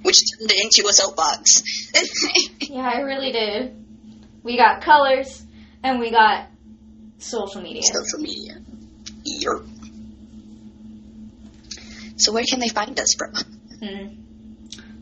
which 0.05 0.21
turned 0.39 0.51
it 0.51 0.65
into 0.65 0.89
a 0.89 0.93
soapbox. 0.93 1.63
Yeah, 2.61 2.91
I 2.93 3.01
really 3.01 3.31
did. 3.31 3.77
We 4.43 4.57
got 4.57 4.83
colors 4.83 5.45
and 5.83 6.01
we 6.01 6.11
got 6.11 6.49
social 7.19 7.61
media. 7.61 7.83
Social 7.83 8.19
media. 8.19 8.57
Yerp. 9.25 9.69
So 12.17 12.33
where 12.33 12.45
can 12.49 12.59
they 12.59 12.69
find 12.69 12.99
us, 12.99 13.15
bro? 13.15 13.29
Hmm. 13.81 14.07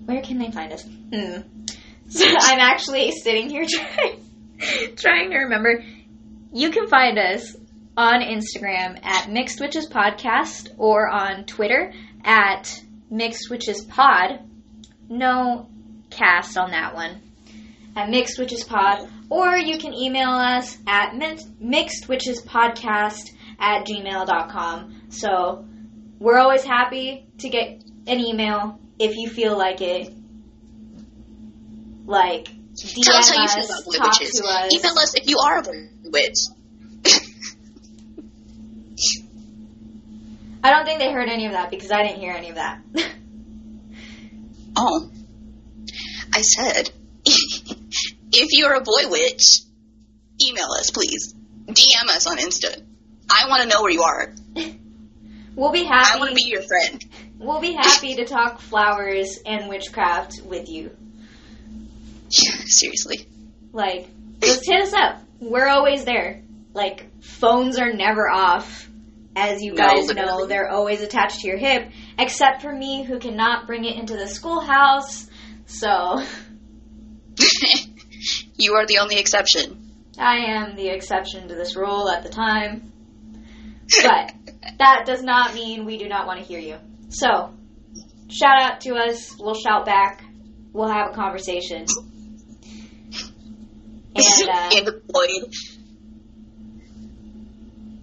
Where 0.05 0.21
can 0.23 0.39
they 0.39 0.51
find 0.51 0.73
us? 0.73 0.85
Hmm. 0.85 1.41
So 2.09 2.27
I'm 2.29 2.59
actually 2.59 3.11
sitting 3.13 3.49
here 3.49 3.65
trying, 3.71 4.97
trying 4.97 5.31
to 5.31 5.39
remember. 5.39 5.83
You 6.53 6.71
can 6.71 6.87
find 6.89 7.19
us 7.19 7.57
on 7.97 8.21
Instagram 8.21 9.03
at 9.03 9.31
Mixed 9.31 9.61
Witches 9.61 9.89
Podcast 9.89 10.69
or 10.77 11.09
on 11.09 11.45
Twitter 11.47 11.95
at 12.23 12.83
Mixed 13.09 13.49
Witches 13.49 13.83
Pod. 13.87 14.41
No 15.13 15.69
cast 16.09 16.57
on 16.57 16.71
that 16.71 16.95
one. 16.95 17.21
At 17.95 18.09
Mixed 18.09 18.39
Witches 18.39 18.65
Pod. 18.65 19.07
Or 19.29 19.55
you 19.57 19.77
can 19.77 19.93
email 19.93 20.31
us 20.31 20.79
at 20.87 21.15
mi- 21.15 21.37
mixedwitchespodcast 21.63 23.31
at 23.59 23.85
gmail.com. 23.87 25.03
So 25.11 25.67
we're 26.19 26.39
always 26.39 26.65
happy 26.65 27.27
to 27.39 27.49
get 27.51 27.83
an 28.07 28.21
email 28.21 28.81
if 28.99 29.15
you 29.17 29.29
feel 29.29 29.57
like 29.59 29.83
it. 29.83 30.11
Like, 32.07 32.47
DM 32.75 33.03
Tell 33.05 33.17
us 33.17 33.31
how 33.31 33.43
you 33.43 33.49
feel 33.49 33.65
about 33.65 33.87
witches. 33.87 34.41
us. 34.43 34.73
Email 34.75 34.99
us 34.99 35.15
if 35.15 35.29
you 35.29 35.37
are 35.45 35.59
a 35.59 35.63
witch. 36.11 36.39
I 40.65 40.71
don't 40.71 40.87
think 40.87 41.01
they 41.01 41.13
heard 41.13 41.29
any 41.29 41.45
of 41.47 41.53
that 41.53 41.71
because 41.71 41.91
I 41.91 42.03
didn't 42.03 42.21
hear 42.21 42.33
any 42.33 42.49
of 42.49 42.55
that. 42.55 42.81
Oh. 44.77 45.11
I 46.35 46.41
said, 46.41 46.91
if 47.25 48.49
you're 48.53 48.75
a 48.75 48.81
boy 48.81 49.11
witch, 49.11 49.61
email 50.45 50.69
us, 50.79 50.91
please. 50.91 51.35
DM 51.67 52.09
us 52.09 52.27
on 52.27 52.39
Insta. 52.39 52.83
I 53.31 53.49
want 53.49 53.63
to 53.63 53.69
know 53.69 53.83
where 53.83 53.91
you 53.91 54.03
are. 54.03 54.35
we'll 55.55 55.73
be 55.73 55.85
happy. 55.85 56.11
I 56.15 56.19
want 56.19 56.31
to 56.31 56.37
be 56.37 56.49
your 56.49 56.63
friend. 56.63 57.05
We'll 57.39 57.61
be 57.61 57.73
happy 57.73 58.17
to 58.17 58.25
talk 58.25 58.61
flowers 58.61 59.39
and 59.45 59.69
witchcraft 59.69 60.43
with 60.45 60.69
you. 60.69 60.97
Seriously. 62.31 63.27
Like, 63.73 64.09
just 64.41 64.67
hit 64.67 64.83
us 64.83 64.93
up. 64.93 65.23
We're 65.41 65.69
always 65.69 66.05
there. 66.05 66.43
Like, 66.73 67.07
phones 67.21 67.79
are 67.79 67.93
never 67.93 68.29
off. 68.29 68.89
As 69.35 69.63
you 69.63 69.73
No, 69.73 69.77
guys 69.77 70.09
know, 70.09 70.47
they're 70.47 70.69
always 70.69 71.01
attached 71.01 71.41
to 71.41 71.49
your 71.49 71.57
hip, 71.57 71.91
except 72.19 72.61
for 72.61 72.71
me 72.73 73.03
who 73.03 73.19
cannot 73.19 73.67
bring 73.67 73.85
it 73.85 73.97
into 73.97 74.15
the 74.15 74.29
schoolhouse. 74.29 75.27
So, 75.65 76.23
you 78.57 78.75
are 78.75 78.87
the 78.87 78.99
only 78.99 79.19
exception. 79.19 79.91
I 80.19 80.37
am 80.37 80.77
the 80.77 80.89
exception 80.89 81.49
to 81.49 81.55
this 81.55 81.77
rule 81.77 82.11
at 82.11 82.23
the 82.23 82.29
time. 82.29 82.93
But 84.03 84.35
that 84.79 85.05
does 85.07 85.23
not 85.23 85.55
mean 85.55 85.87
we 85.87 85.97
do 85.97 86.09
not 86.09 86.27
want 86.27 86.41
to 86.41 86.45
hear 86.47 86.61
you. 86.61 86.77
So, 87.09 87.55
shout 88.29 88.61
out 88.61 88.81
to 88.83 88.95
us. 88.97 89.35
We'll 89.39 89.55
shout 89.55 89.87
back. 89.87 90.23
We'll 90.73 90.89
have 90.89 91.11
a 91.11 91.15
conversation. 91.15 91.87
And, 94.15 94.89
uh, 94.89 94.93
void. 95.11 95.51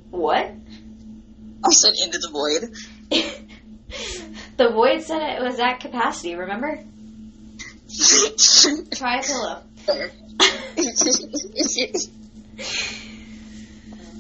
what? 0.10 0.52
I 1.64 1.70
said 1.72 1.94
into 2.04 2.20
the 2.20 2.30
void. 2.30 2.74
the 4.58 4.70
void 4.70 5.02
said 5.04 5.22
it 5.38 5.42
was 5.42 5.60
at 5.60 5.80
capacity, 5.80 6.36
remember? 6.36 6.84
Try 8.92 9.20
a 9.20 9.24
pillow. 9.24 9.64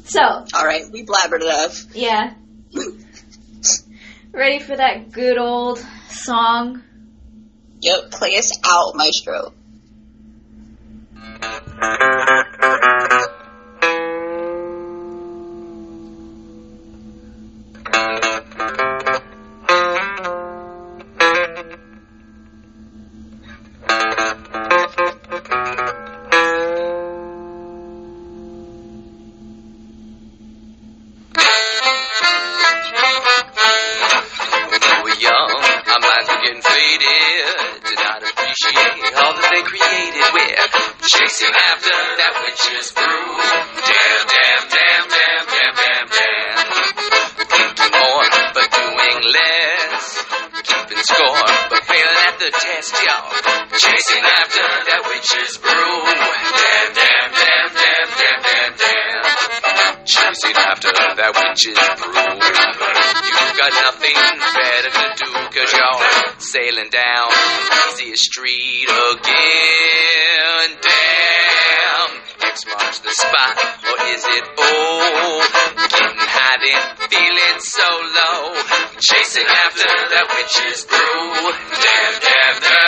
So, 0.06 0.20
All 0.22 0.66
right, 0.66 0.86
we 0.92 1.06
blabbered 1.06 1.44
enough. 1.44 1.96
yeah. 1.96 2.34
Ready 4.32 4.58
for 4.58 4.76
that 4.76 5.12
good 5.12 5.38
old 5.38 5.86
song? 6.10 6.82
Yep, 7.82 8.10
play 8.12 8.36
us 8.38 8.58
out, 8.66 8.96
Maestro. 8.96 9.54
Chasing 79.02 79.46
after 79.48 79.88
that 80.12 80.28
witch's 80.36 80.84
brew. 80.84 81.00
Damn, 81.00 82.20
damn, 82.20 82.60
damn, 82.60 82.79